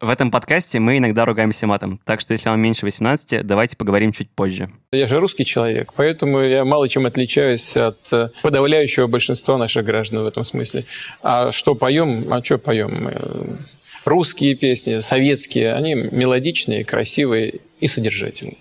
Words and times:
В 0.00 0.10
этом 0.10 0.30
подкасте 0.30 0.78
мы 0.78 0.98
иногда 0.98 1.24
ругаемся 1.24 1.66
матом, 1.66 2.00
так 2.04 2.20
что 2.20 2.32
если 2.32 2.48
вам 2.48 2.60
меньше 2.60 2.86
18, 2.86 3.44
давайте 3.44 3.76
поговорим 3.76 4.12
чуть 4.12 4.30
позже. 4.30 4.70
Я 4.92 5.08
же 5.08 5.18
русский 5.18 5.44
человек, 5.44 5.92
поэтому 5.96 6.38
я 6.40 6.64
мало 6.64 6.88
чем 6.88 7.06
отличаюсь 7.06 7.76
от 7.76 7.98
э, 8.12 8.28
подавляющего 8.42 9.08
большинства 9.08 9.58
наших 9.58 9.84
граждан 9.84 10.22
в 10.22 10.26
этом 10.26 10.44
смысле. 10.44 10.84
А 11.20 11.50
что 11.50 11.74
поем? 11.74 12.32
А 12.32 12.44
что 12.44 12.58
поем? 12.58 13.08
Э, 13.08 13.56
русские 14.04 14.54
песни, 14.54 15.00
советские, 15.00 15.74
они 15.74 15.94
мелодичные, 15.94 16.84
красивые 16.84 17.54
и 17.80 17.88
содержательные. 17.88 18.58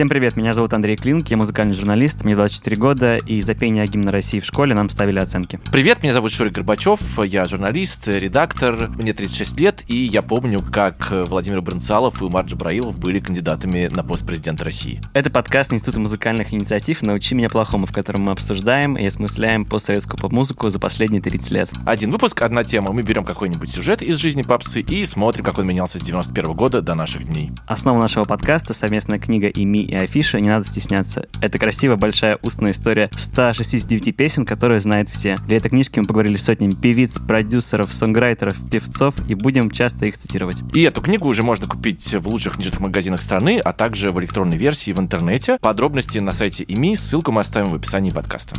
Всем 0.00 0.08
привет, 0.08 0.34
меня 0.34 0.54
зовут 0.54 0.72
Андрей 0.72 0.96
Клинк, 0.96 1.28
я 1.28 1.36
музыкальный 1.36 1.74
журналист, 1.74 2.24
мне 2.24 2.34
24 2.34 2.74
года, 2.78 3.16
и 3.18 3.42
за 3.42 3.54
пение 3.54 3.86
гимна 3.86 4.10
России 4.10 4.40
в 4.40 4.46
школе 4.46 4.74
нам 4.74 4.88
ставили 4.88 5.18
оценки. 5.18 5.60
Привет, 5.70 6.02
меня 6.02 6.14
зовут 6.14 6.32
Шурик 6.32 6.54
Горбачев, 6.54 7.02
я 7.22 7.44
журналист, 7.44 8.08
редактор, 8.08 8.88
мне 8.88 9.12
36 9.12 9.60
лет, 9.60 9.84
и 9.88 9.96
я 9.96 10.22
помню, 10.22 10.60
как 10.60 11.12
Владимир 11.28 11.60
Брынцалов 11.60 12.22
и 12.22 12.24
Умар 12.24 12.46
Джабраилов 12.46 12.98
были 12.98 13.20
кандидатами 13.20 13.90
на 13.94 14.02
пост 14.02 14.26
президента 14.26 14.64
России. 14.64 15.02
Это 15.12 15.28
подкаст 15.28 15.70
Института 15.70 16.00
музыкальных 16.00 16.54
инициатив 16.54 17.02
«Научи 17.02 17.34
меня 17.34 17.50
плохому», 17.50 17.84
в 17.84 17.92
котором 17.92 18.22
мы 18.22 18.32
обсуждаем 18.32 18.96
и 18.96 19.04
осмысляем 19.04 19.66
постсоветскую 19.66 20.18
поп-музыку 20.18 20.70
за 20.70 20.78
последние 20.78 21.20
30 21.20 21.50
лет. 21.50 21.70
Один 21.84 22.10
выпуск, 22.10 22.40
одна 22.40 22.64
тема. 22.64 22.92
Мы 22.92 23.02
берем 23.02 23.26
какой-нибудь 23.26 23.70
сюжет 23.70 24.00
из 24.00 24.16
жизни 24.16 24.40
попсы 24.40 24.80
и 24.80 25.04
смотрим, 25.04 25.44
как 25.44 25.58
он 25.58 25.66
менялся 25.66 25.98
с 25.98 26.02
91 26.02 26.54
года 26.54 26.80
до 26.80 26.94
наших 26.94 27.26
дней. 27.26 27.52
Основа 27.66 28.00
нашего 28.00 28.24
подкаста— 28.24 28.72
совместная 28.72 29.18
книга 29.18 29.48
«ИМИ 29.48 29.89
и 29.90 29.94
афиша, 29.96 30.40
не 30.40 30.48
надо 30.48 30.64
стесняться. 30.64 31.26
Это 31.40 31.58
красивая 31.58 31.96
большая 31.96 32.38
устная 32.42 32.70
история 32.70 33.10
169 33.16 34.16
песен, 34.16 34.46
которые 34.46 34.78
знают 34.78 35.08
все. 35.08 35.34
Для 35.48 35.56
этой 35.56 35.68
книжки 35.68 35.98
мы 35.98 36.06
поговорили 36.06 36.36
с 36.36 36.44
сотнями 36.44 36.72
певиц, 36.72 37.18
продюсеров, 37.18 37.92
сонграйтеров, 37.92 38.56
певцов 38.70 39.14
и 39.28 39.34
будем 39.34 39.70
часто 39.70 40.06
их 40.06 40.16
цитировать. 40.16 40.62
И 40.74 40.82
эту 40.82 41.02
книгу 41.02 41.26
уже 41.26 41.42
можно 41.42 41.66
купить 41.66 42.14
в 42.14 42.28
лучших 42.28 42.54
книжных 42.54 42.78
магазинах 42.78 43.20
страны, 43.20 43.58
а 43.58 43.72
также 43.72 44.12
в 44.12 44.20
электронной 44.20 44.56
версии 44.56 44.92
в 44.92 45.00
интернете. 45.00 45.58
Подробности 45.60 46.18
на 46.18 46.30
сайте 46.30 46.64
ИМИ, 46.68 46.94
ссылку 46.94 47.32
мы 47.32 47.40
оставим 47.40 47.72
в 47.72 47.74
описании 47.74 48.10
подкаста. 48.10 48.54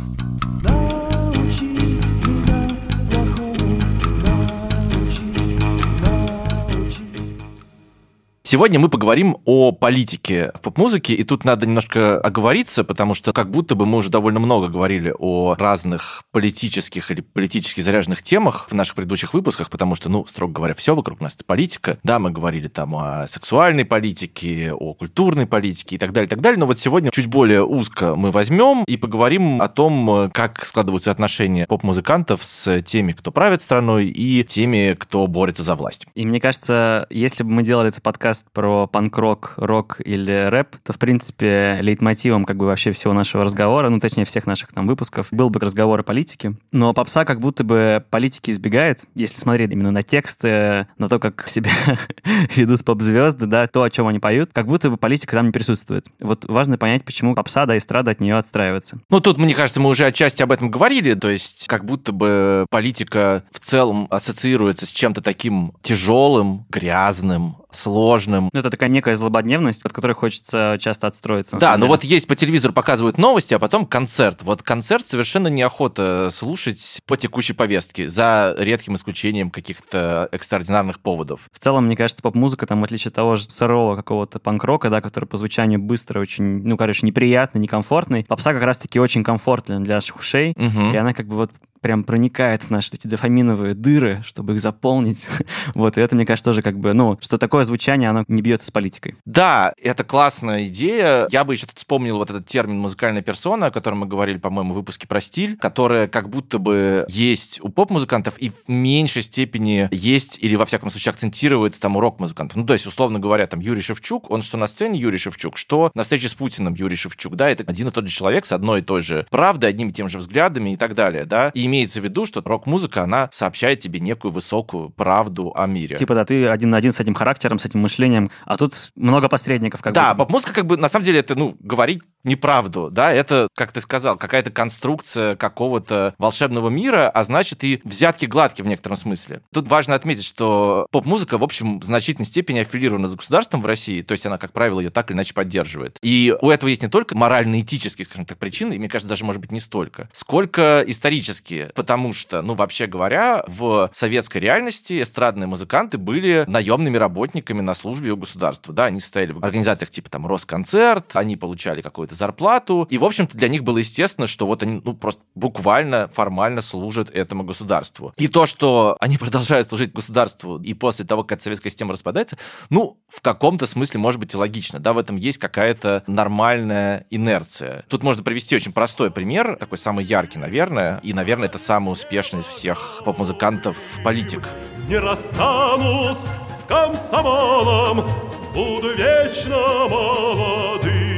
Сегодня 8.52 8.78
мы 8.78 8.90
поговорим 8.90 9.38
о 9.46 9.72
политике 9.72 10.52
в 10.54 10.60
поп-музыке, 10.60 11.14
и 11.14 11.24
тут 11.24 11.46
надо 11.46 11.64
немножко 11.64 12.20
оговориться, 12.20 12.84
потому 12.84 13.14
что 13.14 13.32
как 13.32 13.50
будто 13.50 13.74
бы 13.74 13.86
мы 13.86 13.96
уже 13.96 14.10
довольно 14.10 14.40
много 14.40 14.68
говорили 14.68 15.14
о 15.18 15.54
разных 15.54 16.22
политических 16.32 17.10
или 17.10 17.22
политически 17.22 17.80
заряженных 17.80 18.22
темах 18.22 18.66
в 18.68 18.74
наших 18.74 18.94
предыдущих 18.94 19.32
выпусках, 19.32 19.70
потому 19.70 19.94
что, 19.94 20.10
ну, 20.10 20.26
строго 20.26 20.52
говоря, 20.52 20.74
все 20.74 20.94
вокруг 20.94 21.22
нас 21.22 21.34
это 21.34 21.46
политика. 21.46 21.98
Да, 22.02 22.18
мы 22.18 22.30
говорили 22.30 22.68
там 22.68 22.94
о 22.94 23.26
сексуальной 23.26 23.86
политике, 23.86 24.74
о 24.74 24.92
культурной 24.92 25.46
политике 25.46 25.96
и 25.96 25.98
так 25.98 26.12
далее, 26.12 26.26
и 26.26 26.28
так 26.28 26.42
далее, 26.42 26.58
но 26.58 26.66
вот 26.66 26.78
сегодня 26.78 27.10
чуть 27.10 27.28
более 27.28 27.64
узко 27.64 28.16
мы 28.16 28.32
возьмем 28.32 28.84
и 28.84 28.98
поговорим 28.98 29.62
о 29.62 29.68
том, 29.70 30.30
как 30.34 30.62
складываются 30.66 31.10
отношения 31.10 31.64
поп-музыкантов 31.66 32.44
с 32.44 32.82
теми, 32.82 33.12
кто 33.12 33.32
правит 33.32 33.62
страной, 33.62 34.08
и 34.08 34.44
теми, 34.44 34.94
кто 34.98 35.26
борется 35.26 35.64
за 35.64 35.74
власть. 35.74 36.06
И 36.14 36.26
мне 36.26 36.38
кажется, 36.38 37.06
если 37.08 37.44
бы 37.44 37.50
мы 37.50 37.62
делали 37.62 37.88
этот 37.88 38.02
подкаст 38.02 38.41
подкаст 38.42 38.52
про 38.52 38.86
панк-рок, 38.86 39.54
рок 39.56 40.00
или 40.04 40.46
рэп, 40.48 40.76
то, 40.84 40.92
в 40.92 40.98
принципе, 40.98 41.78
лейтмотивом 41.80 42.44
как 42.44 42.56
бы 42.56 42.66
вообще 42.66 42.92
всего 42.92 43.12
нашего 43.12 43.44
разговора, 43.44 43.88
ну, 43.88 43.98
точнее, 43.98 44.24
всех 44.24 44.46
наших 44.46 44.72
там 44.72 44.86
выпусков, 44.86 45.28
был 45.30 45.50
бы 45.50 45.60
разговор 45.60 46.00
о 46.00 46.02
политике. 46.02 46.54
Но 46.72 46.92
попса 46.92 47.24
как 47.24 47.40
будто 47.40 47.64
бы 47.64 48.04
политики 48.10 48.50
избегает, 48.50 49.04
если 49.14 49.40
смотреть 49.40 49.70
именно 49.72 49.90
на 49.90 50.02
тексты, 50.02 50.86
на 50.98 51.08
то, 51.08 51.18
как 51.18 51.48
себя 51.48 51.70
ведут 52.56 52.84
поп-звезды, 52.84 53.46
да, 53.46 53.66
то, 53.66 53.82
о 53.82 53.90
чем 53.90 54.06
они 54.06 54.18
поют, 54.18 54.50
как 54.52 54.66
будто 54.66 54.90
бы 54.90 54.96
политика 54.96 55.36
там 55.36 55.46
не 55.46 55.52
присутствует. 55.52 56.06
Вот 56.20 56.44
важно 56.46 56.78
понять, 56.78 57.04
почему 57.04 57.34
попса, 57.34 57.66
да, 57.66 57.76
эстрада 57.76 58.10
от 58.10 58.20
нее 58.20 58.36
отстраивается. 58.36 58.98
Ну, 59.10 59.20
тут, 59.20 59.38
мне 59.38 59.54
кажется, 59.54 59.80
мы 59.80 59.90
уже 59.90 60.06
отчасти 60.06 60.42
об 60.42 60.52
этом 60.52 60.70
говорили, 60.70 61.14
то 61.14 61.30
есть 61.30 61.66
как 61.68 61.84
будто 61.84 62.12
бы 62.12 62.66
политика 62.70 63.44
в 63.50 63.60
целом 63.60 64.06
ассоциируется 64.10 64.86
с 64.86 64.90
чем-то 64.90 65.22
таким 65.22 65.72
тяжелым, 65.82 66.66
грязным, 66.70 67.56
сложным. 67.76 68.50
Ну, 68.52 68.60
это 68.60 68.70
такая 68.70 68.88
некая 68.88 69.14
злободневность, 69.14 69.84
от 69.84 69.92
которой 69.92 70.12
хочется 70.12 70.76
часто 70.80 71.06
отстроиться. 71.06 71.56
Да, 71.56 71.76
но 71.76 71.86
вот 71.86 72.04
есть 72.04 72.26
по 72.26 72.34
телевизору 72.34 72.72
показывают 72.72 73.18
новости, 73.18 73.54
а 73.54 73.58
потом 73.58 73.86
концерт. 73.86 74.42
Вот 74.42 74.62
концерт 74.62 75.06
совершенно 75.06 75.48
неохота 75.48 76.30
слушать 76.32 77.00
по 77.06 77.16
текущей 77.16 77.52
повестке, 77.52 78.08
за 78.08 78.54
редким 78.58 78.96
исключением 78.96 79.50
каких-то 79.50 80.28
экстраординарных 80.32 81.00
поводов. 81.00 81.48
В 81.52 81.58
целом, 81.58 81.86
мне 81.86 81.96
кажется, 81.96 82.22
поп-музыка, 82.22 82.66
там, 82.66 82.80
в 82.80 82.84
отличие 82.84 83.10
от 83.10 83.14
того 83.14 83.36
же 83.36 83.44
сырого 83.44 83.96
какого-то 83.96 84.38
панк-рока, 84.38 84.90
да, 84.90 85.00
который 85.00 85.26
по 85.26 85.36
звучанию 85.36 85.80
быстро, 85.80 86.20
очень, 86.20 86.62
ну, 86.62 86.76
короче, 86.76 87.06
неприятный, 87.06 87.60
некомфортный, 87.60 88.24
попса 88.24 88.52
как 88.52 88.62
раз-таки 88.62 88.98
очень 89.00 89.24
комфортная 89.24 89.80
для 89.80 89.96
наших 89.96 90.16
ушей, 90.16 90.54
угу. 90.56 90.92
и 90.92 90.96
она 90.96 91.14
как 91.14 91.26
бы 91.26 91.36
вот 91.36 91.50
прям 91.82 92.04
проникает 92.04 92.62
в 92.62 92.70
наши 92.70 92.94
эти 92.94 93.06
дофаминовые 93.06 93.74
дыры, 93.74 94.22
чтобы 94.24 94.54
их 94.54 94.60
заполнить. 94.60 95.28
вот, 95.74 95.98
и 95.98 96.00
это, 96.00 96.14
мне 96.14 96.24
кажется, 96.24 96.50
тоже 96.50 96.62
как 96.62 96.78
бы, 96.78 96.94
ну, 96.94 97.18
что 97.20 97.36
такое 97.36 97.64
звучание, 97.64 98.08
оно 98.08 98.24
не 98.28 98.40
бьется 98.40 98.68
с 98.68 98.70
политикой. 98.70 99.16
Да, 99.26 99.74
это 99.82 100.04
классная 100.04 100.66
идея. 100.68 101.26
Я 101.30 101.44
бы 101.44 101.54
еще 101.54 101.66
тут 101.66 101.78
вспомнил 101.78 102.16
вот 102.16 102.30
этот 102.30 102.46
термин 102.46 102.78
«музыкальная 102.78 103.22
персона», 103.22 103.66
о 103.66 103.70
котором 103.70 103.98
мы 103.98 104.06
говорили, 104.06 104.38
по-моему, 104.38 104.72
в 104.72 104.76
выпуске 104.76 105.06
про 105.06 105.20
стиль, 105.20 105.56
которая 105.58 106.08
как 106.08 106.28
будто 106.28 106.58
бы 106.58 107.04
есть 107.08 107.60
у 107.62 107.68
поп-музыкантов 107.68 108.38
и 108.38 108.50
в 108.50 108.68
меньшей 108.68 109.22
степени 109.22 109.88
есть 109.90 110.38
или, 110.40 110.56
во 110.56 110.64
всяком 110.64 110.90
случае, 110.90 111.10
акцентируется 111.10 111.80
там 111.80 111.96
у 111.96 112.00
рок-музыкантов. 112.00 112.56
Ну, 112.56 112.64
то 112.64 112.72
есть, 112.74 112.86
условно 112.86 113.18
говоря, 113.18 113.46
там 113.46 113.60
Юрий 113.60 113.82
Шевчук, 113.82 114.30
он 114.30 114.42
что 114.42 114.56
на 114.56 114.66
сцене 114.66 114.98
Юрий 115.00 115.18
Шевчук, 115.18 115.56
что 115.56 115.90
на 115.94 116.04
встрече 116.04 116.28
с 116.28 116.34
Путиным 116.34 116.74
Юрий 116.74 116.96
Шевчук, 116.96 117.34
да, 117.34 117.50
это 117.50 117.64
один 117.66 117.88
и 117.88 117.90
тот 117.90 118.06
же 118.06 118.14
человек 118.14 118.46
с 118.46 118.52
одной 118.52 118.80
и 118.80 118.82
той 118.82 119.02
же 119.02 119.26
правдой, 119.30 119.70
одними 119.70 119.90
и 119.90 119.92
тем 119.92 120.08
же 120.08 120.18
взглядами 120.18 120.70
и 120.70 120.76
так 120.76 120.94
далее, 120.94 121.24
да. 121.24 121.50
И 121.54 121.66
имеется 121.72 122.00
в 122.00 122.04
виду, 122.04 122.26
что 122.26 122.42
рок-музыка, 122.44 123.02
она 123.02 123.30
сообщает 123.32 123.80
тебе 123.80 123.98
некую 123.98 124.30
высокую 124.30 124.90
правду 124.90 125.52
о 125.56 125.66
мире. 125.66 125.96
Типа, 125.96 126.14
да, 126.14 126.24
ты 126.24 126.46
один 126.46 126.70
на 126.70 126.76
один 126.76 126.92
с 126.92 127.00
этим 127.00 127.14
характером, 127.14 127.58
с 127.58 127.64
этим 127.64 127.80
мышлением, 127.80 128.30
а 128.44 128.56
тут 128.58 128.92
много 128.94 129.28
посредников. 129.28 129.80
Как 129.80 129.94
да, 129.94 130.14
поп-музыка, 130.14 130.52
как 130.52 130.66
бы, 130.66 130.76
на 130.76 130.88
самом 130.88 131.04
деле, 131.04 131.20
это, 131.20 131.34
ну, 131.34 131.56
говорить 131.60 132.02
неправду, 132.24 132.90
да, 132.90 133.12
это, 133.12 133.48
как 133.56 133.72
ты 133.72 133.80
сказал, 133.80 134.16
какая-то 134.16 134.50
конструкция 134.50 135.34
какого-то 135.34 136.14
волшебного 136.18 136.68
мира, 136.68 137.08
а 137.08 137.24
значит 137.24 137.64
и 137.64 137.80
взятки 137.84 138.26
гладкие 138.26 138.64
в 138.64 138.68
некотором 138.68 138.96
смысле. 138.96 139.40
Тут 139.52 139.68
важно 139.68 139.94
отметить, 139.94 140.24
что 140.24 140.86
поп-музыка, 140.90 141.38
в 141.38 141.44
общем, 141.44 141.80
в 141.80 141.84
значительной 141.84 142.26
степени 142.26 142.60
аффилирована 142.60 143.08
с 143.08 143.14
государством 143.14 143.62
в 143.62 143.66
России, 143.66 144.02
то 144.02 144.12
есть 144.12 144.26
она, 144.26 144.38
как 144.38 144.52
правило, 144.52 144.80
ее 144.80 144.90
так 144.90 145.10
или 145.10 145.16
иначе 145.16 145.34
поддерживает. 145.34 145.98
И 146.02 146.34
у 146.40 146.50
этого 146.50 146.68
есть 146.68 146.82
не 146.82 146.88
только 146.88 147.16
морально-этические, 147.16 148.04
скажем 148.04 148.26
так, 148.26 148.38
причины, 148.38 148.74
и, 148.74 148.78
мне 148.78 148.88
кажется, 148.88 149.08
даже, 149.08 149.24
может 149.24 149.40
быть, 149.40 149.52
не 149.52 149.60
столько, 149.60 150.08
сколько 150.12 150.84
исторические, 150.86 151.61
потому 151.74 152.12
что, 152.12 152.42
ну, 152.42 152.54
вообще 152.54 152.86
говоря, 152.86 153.44
в 153.46 153.90
советской 153.92 154.38
реальности 154.38 155.02
эстрадные 155.02 155.46
музыканты 155.46 155.98
были 155.98 156.44
наемными 156.46 156.96
работниками 156.96 157.60
на 157.60 157.74
службе 157.74 158.12
у 158.12 158.16
государства. 158.16 158.74
Да, 158.74 158.86
они 158.86 159.00
состояли 159.00 159.32
в 159.32 159.44
организациях 159.44 159.90
типа 159.90 160.10
там 160.10 160.26
Росконцерт, 160.26 161.16
они 161.16 161.36
получали 161.36 161.82
какую-то 161.82 162.14
зарплату, 162.14 162.86
и, 162.90 162.98
в 162.98 163.04
общем-то, 163.04 163.36
для 163.36 163.48
них 163.48 163.62
было 163.62 163.78
естественно, 163.78 164.26
что 164.26 164.46
вот 164.46 164.62
они, 164.62 164.80
ну, 164.84 164.94
просто 164.94 165.22
буквально, 165.34 166.08
формально 166.12 166.60
служат 166.60 167.10
этому 167.10 167.44
государству. 167.44 168.12
И 168.16 168.28
то, 168.28 168.46
что 168.46 168.96
они 169.00 169.18
продолжают 169.22 169.68
служить 169.68 169.92
государству 169.92 170.58
и 170.58 170.74
после 170.74 171.04
того, 171.04 171.24
как 171.24 171.40
советская 171.40 171.70
система 171.70 171.92
распадается, 171.92 172.38
ну, 172.70 172.98
в 173.08 173.20
каком-то 173.20 173.66
смысле, 173.66 174.00
может 174.00 174.20
быть, 174.20 174.34
и 174.34 174.36
логично. 174.36 174.78
Да, 174.78 174.92
в 174.92 174.98
этом 174.98 175.16
есть 175.16 175.38
какая-то 175.38 176.02
нормальная 176.06 177.06
инерция. 177.10 177.84
Тут 177.88 178.02
можно 178.02 178.22
привести 178.22 178.56
очень 178.56 178.72
простой 178.72 179.10
пример, 179.10 179.56
такой 179.56 179.78
самый 179.78 180.04
яркий, 180.04 180.38
наверное, 180.38 180.98
и, 181.02 181.12
наверное, 181.12 181.48
это 181.52 181.58
самый 181.58 181.92
успешный 181.92 182.40
из 182.40 182.46
всех 182.46 183.02
поп-музыкантов 183.04 183.76
политик. 184.02 184.48
Не 184.88 184.96
расстанусь 184.96 186.24
с 186.42 186.64
комсомолом, 186.66 188.08
буду 188.54 188.94
вечно 188.94 189.86
молодым. 189.86 191.11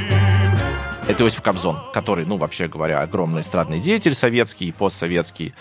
Это 1.06 1.22
Иосиф 1.22 1.42
Кобзон, 1.42 1.80
который, 1.92 2.24
ну, 2.24 2.38
вообще 2.38 2.66
говоря, 2.66 3.02
огромный 3.02 3.42
эстрадный 3.42 3.78
деятель 3.78 4.14
советский 4.14 4.68
и 4.68 4.72
постсоветский. 4.72 5.52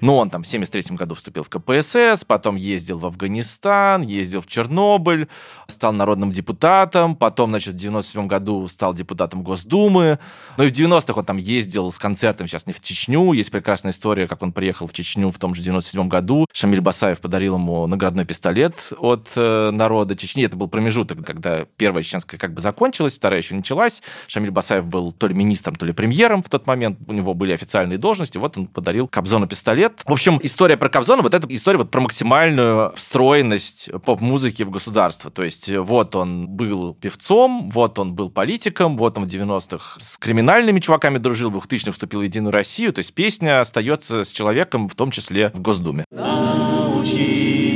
Но 0.00 0.18
он 0.18 0.30
там 0.30 0.44
в 0.44 0.46
73 0.46 0.96
году 0.96 1.16
вступил 1.16 1.42
в 1.42 1.48
КПСС, 1.48 2.24
потом 2.24 2.54
ездил 2.54 2.98
в 2.98 3.06
Афганистан, 3.06 4.02
ездил 4.02 4.40
в 4.40 4.46
Чернобыль, 4.46 5.28
стал 5.66 5.92
народным 5.92 6.30
депутатом, 6.30 7.16
потом, 7.16 7.50
значит, 7.50 7.74
в 7.74 7.76
97 7.76 8.28
году 8.28 8.66
стал 8.68 8.94
депутатом 8.94 9.42
Госдумы. 9.42 10.20
Ну 10.56 10.64
и 10.64 10.68
в 10.68 10.72
90-х 10.72 11.14
он 11.14 11.24
там 11.24 11.36
ездил 11.36 11.90
с 11.90 11.98
концертом, 11.98 12.46
сейчас 12.46 12.66
не 12.66 12.72
в 12.72 12.80
Чечню. 12.80 13.32
Есть 13.32 13.50
прекрасная 13.50 13.92
история, 13.92 14.28
как 14.28 14.42
он 14.42 14.52
приехал 14.52 14.86
в 14.86 14.92
Чечню 14.92 15.30
в 15.30 15.38
том 15.38 15.54
же 15.54 15.62
97 15.62 16.08
году. 16.08 16.46
Шамиль 16.52 16.80
Басаев 16.80 17.20
подарил 17.20 17.54
ему 17.54 17.86
наградной 17.88 18.24
пистолет 18.24 18.92
от 18.98 19.30
э, 19.34 19.70
народа 19.72 20.16
Чечни. 20.16 20.44
Это 20.44 20.56
был 20.56 20.68
промежуток, 20.68 21.24
когда 21.24 21.64
первая 21.76 22.04
чеченская 22.04 22.38
как 22.38 22.54
бы 22.54 22.60
закончилась, 22.60 23.16
вторая 23.16 23.40
еще 23.40 23.54
началась. 23.54 24.02
Шамиль 24.28 24.50
Басаев 24.50 24.91
был 24.92 25.10
то 25.10 25.26
ли 25.26 25.34
министром, 25.34 25.74
то 25.74 25.86
ли 25.86 25.92
премьером 25.92 26.42
в 26.42 26.48
тот 26.48 26.66
момент, 26.66 26.98
у 27.06 27.12
него 27.12 27.34
были 27.34 27.52
официальные 27.52 27.98
должности, 27.98 28.38
вот 28.38 28.56
он 28.56 28.66
подарил 28.66 29.08
Кобзону 29.08 29.48
пистолет. 29.48 30.00
В 30.04 30.12
общем, 30.12 30.38
история 30.42 30.76
про 30.76 30.88
Кобзона, 30.88 31.22
вот 31.22 31.34
эта 31.34 31.52
история 31.54 31.78
вот 31.78 31.90
про 31.90 32.00
максимальную 32.00 32.92
встроенность 32.94 33.90
поп-музыки 34.04 34.62
в 34.62 34.70
государство. 34.70 35.30
То 35.30 35.42
есть 35.42 35.74
вот 35.74 36.14
он 36.14 36.46
был 36.46 36.94
певцом, 36.94 37.70
вот 37.70 37.98
он 37.98 38.14
был 38.14 38.30
политиком, 38.30 38.96
вот 38.96 39.16
он 39.16 39.24
в 39.24 39.28
90-х 39.28 39.98
с 39.98 40.18
криминальными 40.18 40.80
чуваками 40.80 41.18
дружил, 41.18 41.50
в 41.50 41.66
2000-х 41.66 41.92
вступил 41.92 42.20
в 42.20 42.24
Единую 42.24 42.52
Россию. 42.52 42.92
То 42.92 42.98
есть 42.98 43.14
песня 43.14 43.60
остается 43.60 44.24
с 44.24 44.30
человеком, 44.30 44.88
в 44.88 44.94
том 44.94 45.10
числе 45.10 45.50
в 45.54 45.60
Госдуме. 45.60 46.04
Научи 46.10 47.71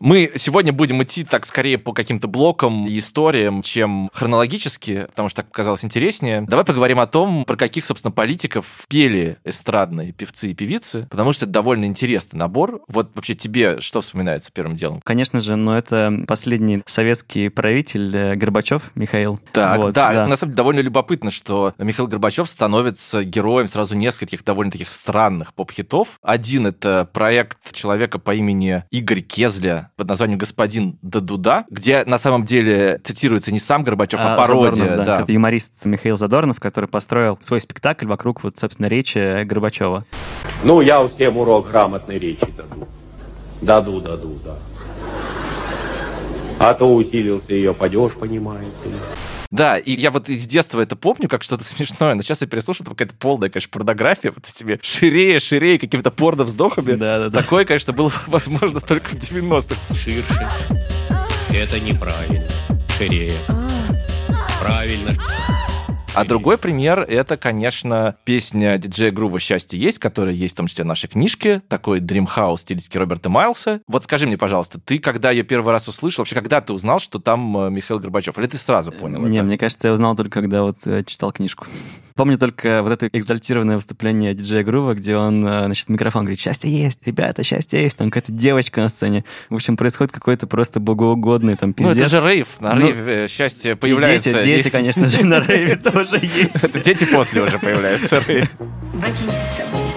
мы 0.00 0.32
сегодня 0.36 0.72
будем 0.72 1.02
идти 1.02 1.24
так 1.24 1.46
скорее 1.46 1.78
по 1.78 1.92
каким-то 1.92 2.28
блокам 2.28 2.86
и 2.86 2.98
историям, 2.98 3.62
чем 3.62 4.10
хронологически, 4.12 5.06
потому 5.08 5.28
что 5.28 5.42
так 5.42 5.50
казалось 5.50 5.84
интереснее. 5.84 6.42
Давай 6.42 6.64
поговорим 6.64 7.00
о 7.00 7.06
том, 7.06 7.44
про 7.44 7.56
каких, 7.56 7.84
собственно, 7.84 8.12
политиков 8.12 8.66
пели 8.88 9.38
эстрадные 9.44 10.12
певцы 10.12 10.50
и 10.50 10.54
певицы, 10.54 11.06
потому 11.10 11.32
что 11.32 11.44
это 11.44 11.52
довольно 11.52 11.84
интересный 11.84 12.38
набор. 12.38 12.82
Вот 12.88 13.10
вообще 13.14 13.34
тебе 13.34 13.80
что 13.80 14.00
вспоминается 14.00 14.50
первым 14.52 14.76
делом? 14.76 15.00
Конечно 15.04 15.40
же, 15.40 15.56
но 15.56 15.76
это 15.76 16.24
последний 16.26 16.82
советский 16.86 17.48
правитель 17.48 18.16
э, 18.16 18.36
Горбачев 18.36 18.90
Михаил. 18.94 19.40
Так, 19.52 19.78
вот, 19.78 19.94
да, 19.94 20.12
да, 20.12 20.26
на 20.26 20.36
самом 20.36 20.50
деле 20.50 20.56
довольно 20.56 20.80
любопытно, 20.80 21.30
что 21.30 21.74
Михаил 21.78 22.08
Горбачев 22.08 22.48
становится 22.48 23.24
героем 23.24 23.66
сразу 23.66 23.96
нескольких 23.96 24.44
довольно 24.44 24.72
таких 24.72 24.90
странных 24.90 25.54
поп-хитов. 25.54 26.18
Один— 26.22 26.66
это 26.68 27.08
проект 27.12 27.72
человека 27.72 28.18
по 28.18 28.34
имени 28.34 28.84
Игорь 28.90 29.20
Кезля, 29.20 29.87
под 29.98 30.08
названием 30.08 30.38
«Господин 30.38 30.96
Дадуда», 31.02 31.66
где 31.68 32.04
на 32.06 32.18
самом 32.18 32.44
деле 32.44 33.00
цитируется 33.02 33.50
не 33.50 33.58
сам 33.58 33.82
Горбачев, 33.82 34.20
а, 34.22 34.34
а 34.34 34.36
пародия. 34.38 34.72
Задорнов, 34.72 34.96
да. 34.98 35.04
да. 35.04 35.22
Это 35.22 35.32
юморист 35.32 35.72
Михаил 35.84 36.16
Задорнов, 36.16 36.60
который 36.60 36.88
построил 36.88 37.36
свой 37.42 37.60
спектакль 37.60 38.06
вокруг, 38.06 38.44
вот, 38.44 38.56
собственно, 38.56 38.86
речи 38.86 39.42
Горбачева. 39.42 40.04
Ну, 40.62 40.80
я 40.80 41.06
всем 41.08 41.36
урок 41.36 41.68
грамотной 41.68 42.18
речи 42.18 42.46
даду. 42.56 42.88
Даду, 43.60 44.00
даду, 44.00 44.38
да. 44.44 44.54
А 46.60 46.74
то 46.74 46.94
усилился 46.94 47.52
ее 47.52 47.74
падеж, 47.74 48.12
понимаете 48.12 48.70
ли. 48.84 48.94
Да, 49.50 49.78
и 49.78 49.92
я 49.92 50.10
вот 50.10 50.28
из 50.28 50.46
детства 50.46 50.80
это 50.80 50.94
помню 50.94 51.28
как 51.28 51.42
что-то 51.42 51.64
смешное, 51.64 52.14
но 52.14 52.22
сейчас 52.22 52.42
я 52.42 52.46
переслушал, 52.46 52.84
это 52.84 52.90
какая-то 52.94 53.14
полная, 53.14 53.48
конечно, 53.48 53.70
порнография, 53.72 54.32
вот 54.32 54.48
этими 54.48 54.78
шире, 54.82 55.38
шире, 55.38 55.78
какими-то 55.78 56.10
порно-вздохами. 56.10 56.92
Да, 56.92 57.18
да, 57.18 57.28
да. 57.30 57.42
Такое, 57.42 57.64
конечно, 57.64 57.92
было 57.92 58.12
возможно 58.26 58.80
только 58.80 59.08
в 59.08 59.14
90-х. 59.14 59.94
Ширше. 59.94 60.48
Это 61.50 61.80
неправильно. 61.80 62.46
Ширее. 62.98 63.32
Правильно. 64.60 65.16
А 66.18 66.24
другой 66.24 66.58
пример— 66.58 66.98
это, 67.08 67.36
конечно, 67.36 68.16
песня 68.24 68.76
диджея 68.76 69.12
Грува 69.12 69.38
«Счастье 69.38 69.78
есть», 69.78 70.00
которая 70.00 70.34
есть 70.34 70.54
в 70.54 70.56
том 70.56 70.66
числе 70.66 70.82
в 70.82 70.88
нашей 70.88 71.08
книжке, 71.08 71.62
такой 71.68 72.00
в 72.00 72.56
стилистике 72.56 72.98
Роберта 72.98 73.30
Майлса. 73.30 73.80
Вот 73.86 74.02
скажи 74.02 74.26
мне, 74.26 74.36
пожалуйста, 74.36 74.80
ты 74.80 74.98
когда 74.98 75.30
ее 75.30 75.44
первый 75.44 75.70
раз 75.70 75.86
услышал, 75.86 76.22
вообще 76.22 76.34
когда 76.34 76.60
ты 76.60 76.72
узнал, 76.72 76.98
что 76.98 77.20
там 77.20 77.56
э, 77.56 77.70
Михаил 77.70 78.00
Горбачев? 78.00 78.36
Или 78.36 78.48
ты 78.48 78.56
сразу 78.56 78.90
понял 78.90 79.20
Не, 79.20 79.36
это? 79.36 79.46
мне 79.46 79.58
кажется, 79.58 79.86
я 79.86 79.92
узнал 79.92 80.16
только 80.16 80.40
когда 80.40 80.62
вот 80.62 80.78
э, 80.86 81.04
читал 81.04 81.30
книжку. 81.30 81.66
Помню 82.18 82.36
только 82.36 82.82
вот 82.82 82.90
это 82.90 83.06
экзальтированное 83.16 83.76
выступление 83.76 84.34
диджея 84.34 84.64
Грува, 84.64 84.94
где 84.94 85.16
он, 85.16 85.46
э, 85.46 85.66
значит, 85.66 85.88
микрофон 85.88 86.22
говорит, 86.24 86.40
счастье 86.40 86.68
есть, 86.68 86.98
ребята, 87.04 87.44
счастье 87.44 87.80
есть, 87.80 87.96
там 87.96 88.10
какая-то 88.10 88.32
девочка 88.32 88.80
на 88.80 88.88
сцене. 88.88 89.24
В 89.50 89.54
общем, 89.54 89.76
происходит 89.76 90.12
какой-то 90.12 90.48
просто 90.48 90.80
богоугодный 90.80 91.54
там 91.54 91.72
пиздец. 91.72 91.94
Ну, 91.94 92.02
это 92.02 92.10
же 92.10 92.28
рейв, 92.28 92.60
на 92.60 92.74
ну, 92.74 92.88
рейве 92.88 93.28
счастье 93.28 93.76
появляется. 93.76 94.32
дети, 94.32 94.44
дети, 94.44 94.68
конечно 94.68 95.06
же, 95.06 95.24
на 95.24 95.38
рейве 95.38 95.76
тоже 95.76 96.07
есть. 96.16 96.80
Дети 96.82 97.04
после 97.04 97.42
уже 97.42 97.58
появляются. 97.58 98.20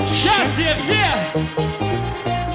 Счастье 0.08 0.76
все! 0.84 1.06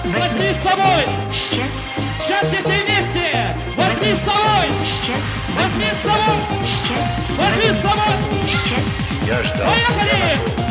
Возьми 0.05 0.49
с 0.49 0.63
собой! 0.63 1.05
Счастье! 1.33 2.03
Счастье 2.27 2.61
все 2.61 2.77
вместе! 2.85 3.27
Возьми 3.77 4.15
с 4.15 4.21
собой! 4.21 4.69
Счастье! 4.85 5.17
Возьми 5.57 5.91
с 5.91 6.01
собой! 6.03 6.39
Счастье! 6.65 7.35
Возьми 7.37 7.69
с 7.73 7.83
собой! 7.83 8.15
Счастье! 8.47 9.17
Я 9.27 9.43
ждал. 9.43 9.69
Поехали! 9.69 10.66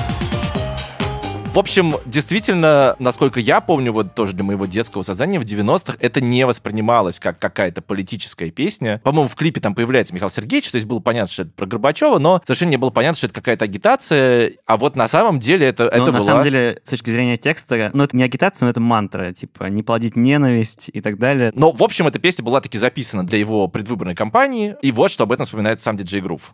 В 1.55 1.59
общем, 1.59 1.95
действительно, 2.05 2.97
насколько 2.99 3.39
я 3.39 3.61
помню, 3.61 3.93
вот 3.93 4.13
тоже 4.13 4.33
для 4.33 4.43
моего 4.43 4.65
детского 4.65 5.03
сознания, 5.03 5.39
в 5.39 5.43
90-х 5.43 5.95
это 6.01 6.19
не 6.19 6.45
воспринималось 6.45 7.17
как 7.17 7.39
какая-то 7.39 7.81
политическая 7.81 8.51
песня. 8.51 8.99
По-моему, 9.05 9.29
в 9.29 9.35
клипе 9.35 9.61
там 9.61 9.73
появляется 9.73 10.13
Михаил 10.13 10.29
Сергеевич, 10.29 10.69
то 10.69 10.75
есть 10.75 10.85
было 10.85 10.99
понятно, 10.99 11.31
что 11.31 11.43
это 11.43 11.51
про 11.51 11.65
Горбачева, 11.65 12.19
но 12.19 12.41
совершенно 12.43 12.71
не 12.71 12.77
было 12.77 12.89
понятно, 12.89 13.15
что 13.15 13.27
это 13.27 13.35
какая-то 13.35 13.63
агитация, 13.63 14.51
а 14.65 14.75
вот 14.75 14.97
на 14.97 15.07
самом 15.07 15.39
деле 15.39 15.65
это, 15.65 15.85
это 15.85 16.11
на 16.11 16.11
была... 16.11 16.25
самом 16.25 16.43
деле, 16.43 16.81
с 16.83 16.89
точки 16.89 17.09
зрения 17.09 17.37
текста, 17.37 17.89
ну, 17.93 18.03
это 18.03 18.17
не 18.17 18.23
агитация, 18.23 18.65
но 18.65 18.71
это 18.71 18.81
мантра, 18.81 19.31
типа, 19.31 19.63
не 19.67 19.81
плодить 19.81 20.17
ненависть 20.17 20.89
и 20.91 20.99
так 20.99 21.17
далее. 21.17 21.53
Но, 21.55 21.71
в 21.71 21.83
общем, 21.83 22.05
эта 22.05 22.19
песня 22.19 22.43
была 22.43 22.59
таки 22.59 22.77
записана 22.77 23.25
для 23.25 23.39
его 23.39 23.69
предвыборной 23.69 24.13
кампании, 24.13 24.75
и 24.81 24.91
вот 24.91 25.09
что 25.09 25.23
об 25.23 25.31
этом 25.31 25.45
вспоминает 25.45 25.79
сам 25.79 25.95
диджей 25.95 26.19
Грув. 26.19 26.53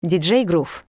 Диджей 0.00 0.44
Грув. 0.44 0.86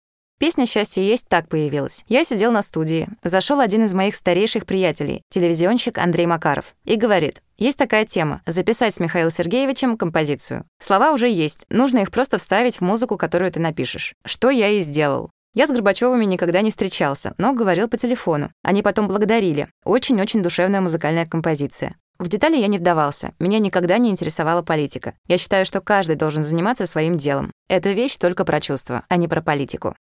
Песня 0.42 0.66
«Счастье 0.66 1.06
есть» 1.06 1.28
так 1.28 1.48
появилась. 1.48 2.04
Я 2.08 2.24
сидел 2.24 2.50
на 2.50 2.62
студии. 2.62 3.06
Зашел 3.22 3.60
один 3.60 3.84
из 3.84 3.94
моих 3.94 4.16
старейших 4.16 4.66
приятелей, 4.66 5.22
телевизионщик 5.28 5.98
Андрей 5.98 6.26
Макаров, 6.26 6.74
и 6.84 6.96
говорит, 6.96 7.40
есть 7.58 7.78
такая 7.78 8.04
тема— 8.04 8.42
записать 8.46 8.92
с 8.92 8.98
Михаилом 8.98 9.30
Сергеевичем 9.30 9.96
композицию. 9.96 10.64
Слова 10.80 11.12
уже 11.12 11.28
есть, 11.28 11.64
нужно 11.68 12.00
их 12.00 12.10
просто 12.10 12.38
вставить 12.38 12.78
в 12.78 12.80
музыку, 12.80 13.16
которую 13.16 13.52
ты 13.52 13.60
напишешь. 13.60 14.14
Что 14.24 14.50
я 14.50 14.70
и 14.70 14.80
сделал. 14.80 15.30
Я 15.54 15.68
с 15.68 15.70
Горбачевыми 15.70 16.24
никогда 16.24 16.60
не 16.60 16.70
встречался, 16.70 17.34
но 17.38 17.52
говорил 17.52 17.86
по 17.86 17.96
телефону. 17.96 18.50
Они 18.64 18.82
потом 18.82 19.06
благодарили. 19.06 19.68
Очень-очень 19.84 20.42
душевная 20.42 20.80
музыкальная 20.80 21.24
композиция. 21.24 21.94
В 22.18 22.28
детали 22.28 22.56
я 22.56 22.66
не 22.66 22.78
вдавался. 22.78 23.32
Меня 23.38 23.58
никогда 23.58 23.98
не 23.98 24.10
интересовала 24.10 24.62
политика. 24.62 25.14
Я 25.28 25.38
считаю, 25.38 25.66
что 25.66 25.80
каждый 25.80 26.16
должен 26.16 26.42
заниматься 26.42 26.86
своим 26.86 27.18
делом. 27.18 27.52
Это 27.68 27.90
вещь 27.90 28.16
только 28.16 28.44
про 28.44 28.60
чувства, 28.60 29.04
а 29.08 29.16
не 29.16 29.28
про 29.28 29.40
политику. 29.40 29.94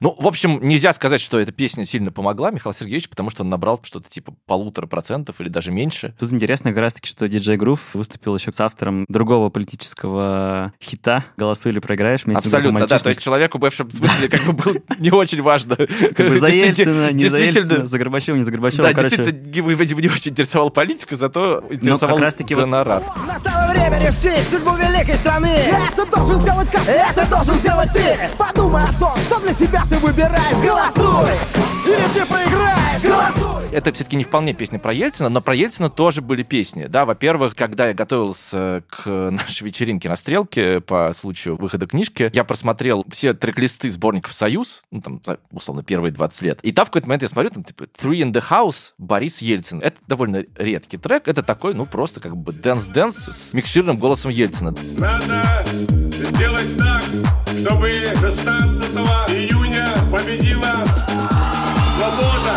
Ну, 0.00 0.14
в 0.18 0.26
общем, 0.26 0.58
нельзя 0.62 0.92
сказать, 0.92 1.22
что 1.22 1.40
эта 1.40 1.52
песня 1.52 1.86
сильно 1.86 2.12
помогла 2.12 2.50
Михаилу 2.50 2.74
Сергеевичу, 2.74 3.08
потому 3.08 3.30
что 3.30 3.44
он 3.44 3.48
набрал 3.48 3.80
что-то 3.82 4.10
типа 4.10 4.34
полутора 4.44 4.86
процентов 4.86 5.40
или 5.40 5.48
даже 5.48 5.70
меньше. 5.70 6.14
Тут 6.18 6.32
интересно 6.32 6.70
как 6.70 6.80
раз-таки, 6.80 7.08
что 7.08 7.26
диджей 7.28 7.56
Грув 7.56 7.94
выступил 7.94 8.36
еще 8.36 8.52
с 8.52 8.60
автором 8.60 9.06
другого 9.08 9.48
политического 9.48 10.74
хита 10.82 11.24
«Голосуй 11.38 11.72
или 11.72 11.78
проиграешь». 11.78 12.24
Абсолютно, 12.26 12.86
да. 12.86 12.98
То 12.98 13.08
есть 13.08 13.22
человеку 13.22 13.58
в 13.58 13.64
общем 13.64 13.90
смысле 13.90 14.28
как 14.28 14.42
бы 14.42 14.52
было 14.52 14.74
не 14.98 15.10
очень 15.10 15.40
важно. 15.40 15.76
Как 15.76 16.28
бы 16.28 16.40
за 16.40 16.48
Ельцина, 16.48 17.12
не 17.12 17.28
за 17.28 17.38
Ельцина, 17.38 17.86
за 17.86 17.98
Горбачева, 17.98 18.36
не 18.36 18.42
за 18.42 18.50
Горбачева. 18.50 18.82
Да, 18.82 18.92
действительно, 18.92 19.48
его, 19.50 19.70
видимо, 19.70 20.02
не 20.02 20.08
очень 20.08 20.32
интересовала 20.32 20.68
политика, 20.68 21.16
зато 21.16 21.64
интересовал 21.70 22.18
гонорар. 22.18 23.02
Настало 23.26 23.72
время 23.72 23.98
решить 23.98 24.46
судьбу 24.50 24.72
великой 24.76 25.14
страны. 25.16 25.46
Это 25.48 26.06
должен 26.06 26.38
сделать 26.40 26.70
каждый, 26.70 26.94
это 26.94 27.26
должен 27.30 27.54
сделать 27.56 27.90
ты. 27.92 28.18
Подумай 28.36 28.82
о 28.84 28.92
том, 28.98 29.16
что 29.26 29.40
для 29.40 29.54
себя 29.54 29.85
ты 29.88 29.98
выбираешь, 29.98 30.58
голосуй! 30.58 31.30
Или 31.86 32.12
ты 32.14 32.26
проиграешь, 32.26 33.02
голосуй! 33.02 33.68
Это 33.72 33.92
все-таки 33.92 34.16
не 34.16 34.24
вполне 34.24 34.54
песня 34.54 34.78
про 34.78 34.92
Ельцина, 34.92 35.28
но 35.28 35.40
про 35.40 35.54
Ельцина 35.54 35.90
тоже 35.90 36.22
были 36.22 36.42
песни. 36.42 36.86
Да, 36.86 37.04
во-первых, 37.04 37.54
когда 37.54 37.88
я 37.88 37.94
готовился 37.94 38.82
к 38.88 39.06
нашей 39.30 39.64
вечеринке 39.64 40.08
на 40.08 40.16
Стрелке 40.16 40.80
по 40.80 41.12
случаю 41.14 41.56
выхода 41.56 41.86
книжки, 41.86 42.30
я 42.32 42.44
просмотрел 42.44 43.04
все 43.10 43.34
трек-листы 43.34 43.90
сборников 43.90 44.32
«Союз», 44.32 44.82
ну, 44.90 45.00
там, 45.00 45.20
условно, 45.50 45.82
первые 45.82 46.12
20 46.12 46.42
лет. 46.42 46.58
И 46.62 46.72
там 46.72 46.86
в 46.86 46.88
какой-то 46.88 47.08
момент 47.08 47.22
я 47.22 47.28
смотрю, 47.28 47.50
там, 47.50 47.64
типа, 47.64 47.84
«Three 47.84 48.22
in 48.22 48.32
the 48.32 48.42
House» 48.48 48.92
Борис 48.98 49.42
Ельцин. 49.42 49.80
Это 49.80 49.98
довольно 50.06 50.44
редкий 50.56 50.96
трек. 50.96 51.28
Это 51.28 51.42
такой, 51.42 51.74
ну, 51.74 51.86
просто 51.86 52.20
как 52.20 52.36
бы 52.36 52.52
dance-dance 52.52 53.32
с 53.32 53.54
микшированным 53.54 53.98
голосом 53.98 54.30
Ельцина. 54.30 54.74
Надо 54.98 55.64
сделать 55.66 56.76
так, 56.78 57.04
чтобы 57.60 57.92
16 57.92 58.96
июня 59.28 59.65
победила 60.16 60.64
свобода. 61.98 62.56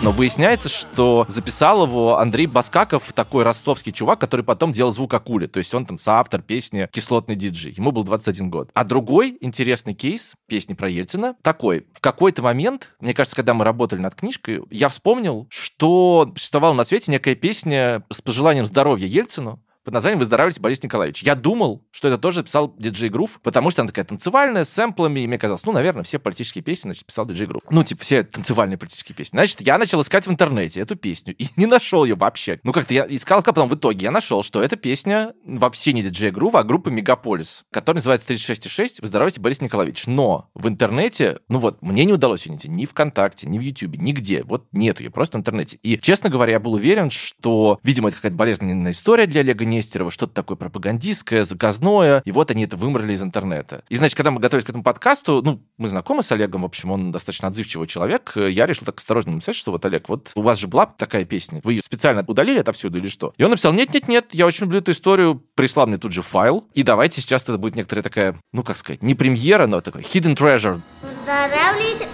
Но 0.00 0.10
выясняется, 0.12 0.68
что 0.68 1.26
записал 1.28 1.86
его 1.86 2.18
Андрей 2.18 2.46
Баскаков, 2.46 3.12
такой 3.12 3.44
ростовский 3.44 3.92
чувак, 3.92 4.20
который 4.20 4.44
потом 4.44 4.72
делал 4.72 4.92
звук 4.92 5.14
акули. 5.14 5.46
То 5.46 5.58
есть 5.58 5.72
он 5.74 5.86
там 5.86 5.96
соавтор 5.98 6.42
песни 6.42 6.88
«Кислотный 6.92 7.36
диджей». 7.36 7.72
Ему 7.76 7.92
был 7.92 8.02
21 8.02 8.50
год. 8.50 8.70
А 8.74 8.84
другой 8.84 9.38
интересный 9.40 9.94
кейс 9.94 10.34
песни 10.48 10.74
про 10.74 10.88
Ельцина 10.88 11.36
такой. 11.42 11.86
В 11.94 12.00
какой-то 12.00 12.42
момент, 12.42 12.94
мне 13.00 13.14
кажется, 13.14 13.36
когда 13.36 13.54
мы 13.54 13.64
работали 13.64 14.00
над 14.00 14.14
книжкой, 14.16 14.62
я 14.70 14.88
вспомнил, 14.88 15.46
что 15.50 16.32
существовала 16.36 16.74
на 16.74 16.84
свете 16.84 17.12
некая 17.12 17.36
песня 17.36 18.02
с 18.10 18.20
пожеланием 18.20 18.66
здоровья 18.66 19.06
Ельцину, 19.06 19.62
под 19.84 19.94
названием 19.94 20.18
«Выздоравливайте, 20.18 20.60
Борис 20.60 20.82
Николаевич». 20.82 21.22
Я 21.22 21.34
думал, 21.34 21.84
что 21.90 22.08
это 22.08 22.18
тоже 22.18 22.42
писал 22.42 22.74
диджей 22.78 23.08
Грув, 23.08 23.40
потому 23.42 23.70
что 23.70 23.82
она 23.82 23.88
такая 23.88 24.04
танцевальная, 24.04 24.64
с 24.64 24.70
сэмплами, 24.70 25.20
и 25.20 25.26
мне 25.26 25.38
казалось, 25.38 25.64
ну, 25.64 25.72
наверное, 25.72 26.04
все 26.04 26.18
политические 26.18 26.62
песни, 26.62 26.88
значит, 26.88 27.04
писал 27.04 27.26
диджей 27.26 27.46
Грув. 27.46 27.62
Ну, 27.70 27.82
типа, 27.82 28.02
все 28.02 28.22
танцевальные 28.22 28.78
политические 28.78 29.16
песни. 29.16 29.36
Значит, 29.36 29.60
я 29.62 29.78
начал 29.78 30.00
искать 30.00 30.26
в 30.26 30.30
интернете 30.30 30.80
эту 30.80 30.96
песню 30.96 31.34
и 31.36 31.46
не 31.56 31.66
нашел 31.66 32.04
ее 32.04 32.14
вообще. 32.14 32.60
Ну, 32.62 32.72
как-то 32.72 32.94
я 32.94 33.06
искал, 33.08 33.32
искал, 33.40 33.54
потом 33.54 33.68
в 33.68 33.74
итоге 33.74 34.04
я 34.04 34.10
нашел, 34.10 34.42
что 34.42 34.62
эта 34.62 34.76
песня 34.76 35.32
вообще 35.44 35.92
не 35.92 36.02
диджей 36.02 36.30
Грува, 36.30 36.60
а 36.60 36.64
группы 36.64 36.90
Мегаполис, 36.90 37.64
которая 37.70 37.98
называется 37.98 38.32
36,6 38.32 38.96
«Выздоровайте, 39.00 39.40
Борис 39.40 39.60
Николаевич». 39.60 40.06
Но 40.06 40.50
в 40.54 40.68
интернете, 40.68 41.38
ну 41.48 41.58
вот, 41.58 41.82
мне 41.82 42.04
не 42.04 42.12
удалось 42.12 42.46
ее 42.46 42.52
найти 42.52 42.68
ни 42.68 42.84
ВКонтакте, 42.84 43.48
ни 43.48 43.58
в 43.58 43.62
Ютубе, 43.62 43.98
нигде. 43.98 44.42
Вот 44.44 44.66
нет 44.72 45.00
ее, 45.00 45.10
просто 45.10 45.38
в 45.38 45.40
интернете. 45.40 45.78
И, 45.82 45.98
честно 45.98 46.30
говоря, 46.30 46.52
я 46.52 46.60
был 46.60 46.74
уверен, 46.74 47.10
что, 47.10 47.78
видимо, 47.82 48.08
это 48.08 48.16
какая-то 48.16 48.36
болезненная 48.36 48.92
история 48.92 49.26
для 49.26 49.40
Олега 49.40 49.64
Нестерова, 49.72 50.10
что-то 50.10 50.34
такое 50.34 50.56
пропагандистское, 50.56 51.44
заказное, 51.44 52.22
и 52.24 52.32
вот 52.32 52.50
они 52.50 52.64
это 52.64 52.76
вымрали 52.76 53.14
из 53.14 53.22
интернета. 53.22 53.82
И, 53.88 53.96
значит, 53.96 54.16
когда 54.16 54.30
мы 54.30 54.40
готовились 54.40 54.66
к 54.66 54.70
этому 54.70 54.84
подкасту, 54.84 55.42
ну, 55.42 55.60
мы 55.78 55.88
знакомы 55.88 56.22
с 56.22 56.30
Олегом, 56.32 56.62
в 56.62 56.66
общем, 56.66 56.90
он 56.90 57.12
достаточно 57.12 57.48
отзывчивый 57.48 57.88
человек, 57.88 58.32
я 58.36 58.66
решил 58.66 58.84
так 58.84 58.98
осторожно 58.98 59.32
написать, 59.32 59.56
что 59.56 59.72
вот, 59.72 59.84
Олег, 59.84 60.08
вот 60.08 60.32
у 60.34 60.42
вас 60.42 60.58
же 60.58 60.68
была 60.68 60.86
такая 60.86 61.24
песня, 61.24 61.60
вы 61.64 61.74
ее 61.74 61.82
специально 61.82 62.24
удалили 62.26 62.58
отовсюду 62.58 62.98
или 62.98 63.08
что? 63.08 63.32
И 63.36 63.44
он 63.44 63.50
написал, 63.50 63.72
нет-нет-нет, 63.72 64.26
я 64.32 64.46
очень 64.46 64.66
люблю 64.66 64.80
эту 64.80 64.92
историю, 64.92 65.42
прислал 65.54 65.86
мне 65.86 65.98
тут 65.98 66.12
же 66.12 66.22
файл, 66.22 66.68
и 66.74 66.82
давайте 66.82 67.20
сейчас 67.20 67.42
это 67.42 67.58
будет 67.58 67.76
некоторая 67.76 68.02
такая, 68.02 68.38
ну, 68.52 68.62
как 68.62 68.76
сказать, 68.76 69.02
не 69.02 69.14
премьера, 69.14 69.66
но 69.66 69.80
такой 69.80 70.02
hidden 70.02 70.36
treasure. 70.36 70.80
Выздоравливайте, 71.02 72.08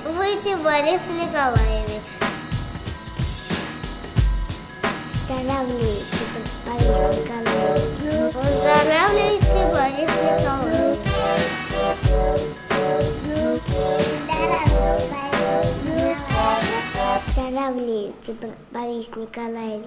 Борис 0.62 1.02
Николаевич. 1.08 2.02
Выздоравливайте, 5.28 6.04
Борис 6.66 7.18
Николаевич. 7.18 7.47
Выздоравливайте, 7.68 9.60
Борис 9.72 10.10
Николаевич. 10.24 10.98
Борис 18.72 19.08
Николаевич. 19.16 19.86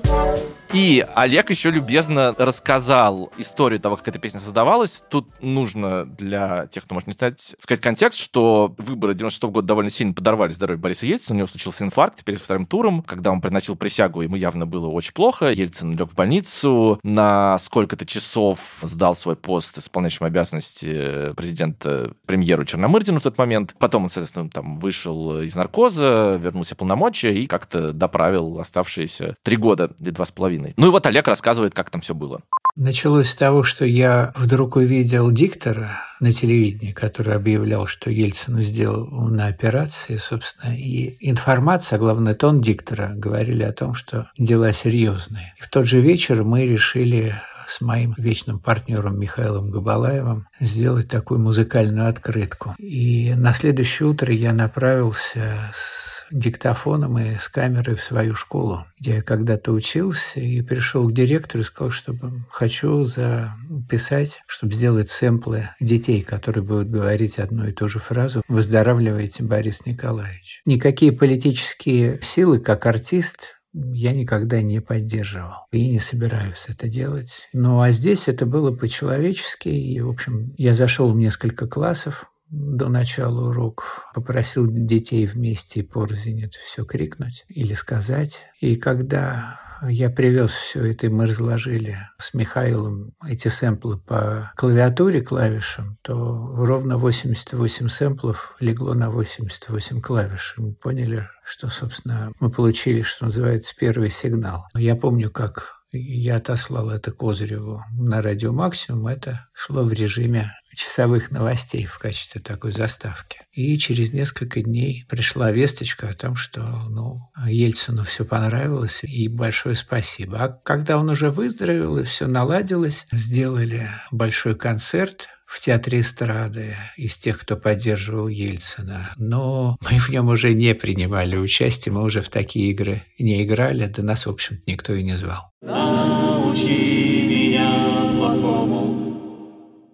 И 0.74 1.06
Олег 1.16 1.50
еще 1.50 1.70
любезно 1.70 2.34
рассказал 2.38 3.32
историю 3.38 3.80
того, 3.80 3.98
как 3.98 4.08
эта 4.08 4.20
песня 4.20 4.40
создавалась. 4.40 5.04
Тут 5.10 5.28
нужно 5.42 6.06
для 6.06 6.68
тех, 6.68 6.86
кто 6.86 6.96
может 6.96 7.08
не 7.08 7.14
знать, 7.14 7.56
сказать 7.60 7.82
контекст, 7.82 8.20
что 8.20 8.74
выборы 8.78 9.14
96 9.16 9.44
-го 9.44 9.52
года 9.52 9.68
довольно 9.68 9.90
сильно 9.90 10.14
подорвали 10.14 10.54
здоровье 10.54 10.82
Бориса 10.82 11.06
Ельцина. 11.06 11.36
У 11.36 11.38
него 11.40 11.48
случился 11.48 11.84
инфаркт 11.84 12.24
перед 12.24 12.40
вторым 12.40 12.66
туром. 12.66 13.04
Когда 13.04 13.32
он 13.32 13.42
приносил 13.42 13.76
присягу, 13.76 14.22
ему 14.22 14.38
явно 14.38 14.66
было 14.66 14.88
очень 14.88 15.14
плохо. 15.14 15.52
Ельцин 15.52 15.96
лег 15.98 16.10
в 16.12 16.16
больницу. 16.16 17.00
На 17.04 17.58
сколько-то 17.60 18.06
часов 18.06 18.60
сдал 18.82 19.16
свой 19.16 19.36
пост 19.36 19.78
исполняющим 19.78 20.26
обязанности 20.26 21.34
президента 21.36 22.14
премьеру 22.26 22.64
Черномырдину 22.64 23.20
в 23.20 23.24
тот 23.24 23.38
момент. 23.38 23.76
Потом 23.78 24.04
он, 24.04 24.10
соответственно, 24.10 24.50
там 24.50 24.80
вышел 24.80 25.42
из 25.42 25.56
наркоза, 25.56 26.40
вернулся 26.42 26.76
полномочия 26.76 27.41
и 27.44 27.48
как-то 27.48 27.94
доправил 27.94 28.60
оставшиеся 28.60 29.36
три 29.44 29.58
года 29.58 29.92
или 30.00 30.10
два 30.10 30.26
с 30.26 30.32
половиной 30.32 30.74
ну 30.82 30.88
и 30.88 30.90
вот 30.90 31.06
Олег 31.06 31.28
рассказывает, 31.28 31.76
как 31.76 31.90
там 31.92 32.02
все 32.02 32.16
было. 32.16 32.42
Началось 32.76 33.30
с 33.30 33.36
того, 33.36 33.62
что 33.64 33.86
я 33.86 34.34
вдруг 34.36 34.78
увидел 34.78 35.30
диктора 35.32 36.02
на 36.20 36.32
телевидении, 36.32 36.92
который 36.92 37.36
объявлял, 37.36 37.86
что 37.86 38.10
Ельцину 38.10 38.62
сделал 38.62 39.28
на 39.30 39.48
операции, 39.48 40.18
собственно, 40.18 40.74
и 40.74 41.18
информация, 41.20 41.98
а 41.98 42.00
главное, 42.00 42.34
тон 42.34 42.62
диктора 42.62 43.12
говорили 43.14 43.62
о 43.62 43.74
том, 43.74 43.94
что 43.94 44.30
дела 44.38 44.74
серьезные. 44.74 45.54
И 45.60 45.64
в 45.64 45.70
тот 45.70 45.86
же 45.86 46.00
вечер 46.00 46.44
мы 46.44 46.66
решили 46.66 47.36
с 47.68 47.80
моим 47.82 48.14
вечным 48.18 48.60
партнером 48.60 49.20
Михаилом 49.20 49.70
Габалаевым 49.70 50.48
сделать 50.60 51.10
такую 51.10 51.40
музыкальную 51.40 52.10
открытку. 52.10 52.76
И 52.80 53.34
на 53.36 53.54
следующее 53.54 54.10
утро 54.10 54.34
я 54.34 54.52
направился 54.52 55.44
с 55.72 56.21
диктофоном 56.32 57.18
и 57.20 57.38
с 57.38 57.50
камерой 57.50 57.96
в 57.96 58.04
свою 58.04 58.36
школу, 58.36 58.86
где 59.00 59.16
я 59.16 59.22
когда-то 59.22 59.72
учился, 59.72 60.40
и 60.40 60.62
пришел 60.62 61.08
к 61.08 61.14
директору 61.14 61.62
и 61.62 61.66
сказал, 61.66 61.92
что 61.92 62.16
хочу 62.50 63.04
записать, 63.04 64.42
чтобы 64.48 64.74
сделать 64.74 65.10
сэмплы 65.10 65.70
детей, 65.80 66.22
которые 66.22 66.64
будут 66.64 66.90
говорить 66.90 67.40
одну 67.40 67.68
и 67.68 67.72
ту 67.72 67.88
же 67.88 68.00
фразу 68.00 68.42
«Выздоравливайте, 68.48 69.44
Борис 69.44 69.86
Николаевич». 69.86 70.62
Никакие 70.66 71.12
политические 71.12 72.20
силы, 72.22 72.60
как 72.60 72.86
артист, 72.86 73.56
я 73.74 74.12
никогда 74.14 74.62
не 74.62 74.82
поддерживал 74.82 75.68
и 75.72 75.90
не 75.90 76.00
собираюсь 76.00 76.66
это 76.68 76.88
делать. 76.88 77.48
Ну 77.54 77.80
а 77.80 77.92
здесь 77.92 78.28
это 78.28 78.46
было 78.46 78.76
по-человечески, 78.76 79.70
и, 79.70 80.02
в 80.02 80.10
общем, 80.10 80.54
я 80.58 80.76
зашел 80.76 81.12
в 81.14 81.18
несколько 81.18 81.68
классов, 81.68 82.31
до 82.52 82.90
начала 82.90 83.50
уроков 83.50 84.06
попросил 84.14 84.68
детей 84.70 85.26
вместе 85.26 85.84
порознь 85.84 86.42
это 86.44 86.58
все 86.64 86.86
крикнуть 86.86 87.46
или 87.48 87.74
сказать. 87.74 88.42
И 88.60 88.76
когда 88.76 89.60
я 89.88 90.10
привез 90.10 90.52
все 90.52 90.92
это, 90.92 91.08
и 91.08 91.10
мы 91.10 91.26
разложили 91.26 91.98
с 92.20 92.34
Михаилом 92.34 93.14
эти 93.28 93.48
сэмплы 93.48 93.98
по 93.98 94.52
клавиатуре 94.56 95.22
клавишам, 95.22 95.98
то 96.04 96.54
ровно 96.56 96.98
88 96.98 97.88
сэмплов 97.88 98.56
легло 98.60 98.94
на 98.94 99.10
88 99.10 100.02
клавиш. 100.02 100.56
И 100.58 100.62
мы 100.62 100.74
поняли, 100.74 101.28
что, 101.44 101.70
собственно, 101.70 102.32
мы 102.40 102.52
получили, 102.52 103.02
что 103.02 103.26
называется, 103.26 103.74
первый 103.80 104.12
сигнал. 104.12 104.68
Я 104.76 104.96
помню, 104.96 105.32
как 105.32 105.81
я 105.92 106.38
отослал 106.38 106.90
это 106.90 107.12
Козыреву 107.12 107.82
на 107.94 108.22
радио 108.22 108.54
«Максимум». 108.54 109.08
Это 109.08 109.48
шло 109.54 109.84
в 109.84 109.92
режиме 109.92 110.54
часовых 110.74 111.32
новостей 111.32 111.86
в 111.86 112.00
качестве 112.00 112.42
такой 112.42 112.72
заставки. 112.72 113.42
И 113.52 113.78
через 113.78 114.14
несколько 114.14 114.62
дней 114.62 115.06
пришла 115.10 115.52
весточка 115.52 116.10
о 116.10 116.14
том, 116.14 116.36
что 116.36 116.62
ну, 116.90 117.30
Ельцину 117.46 118.06
все 118.06 118.24
понравилось, 118.24 119.04
и 119.04 119.28
большое 119.28 119.76
спасибо. 119.76 120.38
А 120.38 120.48
когда 120.50 120.98
он 120.98 121.10
уже 121.10 121.30
выздоровел 121.30 121.98
и 121.98 122.04
все 122.04 122.28
наладилось, 122.28 123.06
сделали 123.12 123.90
большой 124.12 124.56
концерт– 124.56 125.28
в 125.52 125.60
театре 125.60 126.00
эстрады 126.00 126.78
из 126.96 127.18
тех, 127.18 127.42
кто 127.42 127.58
поддерживал 127.58 128.30
Ельцина. 128.30 129.12
Но 129.18 129.78
мы 129.82 130.00
в 130.00 130.08
нем 130.10 130.30
уже 130.30 130.54
не 130.54 130.74
принимали 130.74 131.36
участие, 131.36 131.92
мы 131.92 132.04
уже 132.04 132.22
в 132.22 132.30
такие 132.30 132.72
игры 132.72 133.04
не 133.20 133.44
играли, 133.44 133.86
да 133.86 134.02
нас, 134.02 134.26
в 134.26 134.30
общем 134.30 134.62
никто 134.66 134.94
и 134.94 135.04
не 135.04 135.16
звал. 135.16 135.52
Научи 135.62 137.01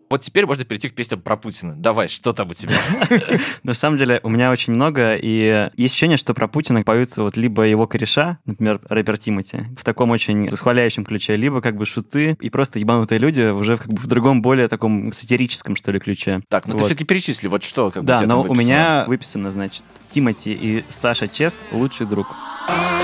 вот 0.09 0.21
теперь 0.21 0.45
можно 0.45 0.63
перейти 0.63 0.89
к 0.89 0.95
песням 0.95 1.21
про 1.21 1.37
Путина. 1.37 1.75
Давай, 1.75 2.07
что 2.07 2.33
там 2.33 2.49
у 2.49 2.53
тебя? 2.53 2.75
На 3.63 3.73
самом 3.73 3.97
деле, 3.97 4.19
у 4.23 4.29
меня 4.29 4.51
очень 4.51 4.73
много, 4.73 5.15
и 5.15 5.69
есть 5.75 5.93
ощущение, 5.93 6.17
что 6.17 6.33
про 6.33 6.47
Путина 6.47 6.83
поются 6.83 7.23
вот 7.23 7.37
либо 7.37 7.63
его 7.63 7.87
кореша, 7.87 8.39
например, 8.45 8.79
рэпер 8.87 9.17
Тимати, 9.17 9.65
в 9.77 9.83
таком 9.83 10.11
очень 10.11 10.49
расхваляющем 10.49 11.05
ключе, 11.05 11.35
либо 11.35 11.61
как 11.61 11.75
бы 11.75 11.85
шуты 11.85 12.37
и 12.39 12.49
просто 12.49 12.79
ебанутые 12.79 13.19
люди 13.19 13.41
уже 13.41 13.77
как 13.77 13.87
бы 13.87 13.97
в 13.97 14.07
другом, 14.07 14.41
более 14.41 14.67
таком 14.67 15.11
сатирическом, 15.11 15.75
что 15.75 15.91
ли, 15.91 15.99
ключе. 15.99 16.41
Так, 16.49 16.67
ну 16.67 16.73
вот. 16.73 16.79
ты 16.79 16.85
все-таки 16.85 17.05
перечисли, 17.05 17.47
вот 17.47 17.63
что 17.63 17.89
как 17.89 18.05
Да, 18.05 18.21
но 18.21 18.43
у 18.43 18.55
меня 18.55 19.05
выписано, 19.07 19.51
значит, 19.51 19.83
Тимати 20.09 20.53
и 20.53 20.83
Саша 20.89 21.27
Чест– 21.27 21.57
лучший 21.71 22.05
друг. 22.05 22.27
Лучший 22.27 22.91
друг– 22.91 22.93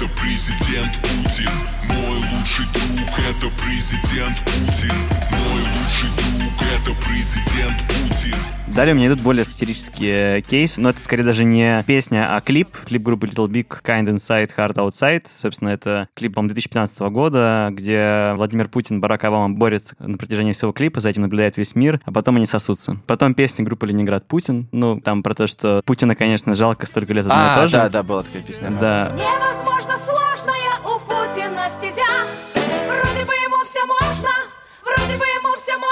это 0.00 0.08
президент 0.18 0.92
Путин. 1.02 1.50
Мой 1.88 2.16
лучший 2.16 2.64
друг– 2.72 3.18
это 3.18 3.52
президент 3.60 4.38
Путин. 4.44 4.94
Мой 5.30 5.60
лучший 5.60 6.08
друг– 6.16 6.52
это 6.74 6.96
президент 7.06 7.76
Путин. 7.86 8.34
Далее 8.68 8.94
у 8.94 8.96
меня 8.96 9.08
идут 9.08 9.20
более 9.20 9.44
сатирические 9.44 10.42
кейсы, 10.42 10.80
но 10.80 10.90
это 10.90 11.00
скорее 11.00 11.24
даже 11.24 11.44
не 11.44 11.82
песня, 11.86 12.34
а 12.34 12.40
клип. 12.40 12.76
Клип 12.86 13.02
группы 13.02 13.26
Little 13.26 13.48
Big 13.48 13.66
Kind 13.82 14.06
Inside, 14.06 14.50
Hard 14.56 14.76
Outside. 14.76 15.24
Собственно, 15.36 15.70
это 15.70 16.08
клип, 16.14 16.34
по 16.34 16.42
2015 16.42 17.00
года, 17.00 17.68
где 17.72 18.32
Владимир 18.36 18.68
Путин, 18.68 19.00
Барак 19.00 19.24
Обама 19.24 19.54
борются 19.54 19.96
на 19.98 20.16
протяжении 20.16 20.52
всего 20.52 20.72
клипа, 20.72 21.00
за 21.00 21.10
этим 21.10 21.22
наблюдает 21.22 21.58
весь 21.58 21.74
мир, 21.74 22.00
а 22.04 22.12
потом 22.12 22.36
они 22.36 22.46
сосутся. 22.46 22.96
Потом 23.06 23.34
песня 23.34 23.64
группы 23.64 23.86
Ленинград 23.86 24.26
Путин. 24.26 24.68
Ну, 24.72 25.00
там 25.00 25.22
про 25.22 25.34
то, 25.34 25.46
что 25.46 25.82
Путина, 25.84 26.14
конечно, 26.14 26.54
жалко 26.54 26.86
столько 26.86 27.12
лет 27.12 27.26
одно 27.26 27.34
а, 27.36 27.64
и 27.64 27.66
же. 27.66 27.72
Да, 27.72 27.88
да, 27.90 28.02
была 28.02 28.22
такая 28.22 28.42
песня. 28.42 28.70
Да. 28.80 29.12
Невозможно 29.12 29.69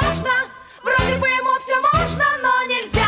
можно, 0.08 0.30
вроде 0.82 1.18
бы 1.18 1.26
ему 1.28 1.58
все 1.58 1.74
можно, 1.80 2.24
но 2.42 2.64
нельзя. 2.66 2.98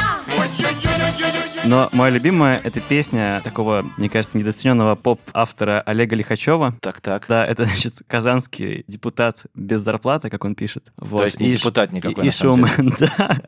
Но 1.64 1.88
моя 1.92 2.10
любимая— 2.10 2.60
это 2.64 2.80
песня 2.80 3.40
такого, 3.44 3.86
мне 3.96 4.08
кажется, 4.08 4.36
недооцененного 4.36 4.96
поп-автора 4.96 5.80
Олега 5.82 6.16
Лихачева. 6.16 6.74
Так-так. 6.80 7.26
Да, 7.28 7.46
это, 7.46 7.64
значит, 7.64 7.94
казанский 8.06 8.84
депутат 8.88 9.42
без 9.54 9.80
зарплаты, 9.80 10.30
как 10.30 10.44
он 10.44 10.54
пишет. 10.54 10.90
Вот. 10.96 11.18
То 11.18 11.24
есть 11.26 11.38
не 11.38 11.50
И 11.50 11.52
депутат 11.52 11.92
никакой, 11.92 12.24
И, 12.24 12.28
и 12.28 12.30
шоумен, 12.30 12.94
да. 12.98 13.40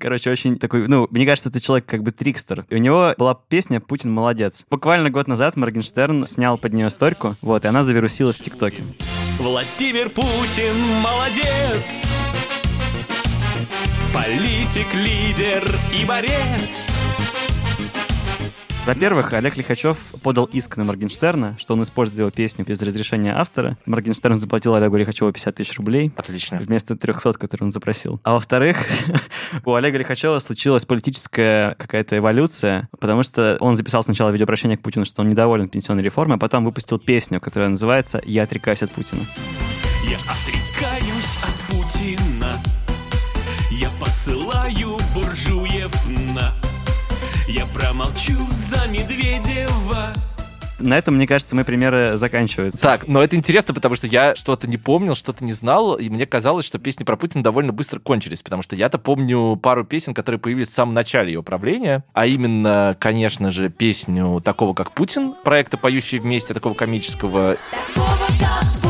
Короче, 0.00 0.30
очень 0.30 0.58
такой, 0.58 0.88
ну, 0.88 1.06
мне 1.10 1.26
кажется, 1.26 1.50
это 1.50 1.60
человек 1.60 1.86
как 1.86 2.02
бы 2.02 2.10
трикстер. 2.10 2.64
И 2.68 2.74
у 2.74 2.78
него 2.78 3.14
была 3.16 3.34
песня 3.34 3.80
«Путин 3.80 4.10
молодец». 4.10 4.64
Буквально 4.70 5.10
год 5.10 5.28
назад 5.28 5.56
Моргенштерн 5.56 6.26
снял 6.26 6.58
под 6.58 6.72
нее 6.72 6.90
стойку, 6.90 7.36
вот, 7.42 7.64
и 7.64 7.68
она 7.68 7.82
завирусилась 7.82 8.36
в 8.36 8.44
ТикТоке. 8.44 8.82
Владимир 9.38 10.08
Путин 10.10 10.76
молодец 11.02 12.08
Политик, 14.14 14.86
лидер 14.94 15.62
и 15.92 16.04
борец 16.04 16.90
Во-первых, 18.86 19.32
Олег 19.34 19.56
Лихачев 19.56 19.98
подал 20.22 20.46
иск 20.46 20.76
на 20.76 20.84
Моргенштерна, 20.84 21.56
что 21.58 21.74
он 21.74 21.82
использует 21.82 22.18
его 22.18 22.30
песню 22.30 22.64
без 22.64 22.80
разрешения 22.80 23.36
автора. 23.36 23.76
Моргенштерн 23.86 24.38
заплатил 24.38 24.74
Олегу 24.74 24.96
Лихачеву 24.96 25.30
50 25.30 25.54
тысяч 25.54 25.76
рублей. 25.76 26.10
Отлично. 26.16 26.58
Вместо 26.58 26.96
300, 26.96 27.34
которые 27.34 27.66
он 27.66 27.72
запросил. 27.72 28.20
А 28.24 28.32
во-вторых, 28.32 28.78
у 29.64 29.74
Олега 29.74 29.98
Лихачева 29.98 30.38
случилась 30.38 30.86
политическая 30.86 31.74
какая-то 31.74 32.16
эволюция, 32.16 32.88
потому 32.98 33.22
что 33.22 33.58
он 33.60 33.76
записал 33.76 34.02
сначала 34.02 34.30
видеообращение 34.30 34.78
к 34.78 34.82
Путину, 34.82 35.04
что 35.04 35.22
он 35.22 35.28
недоволен 35.28 35.68
пенсионной 35.68 36.02
реформой, 36.02 36.36
а 36.36 36.40
потом 36.40 36.64
выпустил 36.64 36.98
песню, 36.98 37.40
которая 37.40 37.68
называется 37.68 38.22
«Я 38.24 38.44
отрекаюсь 38.44 38.82
от 38.82 38.90
Путина». 38.90 39.20
Я 40.04 40.16
отрекаюсь 40.16 40.97
промолчу 48.28 48.52
за 48.52 48.86
Медведева 48.88 50.12
На 50.78 50.96
этом, 50.96 51.16
мне 51.16 51.26
кажется, 51.26 51.54
мои 51.54 51.64
примеры 51.64 52.16
заканчиваются. 52.16 52.80
Так, 52.80 53.08
но 53.08 53.22
это 53.22 53.36
интересно, 53.36 53.74
потому 53.74 53.94
что 53.94 54.06
я 54.06 54.34
что-то 54.34 54.68
не 54.68 54.76
помнил, 54.76 55.14
что-то 55.14 55.44
не 55.44 55.52
знал, 55.52 55.96
и 55.96 56.08
мне 56.08 56.26
казалось, 56.26 56.64
что 56.64 56.78
песни 56.78 57.04
про 57.04 57.16
Путина 57.16 57.42
довольно 57.42 57.72
быстро 57.72 57.98
кончились, 57.98 58.42
потому 58.42 58.62
что 58.62 58.76
я-то 58.76 58.98
помню 58.98 59.56
пару 59.56 59.84
песен, 59.84 60.14
которые 60.14 60.40
появились 60.40 60.68
в 60.68 60.74
самом 60.74 60.94
начале 60.94 61.32
его 61.32 61.42
правления, 61.42 62.04
а 62.12 62.26
именно, 62.26 62.96
конечно 63.00 63.50
же, 63.50 63.70
песню 63.70 64.40
такого, 64.44 64.74
как 64.74 64.92
Путин, 64.92 65.34
проекта 65.44 65.76
«Поющие 65.76 66.20
вместе», 66.20 66.54
такого 66.54 66.74
комического, 66.74 67.56
Такого, 67.94 68.08
как 68.38 68.87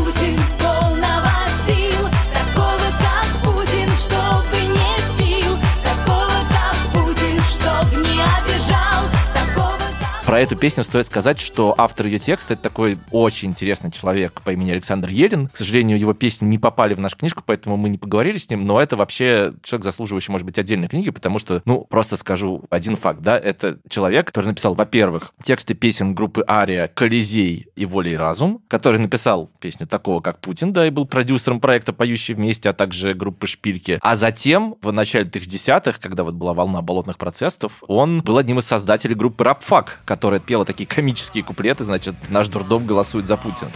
Про 10.38 10.44
эту 10.44 10.54
песню 10.54 10.84
стоит 10.84 11.04
сказать, 11.04 11.40
что 11.40 11.74
автор 11.76 12.06
ее 12.06 12.20
текста 12.20 12.54
это 12.54 12.62
такой 12.62 12.96
очень 13.10 13.48
интересный 13.48 13.90
человек 13.90 14.40
по 14.42 14.52
имени 14.52 14.70
Александр 14.70 15.08
Елин. 15.08 15.48
К 15.48 15.56
сожалению, 15.56 15.98
его 15.98 16.14
песни 16.14 16.46
не 16.46 16.58
попали 16.58 16.94
в 16.94 17.00
нашу 17.00 17.16
книжку, 17.16 17.42
поэтому 17.44 17.76
мы 17.76 17.88
не 17.88 17.98
поговорили 17.98 18.38
с 18.38 18.48
ним, 18.48 18.64
но 18.64 18.80
это 18.80 18.96
вообще 18.96 19.54
человек, 19.64 19.82
заслуживающий, 19.82 20.30
может 20.30 20.46
быть, 20.46 20.56
отдельной 20.56 20.86
книги, 20.86 21.10
потому 21.10 21.40
что, 21.40 21.60
ну, 21.64 21.84
просто 21.90 22.16
скажу 22.16 22.62
один 22.70 22.94
факт, 22.94 23.20
да, 23.20 23.36
это 23.36 23.80
человек, 23.88 24.28
который 24.28 24.46
написал, 24.46 24.74
во-первых, 24.74 25.32
тексты 25.42 25.74
песен 25.74 26.14
группы 26.14 26.44
Ария 26.48 26.86
«Колизей» 26.86 27.66
и 27.74 27.84
«Воля 27.84 28.12
и 28.12 28.16
разум», 28.16 28.62
который 28.68 29.00
написал 29.00 29.50
песню 29.58 29.88
такого, 29.88 30.20
как 30.20 30.38
Путин, 30.38 30.72
да, 30.72 30.86
и 30.86 30.90
был 30.90 31.04
продюсером 31.04 31.58
проекта 31.58 31.92
«Поющие 31.92 32.36
вместе», 32.36 32.68
а 32.68 32.72
также 32.74 33.12
группы 33.12 33.48
«Шпильки». 33.48 33.98
А 34.02 34.14
затем, 34.14 34.76
в 34.82 34.92
начале 34.92 35.24
2010-х, 35.24 35.98
когда 36.00 36.22
вот 36.22 36.34
была 36.34 36.54
волна 36.54 36.80
болотных 36.80 37.18
процессов, 37.18 37.82
он 37.88 38.20
был 38.20 38.38
одним 38.38 38.60
из 38.60 38.66
создателей 38.66 39.16
группы 39.16 39.42
«Рапфак», 39.42 40.02
которая 40.28 40.40
пела 40.40 40.66
такие 40.66 40.86
комические 40.86 41.42
куплеты, 41.42 41.84
значит, 41.84 42.14
«Наш 42.28 42.48
дурдом 42.48 42.84
голосует 42.84 43.26
за 43.26 43.38
Путина». 43.38 43.70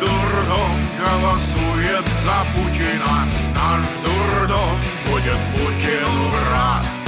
Дурдом 0.00 0.70
голосует 0.98 2.06
за 2.24 2.38
Путина. 2.54 3.26
Наш 3.54 3.84
дурдом 4.02 4.78
будет 5.04 5.38
Путину 5.52 6.28
враг. 6.30 6.99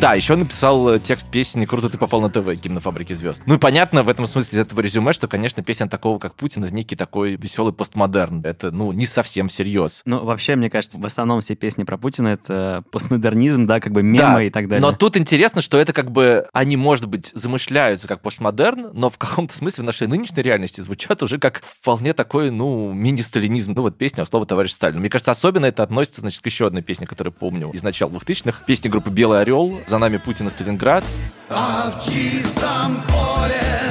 Да, 0.00 0.14
еще 0.14 0.34
он 0.34 0.40
написал 0.40 0.90
э, 0.90 1.00
текст 1.00 1.28
песни 1.28 1.64
«Круто 1.64 1.90
ты 1.90 1.98
попал 1.98 2.20
на 2.20 2.30
ТВ» 2.30 2.46
гимна 2.54 2.78
«Фабрики 2.78 3.14
звезд». 3.14 3.42
Ну 3.46 3.56
и 3.56 3.58
понятно 3.58 4.04
в 4.04 4.08
этом 4.08 4.28
смысле 4.28 4.60
из 4.60 4.64
этого 4.64 4.80
резюме, 4.80 5.12
что, 5.12 5.26
конечно, 5.26 5.64
песня 5.64 5.88
такого, 5.88 6.20
как 6.20 6.36
Путин, 6.36 6.62
это 6.62 6.72
некий 6.72 6.94
такой 6.94 7.34
веселый 7.34 7.72
постмодерн. 7.72 8.42
Это, 8.44 8.70
ну, 8.70 8.92
не 8.92 9.08
совсем 9.08 9.48
всерьез. 9.48 10.02
Ну, 10.04 10.24
вообще, 10.24 10.54
мне 10.54 10.70
кажется, 10.70 10.98
в 11.00 11.04
основном 11.04 11.40
все 11.40 11.56
песни 11.56 11.82
про 11.82 11.98
Путина— 11.98 12.28
это 12.28 12.84
постмодернизм, 12.92 13.66
да, 13.66 13.80
как 13.80 13.92
бы 13.92 14.04
мемы 14.04 14.18
Да, 14.18 14.42
и 14.44 14.50
так 14.50 14.68
далее. 14.68 14.80
Но 14.80 14.92
тут 14.92 15.16
интересно, 15.16 15.62
что 15.62 15.78
это 15.78 15.92
как 15.92 16.12
бы, 16.12 16.46
они, 16.52 16.76
может 16.76 17.06
быть, 17.06 17.32
замышляются 17.34 18.06
как 18.06 18.20
постмодерн, 18.22 18.90
но 18.92 19.10
в 19.10 19.18
каком-то 19.18 19.56
смысле 19.56 19.82
в 19.82 19.86
нашей 19.86 20.06
нынешней 20.06 20.44
реальности 20.44 20.80
звучат 20.80 21.24
уже 21.24 21.38
как 21.38 21.60
вполне 21.64 22.12
такой, 22.12 22.52
ну, 22.52 22.92
мини-сталинизм. 22.92 23.72
Ну, 23.74 23.82
вот 23.82 23.98
песня 23.98 24.24
«Слово 24.24 24.46
товарищ 24.46 24.70
Сталин». 24.70 25.00
Мне 25.00 25.10
кажется, 25.10 25.32
особенно 25.32 25.66
это 25.66 25.82
относится, 25.82 26.20
значит, 26.20 26.40
к 26.40 26.46
еще 26.46 26.68
одной 26.68 26.82
песне, 26.82 27.08
которую 27.08 27.32
помню 27.32 27.72
из 27.72 27.82
начала 27.82 28.10
2000-х. 28.10 28.62
Песня 28.64 28.92
группы 28.92 29.10
«Белый 29.10 29.40
орел», 29.40 29.80
«За 29.88 29.96
нами 29.96 30.18
Путин 30.18 30.48
и 30.48 30.50
Сталинград». 30.50 31.02
А 31.48 31.90
в 31.90 32.04
чистом 32.04 33.02
поле 33.06 33.87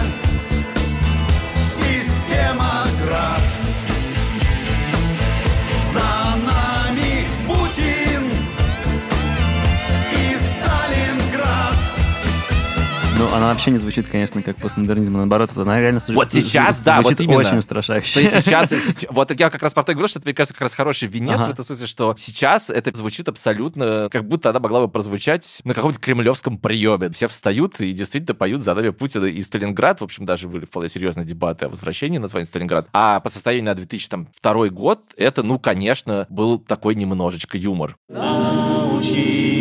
Ну, 13.20 13.28
она 13.34 13.48
вообще 13.48 13.72
не 13.72 13.80
звучит, 13.80 14.06
конечно, 14.08 14.44
как 14.44 14.58
постмодернизм, 14.58 15.16
а 15.16 15.18
наоборот, 15.20 15.50
вот 15.56 15.64
она 15.64 15.80
реально 15.80 16.00
Вот 16.10 16.32
сейчас, 16.32 16.84
да, 16.84 17.02
звучит 17.02 17.20
вот 17.20 17.24
именно. 17.26 17.40
очень 17.40 17.58
устрашающе. 17.58 18.22
есть 18.22 18.42
сейчас, 18.46 18.70
сейчас- 18.70 19.06
вот 19.10 19.40
я 19.40 19.50
как 19.50 19.64
раз 19.64 19.74
про 19.74 19.82
то 19.84 19.94
говорю, 19.94 20.08
что 20.08 20.20
это, 20.20 20.28
мне 20.28 20.36
кажется, 20.36 20.54
как 20.54 20.62
раз 20.62 20.76
хороший 20.76 21.08
венец 21.08 21.38
Ага. 21.40 21.48
в 21.48 21.50
этом 21.54 21.66
смысле, 21.66 21.88
что 21.88 22.14
сейчас 22.18 22.70
это 22.70 22.96
звучит 22.96 23.28
абсолютно, 23.28 24.08
как 24.12 24.28
будто 24.28 24.52
она 24.52 24.60
могла 24.60 24.82
бы 24.82 24.88
прозвучать 24.88 25.62
на 25.64 25.74
каком-то 25.74 26.00
кремлевском 26.00 26.60
приеме. 26.60 27.10
Все 27.10 27.28
встают 27.28 27.80
и 27.82 27.92
действительно 27.92 28.36
поют 28.36 28.62
за 28.62 28.76
нами 28.76 28.90
Путина 28.90 29.26
и 29.26 29.42
Сталинград. 29.42 30.00
В 30.02 30.04
общем, 30.04 30.26
даже 30.26 30.48
были 30.48 30.66
вполне 30.66 30.88
серьезные 30.90 31.26
дебаты 31.26 31.66
о 31.66 31.70
возвращении 31.70 32.20
названия 32.20 32.46
Сталинград. 32.46 32.88
А 32.94 33.20
по 33.20 33.30
состоянию 33.32 33.66
на 33.66 33.74
2002 33.76 34.70
год 34.70 35.02
это, 35.18 35.42
ну, 35.42 35.58
конечно, 35.58 36.28
был 36.30 36.60
такой 36.60 36.94
немножечко 36.94 37.58
юмор. 37.58 37.98
Научи 38.10 39.57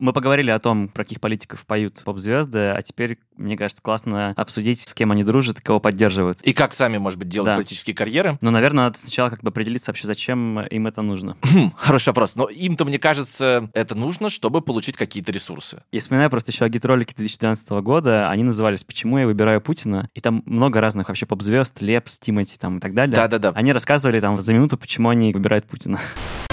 Мы 0.00 0.14
поговорили 0.14 0.50
о 0.50 0.58
том, 0.58 0.88
про 0.88 1.04
каких 1.04 1.20
политиков 1.20 1.66
поют 1.66 2.02
поп-звезды, 2.04 2.70
а 2.70 2.80
теперь, 2.80 3.18
мне 3.36 3.56
кажется, 3.56 3.82
классно 3.82 4.32
обсудить, 4.34 4.80
с 4.88 4.94
кем 4.94 5.12
они 5.12 5.24
дружат 5.24 5.60
кого 5.60 5.78
поддерживают. 5.78 6.40
И 6.40 6.54
как 6.54 6.72
сами, 6.72 6.96
может 6.96 7.18
быть, 7.18 7.28
делают 7.28 7.52
Да. 7.52 7.56
политические 7.56 7.94
карьеры. 7.94 8.38
Ну, 8.40 8.50
наверное, 8.50 8.84
надо 8.84 8.98
сначала 8.98 9.28
как 9.28 9.42
бы 9.42 9.50
определиться 9.50 9.90
вообще, 9.90 10.06
зачем 10.06 10.58
им 10.60 10.86
это 10.86 11.02
нужно. 11.02 11.36
Хм, 11.42 11.72
Хороший 11.76 12.08
вопрос. 12.08 12.34
Но 12.34 12.46
им-то, 12.46 12.86
мне 12.86 12.98
кажется, 12.98 13.68
это 13.74 13.94
нужно, 13.94 14.30
чтобы 14.30 14.62
получить 14.62 14.96
какие-то 14.96 15.32
ресурсы. 15.32 15.82
И 15.92 15.98
вспоминаю 15.98 16.30
просто 16.30 16.50
еще 16.50 16.64
агитролики 16.64 17.14
2012 17.14 17.68
года, 17.82 18.30
они 18.30 18.42
назывались 18.42 18.84
«Почему 18.84 19.18
я 19.18 19.26
выбираю 19.26 19.60
Путина?», 19.60 20.08
и 20.14 20.20
там 20.20 20.42
много 20.46 20.80
разных 20.80 21.08
вообще 21.08 21.26
поп-звезд, 21.26 21.82
Лепс, 21.82 22.18
Тимати 22.18 22.56
там 22.58 22.78
и 22.78 22.80
так 22.80 22.94
далее. 22.94 23.16
Да-да-да. 23.16 23.50
Они 23.54 23.72
рассказывали 23.74 24.18
там 24.20 24.40
за 24.40 24.54
минуту, 24.54 24.78
почему 24.78 25.10
они 25.10 25.34
выбирают 25.34 25.66
Путина. 25.66 26.00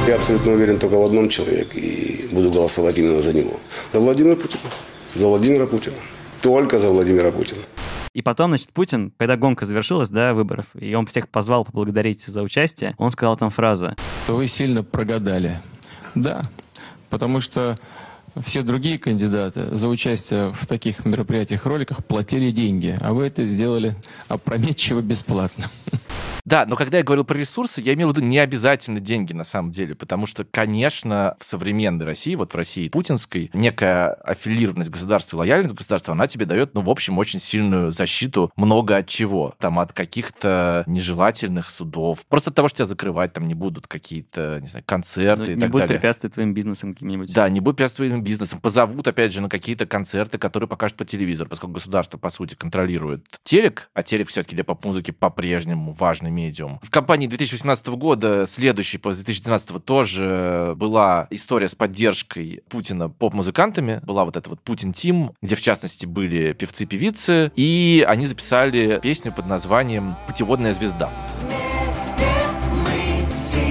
Я 0.07 0.15
абсолютно 0.15 0.53
уверен 0.53 0.79
только 0.79 0.93
в 0.93 1.03
одном 1.03 1.27
человеке 1.27 1.79
и 1.79 2.33
буду 2.33 2.49
голосовать 2.49 2.97
именно 2.97 3.19
за 3.19 3.35
него. 3.35 3.51
За 3.91 3.99
Владимира 3.99 4.37
Путина. 4.37 4.61
За 5.13 5.27
Владимира 5.27 5.67
Путина. 5.67 5.97
Только 6.41 6.79
за 6.79 6.89
Владимира 6.91 7.29
Путина. 7.29 7.59
И 8.13 8.21
потом, 8.21 8.51
значит, 8.51 8.71
Путин, 8.71 9.11
когда 9.17 9.35
гонка 9.35 9.65
завершилась, 9.65 10.07
да, 10.07 10.33
выборов, 10.33 10.67
и 10.79 10.95
он 10.95 11.07
всех 11.07 11.27
позвал 11.27 11.65
поблагодарить 11.65 12.23
за 12.25 12.41
участие, 12.41 12.95
он 12.97 13.11
сказал 13.11 13.35
там 13.35 13.49
фразу 13.49 13.95
Вы 14.29 14.47
сильно 14.47 14.81
прогадали. 14.81 15.59
Да, 16.15 16.49
потому 17.09 17.41
что 17.41 17.77
все 18.45 18.61
другие 18.61 18.97
кандидаты 18.97 19.75
за 19.75 19.89
участие 19.89 20.53
в 20.53 20.65
таких 20.67 21.03
мероприятиях, 21.03 21.65
роликах 21.65 22.05
платили 22.05 22.51
деньги, 22.51 22.97
а 23.01 23.11
вы 23.11 23.27
это 23.27 23.45
сделали 23.45 23.93
опрометчиво 24.29 25.01
бесплатно. 25.01 25.65
Да, 26.47 26.65
но 26.65 26.77
когда 26.77 26.99
я 26.99 27.03
говорил 27.03 27.25
про 27.25 27.37
ресурсы, 27.37 27.81
я 27.81 27.93
имел 27.93 28.07
в 28.07 28.15
виду 28.15 28.25
не 28.25 28.39
обязательно 28.39 29.01
деньги 29.01 29.33
на 29.33 29.43
самом 29.43 29.71
деле, 29.71 29.95
потому 29.95 30.25
что, 30.25 30.45
конечно, 30.45 31.35
в 31.41 31.45
современной 31.45 32.05
России, 32.05 32.35
вот 32.35 32.53
в 32.53 32.55
России 32.55 32.87
путинской, 32.87 33.51
некая 33.51 34.13
аффилированность 34.13 34.89
государства 34.89 35.39
лояльность 35.39 35.75
государства, 35.75 36.13
она 36.13 36.25
тебе 36.27 36.45
дает, 36.45 36.73
ну, 36.73 36.79
в 36.79 36.89
общем, 36.89 37.17
очень 37.17 37.41
сильную 37.41 37.91
защиту 37.91 38.49
много 38.55 38.95
от 38.95 39.07
чего. 39.07 39.55
Там 39.59 39.77
от 39.77 39.91
каких-то 39.91 40.85
нежелательных 40.87 41.69
судов. 41.69 42.25
Просто 42.29 42.51
от 42.51 42.55
того, 42.55 42.69
что 42.69 42.77
тебя 42.77 42.85
закрывать 42.85 43.33
там 43.33 43.45
не 43.45 43.53
будут 43.53 43.87
какие-то, 43.87 44.59
не 44.61 44.67
знаю, 44.67 44.85
концерты 44.87 45.47
ну, 45.47 45.51
и 45.51 45.55
не 45.55 45.59
так 45.59 45.69
будет 45.69 45.81
далее. 45.81 45.97
препятствовать 45.97 46.33
твоим 46.33 46.53
бизнесам 46.53 46.93
каким-нибудь. 46.93 47.33
Да, 47.33 47.49
не 47.49 47.59
будет 47.59 47.75
препятствовать 47.75 48.11
твоим 48.11 48.23
бизнесом. 48.23 48.61
Позовут, 48.61 49.05
опять 49.05 49.33
же, 49.33 49.41
на 49.41 49.49
какие-то 49.49 49.85
концерты, 49.85 50.37
которые 50.37 50.69
покажут 50.69 50.95
по 50.95 51.03
телевизору, 51.03 51.49
поскольку 51.49 51.73
государство, 51.73 52.17
по 52.17 52.29
сути, 52.29 52.55
контролирует 52.55 53.25
телек, 53.43 53.89
а 53.93 54.01
телек 54.01 54.29
все-таки 54.29 54.55
для 54.55 54.63
поп-музыки 54.63 55.11
по-прежнему 55.11 55.91
важный 55.91 56.36
медиум. 56.37 56.79
В 56.83 56.89
кампании 56.89 57.27
2018 57.27 57.87
года, 57.87 58.45
следующей 58.47 58.99
после 58.99 59.23
2012 59.23 59.83
тоже 59.83 60.73
была 60.77 61.27
история 61.31 61.67
с 61.67 61.75
поддержкой 61.75 62.61
Путина 62.69 63.09
поп-музыкантами. 63.09 63.99
Была 64.03 64.23
вот 64.23 64.37
эта 64.37 64.49
вот 64.49 64.61
Путин 64.61 64.93
Тим, 64.93 65.33
где 65.41 65.55
в 65.55 65.61
частности 65.61 66.05
были 66.05 66.53
певцы-певицы, 66.53 67.51
и 67.55 68.05
они 68.07 68.27
записали 68.27 68.99
песню 69.01 69.31
под 69.33 69.47
названием 69.47 70.15
«Путеводная 70.27 70.73
звезда». 70.73 71.09
Вместе 71.41 72.27
мы 72.83 73.35
сильней, 73.35 73.66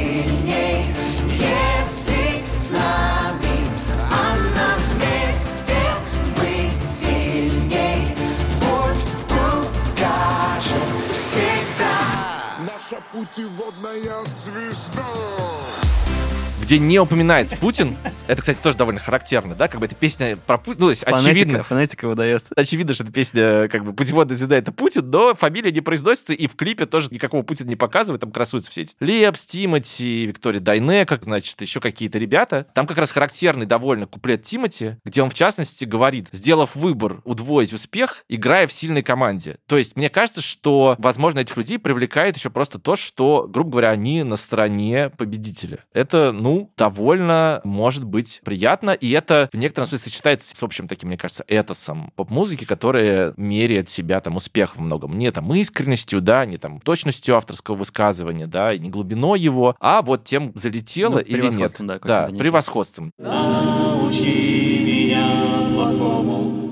Наша 13.36 13.48
путеводная 13.48 14.24
звезда. 14.24 14.45
Где 16.66 16.80
не 16.80 16.98
упоминается 16.98 17.56
Путин. 17.56 17.96
Это, 18.26 18.40
кстати, 18.40 18.58
тоже 18.60 18.76
довольно 18.76 18.98
характерно, 18.98 19.54
да? 19.54 19.68
Как 19.68 19.78
бы 19.78 19.86
эта 19.86 19.94
песня 19.94 20.36
про 20.36 20.58
Путина. 20.58 20.80
Ну, 20.80 20.86
то 20.86 20.90
есть, 20.90 21.04
Фонетика, 21.04 21.30
очевидно, 21.30 21.62
фонетика 21.62 22.08
выдает. 22.08 22.42
очевидно, 22.56 22.92
что 22.92 23.04
эта 23.04 23.12
песня, 23.12 23.68
как 23.68 23.84
бы, 23.84 23.92
путеводная 23.92 24.36
звезда 24.36 24.56
это 24.56 24.72
Путин, 24.72 25.08
но 25.08 25.36
фамилия 25.36 25.70
не 25.70 25.80
произносится, 25.80 26.32
и 26.32 26.48
в 26.48 26.56
клипе 26.56 26.86
тоже 26.86 27.10
никакого 27.12 27.42
Путина 27.42 27.68
не 27.68 27.76
показывают, 27.76 28.20
там 28.20 28.32
красуются 28.32 28.72
все 28.72 28.80
эти 28.80 28.96
Лепс, 28.98 29.46
Тимати, 29.46 30.26
Виктория 30.26 30.58
Дайне, 30.58 31.06
как, 31.06 31.22
значит, 31.22 31.60
еще 31.60 31.78
какие-то 31.78 32.18
ребята. 32.18 32.66
Там 32.74 32.88
как 32.88 32.98
раз 32.98 33.12
характерный 33.12 33.66
довольно 33.66 34.08
куплет 34.08 34.42
Тимати, 34.42 34.96
где 35.04 35.22
он, 35.22 35.30
в 35.30 35.34
частности, 35.34 35.84
говорит, 35.84 36.30
сделав 36.32 36.74
выбор 36.74 37.20
удвоить 37.22 37.72
успех, 37.72 38.24
играя 38.28 38.66
в 38.66 38.72
сильной 38.72 39.04
команде. 39.04 39.58
То 39.68 39.78
есть, 39.78 39.94
мне 39.94 40.10
кажется, 40.10 40.42
что, 40.42 40.96
возможно, 40.98 41.38
этих 41.38 41.56
людей 41.56 41.78
привлекает 41.78 42.36
еще 42.36 42.50
просто 42.50 42.80
то, 42.80 42.96
что, 42.96 43.46
грубо 43.48 43.70
говоря, 43.70 43.90
они 43.90 44.24
на 44.24 44.34
стороне 44.34 45.10
победителя. 45.10 45.84
Это, 45.92 46.32
ну, 46.32 46.55
довольно 46.76 47.60
может 47.64 48.04
быть 48.04 48.40
приятно, 48.44 48.90
и 48.90 49.10
это 49.10 49.48
в 49.52 49.56
некотором 49.56 49.88
смысле 49.88 50.10
сочетается 50.10 50.54
с 50.56 50.62
общим 50.62 50.88
таким, 50.88 51.08
мне 51.08 51.18
кажется, 51.18 51.44
этосом 51.48 52.12
поп-музыки, 52.16 52.64
которая 52.64 53.34
меряет 53.36 53.88
себя 53.88 54.20
там 54.20 54.36
успех 54.36 54.76
во 54.76 54.82
многом. 54.82 55.16
Не 55.18 55.30
там 55.30 55.52
искренностью, 55.54 56.20
да, 56.20 56.44
не 56.44 56.58
там 56.58 56.80
точностью 56.80 57.36
авторского 57.36 57.76
высказывания, 57.76 58.46
да, 58.46 58.72
и 58.72 58.78
не 58.78 58.88
глубиной 58.90 59.38
его, 59.40 59.76
а 59.80 60.02
вот 60.02 60.24
тем 60.24 60.52
залетело 60.54 61.14
Ну, 61.14 61.18
или 61.20 61.32
нет. 61.42 61.52
превосходством, 61.52 61.86
да, 61.86 61.98
Да, 61.98 62.28
превосходством. 62.28 63.12
Научи 63.18 64.82
меня 64.84 65.26
плохому. 65.74 66.65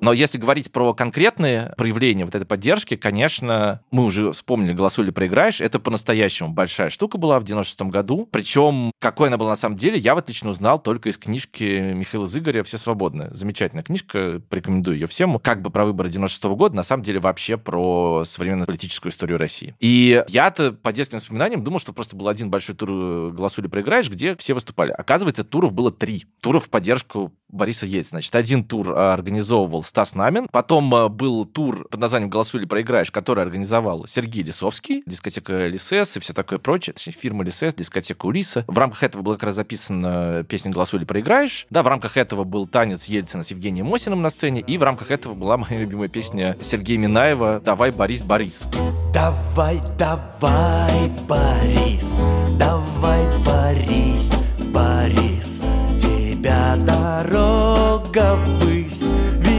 Но 0.00 0.12
если 0.12 0.38
говорить 0.38 0.72
про 0.72 0.94
конкретные 0.94 1.74
проявления 1.76 2.24
вот 2.24 2.34
этой 2.34 2.44
поддержки, 2.44 2.96
конечно, 2.96 3.80
мы 3.90 4.04
уже 4.04 4.32
вспомнили 4.32 4.72
«Голосуй 4.72 5.04
или 5.04 5.10
проиграешь». 5.10 5.60
Это 5.60 5.78
по-настоящему 5.78 6.50
большая 6.50 6.90
штука 6.90 7.18
была 7.18 7.38
в 7.38 7.44
96 7.44 7.82
году. 7.82 8.28
Причем, 8.30 8.92
какой 8.98 9.28
она 9.28 9.36
была 9.36 9.50
на 9.50 9.56
самом 9.56 9.76
деле, 9.76 9.98
я 9.98 10.14
вот 10.14 10.28
лично 10.28 10.50
узнал 10.50 10.80
только 10.80 11.08
из 11.08 11.18
книжки 11.18 11.92
Михаила 11.94 12.26
Зыгоря 12.26 12.62
«Все 12.62 12.78
свободны». 12.78 13.28
Замечательная 13.32 13.84
книжка, 13.84 14.40
порекомендую 14.48 14.96
ее 14.96 15.06
всем. 15.06 15.38
Как 15.38 15.62
бы 15.62 15.70
про 15.70 15.84
выборы 15.84 16.08
96 16.08 16.44
года, 16.44 16.76
на 16.76 16.82
самом 16.82 17.02
деле 17.02 17.20
вообще 17.20 17.56
про 17.56 18.24
современную 18.24 18.66
политическую 18.66 19.12
историю 19.12 19.38
России. 19.38 19.74
И 19.80 20.24
я-то 20.28 20.72
по 20.72 20.92
детским 20.92 21.18
воспоминаниям 21.18 21.62
думал, 21.62 21.78
что 21.78 21.92
просто 21.92 22.16
был 22.16 22.28
один 22.28 22.50
большой 22.50 22.74
тур 22.74 22.90
э, 22.90 23.30
«Голосуй 23.32 23.62
или 23.62 23.70
проиграешь», 23.70 24.08
где 24.08 24.34
все 24.36 24.54
выступали. 24.54 24.92
Оказывается, 24.92 25.44
туров 25.44 25.72
было 25.72 25.92
три. 25.92 26.26
Туров 26.40 26.66
в 26.66 26.70
поддержку 26.70 27.32
Бориса 27.52 27.86
Ельцина. 27.86 28.20
Значит, 28.20 28.34
один 28.34 28.64
тур 28.64 28.92
а, 28.96 29.12
организовывал 29.14 29.82
Стас 29.90 30.14
Намин, 30.14 30.46
потом 30.52 30.94
а, 30.94 31.08
был 31.08 31.44
тур 31.44 31.88
под 31.88 31.98
названием 31.98 32.30
«Голосуй 32.30 32.60
или 32.60 32.68
проиграешь», 32.68 33.10
который 33.10 33.42
организовал 33.42 34.06
Сергей 34.06 34.44
Лисовский, 34.44 35.02
дискотека 35.04 35.66
Лисес 35.66 36.16
и 36.16 36.20
все 36.20 36.32
такое 36.32 36.60
прочее, 36.60 36.94
точнее, 36.94 37.12
фирма 37.12 37.42
Лисес, 37.42 37.74
дискотека 37.74 38.24
Улиса. 38.26 38.64
В 38.68 38.78
рамках 38.78 39.02
этого 39.02 39.22
была 39.22 39.34
как 39.34 39.42
раз 39.44 39.56
записана 39.56 40.44
песня 40.48 40.70
«Голосуй 40.70 41.00
или 41.00 41.04
проиграешь». 41.04 41.66
Да, 41.70 41.82
в 41.82 41.88
рамках 41.88 42.16
этого 42.16 42.44
был 42.44 42.68
танец 42.68 43.06
Ельцина 43.06 43.42
с 43.42 43.50
Евгением 43.50 43.86
Мосиным 43.86 44.22
на 44.22 44.30
сцене, 44.30 44.60
и 44.60 44.78
в 44.78 44.84
рамках 44.84 45.10
этого 45.10 45.34
была 45.34 45.56
моя 45.56 45.80
любимая 45.80 46.08
песня 46.08 46.56
Сергея 46.62 46.96
Минаева 46.98 47.60
«Давай, 47.64 47.90
Борис, 47.90 48.22
Борис». 48.22 48.62
Давай, 49.12 49.80
давай, 49.98 51.10
Борис, 51.28 52.16
давай, 52.60 53.26
Борис, 53.44 54.30
Борис, 54.72 55.60
тебя 55.98 56.76
дорога 56.76 58.38
ведет. 58.62 59.49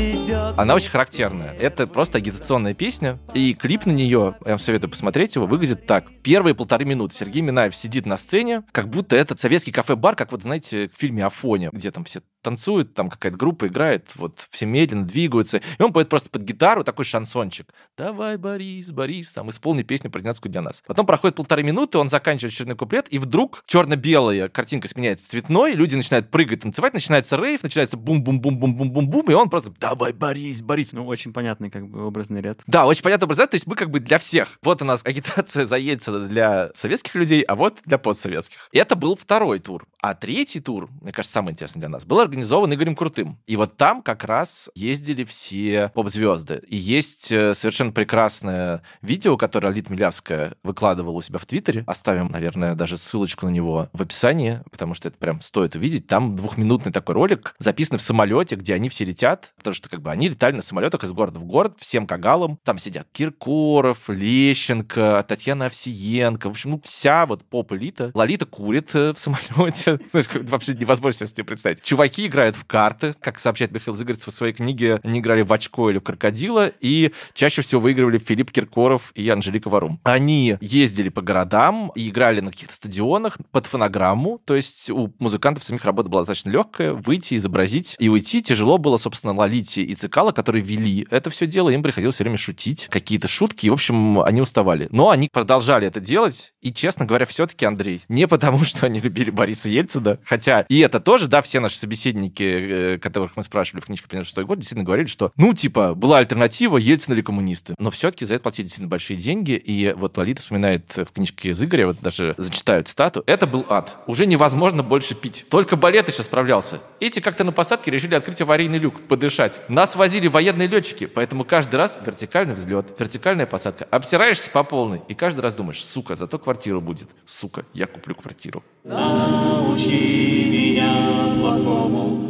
Она 0.58 0.76
очень 0.76 0.90
характерная. 0.90 1.54
Это 1.60 1.88
просто 1.88 2.18
агитационная 2.18 2.74
песня, 2.74 3.20
и 3.34 3.54
клип 3.54 3.86
на 3.86 3.92
нее, 3.92 4.36
я 4.46 4.52
вам 4.52 4.60
советую 4.60 4.90
посмотреть 4.90 5.36
его, 5.36 5.48
выглядит 5.48 5.86
так. 5.86 6.06
Первые 6.24 6.54
полторы 6.54 6.86
минуты 6.86 7.16
Сергей 7.16 7.42
Минаев 7.42 7.76
сидит 7.76 8.06
на 8.06 8.18
сцене, 8.18 8.64
как 8.72 8.90
будто 8.90 9.16
это 9.16 9.38
советский 9.38 9.72
кафе-бар, 9.72 10.16
как 10.16 10.32
вот, 10.32 10.44
знаете, 10.44 10.90
в 10.90 11.00
фильме 11.00 11.26
«Афоня», 11.26 11.70
где 11.72 11.92
там 11.92 12.04
все 12.04 12.22
танцуют, 12.42 12.94
там 12.94 13.10
какая-то 13.10 13.38
группа 13.38 13.68
играет, 13.68 14.08
вот 14.16 14.48
все 14.50 14.66
медленно 14.66 15.06
двигаются, 15.06 15.62
и 15.78 15.82
он 15.82 15.94
поет 15.94 16.10
просто 16.10 16.30
под 16.30 16.44
гитару 16.44 16.84
такой 16.84 17.06
шансончик. 17.06 17.68
«Давай, 17.98 18.38
Борис, 18.38 18.92
Борис, 18.92 19.32
там, 19.32 19.50
исполни 19.50 19.84
песню 19.84 20.10
про 20.10 20.22
Донецкую 20.22 20.52
для 20.52 20.62
нас». 20.62 20.84
Потом 20.88 21.06
проходит 21.06 21.36
полторы 21.36 21.64
минуты, 21.64 21.98
он 21.98 22.10
заканчивает 22.10 22.54
очередной 22.54 22.78
куплет, 22.78 23.08
и 23.10 23.20
вдруг 23.20 23.64
черно-белая 23.66 24.50
картинка 24.50 24.88
сменяется 24.88 25.30
цветной, 25.30 25.74
люди 25.74 25.96
начинают 25.96 26.30
прыгать, 26.30 26.62
танцевать, 26.62 26.94
начинается 26.94 27.38
рейв, 27.38 27.64
начинается 27.64 27.98
бум-бум-бум-бум-бум-бум-бум, 27.98 29.30
и 29.30 29.34
он 29.34 29.50
просто 29.50 29.74
«Давай, 29.80 30.14
Борис, 30.14 30.62
Борис». 30.62 30.94
Ну, 30.94 31.06
очень 31.06 31.34
понятный 31.34 31.70
как 31.70 31.88
бы 31.88 32.06
образный 32.06 32.42
ряд. 32.42 32.62
Да, 32.68 32.86
очень 32.86 33.04
понятно 33.04 33.26
образец, 33.26 33.50
то 33.50 33.56
есть 33.56 33.68
мы 33.68 33.76
как 33.76 33.90
бы 33.90 34.00
для 34.00 34.18
всех. 34.18 34.58
Вот 34.62 34.82
у 34.82 34.86
нас 34.86 35.06
агитация 35.06 35.66
за 35.66 35.78
Ельцина 35.78 36.28
для 36.28 36.72
советских 36.74 37.16
людей, 37.16 37.42
а 37.42 37.56
вот 37.56 37.80
для 37.86 37.98
постсоветских. 37.98 38.70
И 38.72 38.78
это 38.78 38.96
был 38.96 39.16
второй 39.16 39.60
тур. 39.60 39.86
А 40.02 40.16
третий 40.16 40.60
тур, 40.60 40.90
мне 41.02 41.12
кажется, 41.12 41.34
самый 41.34 41.52
интересный 41.52 41.80
для 41.80 41.90
нас, 41.90 42.04
был 42.06 42.20
организован 42.32 42.74
Игорем 42.74 42.96
Крутым. 42.96 43.38
И 43.46 43.58
вот 43.58 43.76
там 43.76 44.02
как 44.02 44.24
раз 44.24 44.70
ездили 44.74 45.26
все 45.26 45.92
поп-звезды. 45.94 46.64
И 46.68 46.78
есть 46.78 47.30
э, 47.30 47.54
совершенно 47.54 47.92
прекрасное 47.92 48.84
видео, 49.02 49.36
которое 49.36 49.68
Алит 49.68 49.90
Милявская 49.90 50.54
выкладывала 50.64 51.18
у 51.18 51.22
себя 51.22 51.40
в 51.40 51.46
Твиттере. 51.46 51.84
Оставим, 51.88 52.30
наверное, 52.32 52.74
даже 52.74 52.98
ссылочку 52.98 53.48
на 53.48 53.50
него 53.50 53.90
в 53.92 54.02
описании, 54.02 54.62
потому 54.72 54.94
что 54.94 55.10
это 55.10 55.18
прям 55.18 55.42
стоит 55.42 55.76
увидеть. 55.76 56.08
Там 56.08 56.38
двухминутный 56.38 56.94
такой 56.94 57.16
ролик, 57.16 57.54
записанный 57.60 58.00
в 58.00 58.02
самолете, 58.02 58.56
где 58.56 58.76
они 58.76 58.88
все 58.88 59.04
летят, 59.04 59.54
потому 59.58 59.74
что 59.74 59.90
как 59.90 60.02
бы 60.02 60.10
они 60.10 60.30
летали 60.30 60.56
на 60.56 60.62
самолетах 60.62 61.04
из 61.04 61.12
города 61.12 61.38
в 61.38 61.44
город, 61.44 61.74
всем 61.80 62.08
кагалом. 62.08 62.60
Там 62.64 62.78
сидят 62.78 63.08
Киркоров, 63.12 64.08
Лещенко, 64.08 65.26
Татьяна 65.28 65.66
Овсиенко. 65.66 66.48
В 66.48 66.52
общем, 66.52 66.72
ну, 66.72 66.82
вся 66.82 67.26
вот 67.26 67.44
поп-элита. 67.44 68.12
Лолита 68.14 68.46
курит 68.46 68.96
э, 68.96 69.14
в 69.14 69.20
самолете. 69.20 70.00
Знаешь, 70.12 70.30
как 70.30 70.44
вообще 70.44 70.74
невозможно 70.76 71.28
себе 71.28 71.44
представить. 71.44 71.82
Чуваки 71.82 72.21
играют 72.28 72.56
в 72.56 72.66
карты. 72.66 73.14
Как 73.20 73.40
сообщает 73.40 73.72
Михаил 73.72 73.96
Зыгорец 73.96 74.26
в 74.26 74.32
своей 74.32 74.54
книге, 74.54 75.00
они 75.04 75.20
играли 75.20 75.42
в 75.42 75.52
очко 75.52 75.90
или 75.90 76.00
в 76.00 76.02
крокодила, 76.02 76.72
и 76.80 77.12
чаще 77.34 77.62
всего 77.62 77.82
выигрывали 77.82 78.18
Филипп 78.18 78.52
Киркоров 78.52 79.12
и 79.16 79.30
Анжелика 79.30 79.70
Варум. 79.70 80.00
Они 80.04 80.58
ездили 80.62 81.10
по 81.10 81.22
городам 81.22 81.92
и 81.96 82.10
играли 82.10 82.42
на 82.42 82.52
каких-то 82.52 82.74
стадионах 82.74 83.38
под 83.52 83.66
фонограмму, 83.66 84.40
то 84.46 84.56
есть 84.56 84.90
у 84.90 85.14
музыкантов 85.20 85.64
самих 85.64 85.86
работа 85.86 86.10
была 86.10 86.22
достаточно 86.22 86.50
легкая, 86.50 86.94
выйти, 86.94 87.36
изобразить 87.36 87.96
и 88.00 88.10
уйти. 88.10 88.42
Тяжело 88.42 88.78
было, 88.78 88.98
собственно, 88.98 89.34
Лолите 89.34 89.82
и 89.82 89.96
Цикала, 89.96 90.32
которые 90.32 90.64
вели 90.64 91.08
это 91.10 91.30
все 91.30 91.48
дело, 91.48 91.70
им 91.70 91.84
приходилось 91.84 92.16
все 92.16 92.24
время 92.24 92.38
шутить, 92.38 92.88
какие-то 92.90 93.28
шутки, 93.28 93.66
и, 93.66 93.70
в 93.70 93.74
общем, 93.74 94.22
они 94.22 94.42
уставали. 94.42 94.88
Но 94.92 95.10
они 95.10 95.30
продолжали 95.32 95.88
это 95.88 96.00
делать, 96.00 96.54
и, 96.62 96.74
честно 96.74 97.06
говоря, 97.06 97.26
все-таки, 97.26 97.66
Андрей, 97.66 98.02
не 98.10 98.28
потому, 98.28 98.64
что 98.64 98.86
они 98.86 99.00
любили 99.00 99.30
Бориса 99.30 99.70
Ельцина, 99.70 100.20
хотя 100.24 100.62
и 100.70 100.80
это 100.80 101.00
тоже, 101.00 101.28
да, 101.28 101.42
все 101.42 101.60
наши 101.60 101.78
собеседники, 101.78 102.11
э, 102.14 102.98
которых 102.98 103.36
мы 103.36 103.44
спрашивали 103.44 103.82
в 103.82 103.86
книжке 103.86 104.08
«Пример 104.08 104.26
шестой 104.26 104.46
год», 104.46 104.60
действительно 104.60 104.86
говорили, 104.86 105.08
что, 105.08 105.32
ну, 105.36 105.54
типа, 105.54 105.96
была 105.96 106.18
альтернатива, 106.18 106.78
Ельцин 106.78 107.14
или 107.14 107.22
коммунисты. 107.22 107.76
Но 107.78 107.92
все-таки 107.92 108.26
за 108.26 108.36
это 108.36 108.44
платили 108.44 108.66
действительно 108.66 108.90
большие 108.90 109.18
деньги, 109.18 109.52
и 109.52 109.94
вот 109.94 110.18
Лолита 110.18 110.42
вспоминает 110.42 110.96
в 110.96 111.12
книжке 111.14 111.54
Зыгоря, 111.54 111.88
вот 111.88 112.02
даже 112.02 112.36
зачитаю 112.38 112.84
цитату, 112.84 113.24
«Это 113.26 113.48
был 113.48 113.66
ад. 113.70 113.98
Уже 114.08 114.26
невозможно 114.26 114.84
больше 114.84 115.16
пить. 115.16 115.46
Только 115.50 115.76
балет 115.76 116.10
еще 116.10 116.24
справлялся. 116.24 116.80
Эти 117.00 117.20
как-то 117.20 117.44
на 117.44 117.52
посадке 117.52 117.92
решили 117.92 118.16
открыть 118.16 118.42
аварийный 118.42 118.80
люк, 118.80 119.02
подышать. 119.08 119.62
Нас 119.70 119.96
возили 119.96 120.28
военные 120.28 120.68
летчики, 120.68 121.06
поэтому 121.06 121.46
каждый 121.46 121.76
раз 121.76 122.00
вертикальный 122.06 122.54
взлет, 122.54 123.00
вертикальная 123.00 123.46
посадка. 123.46 123.88
Обсираешься 123.92 124.50
по 124.50 124.64
полной, 124.64 125.02
и 125.08 125.14
каждый 125.14 125.42
раз 125.42 125.54
думаешь, 125.54 125.84
сука, 125.84 126.16
зато 126.16 126.40
квартира 126.40 126.80
будет. 126.80 127.10
Сука, 127.26 127.66
я 127.74 127.88
куплю 127.88 128.16
квартиру. 128.16 128.64
Научи 128.84 130.50
меня 130.50 131.36
плохому. 131.40 132.21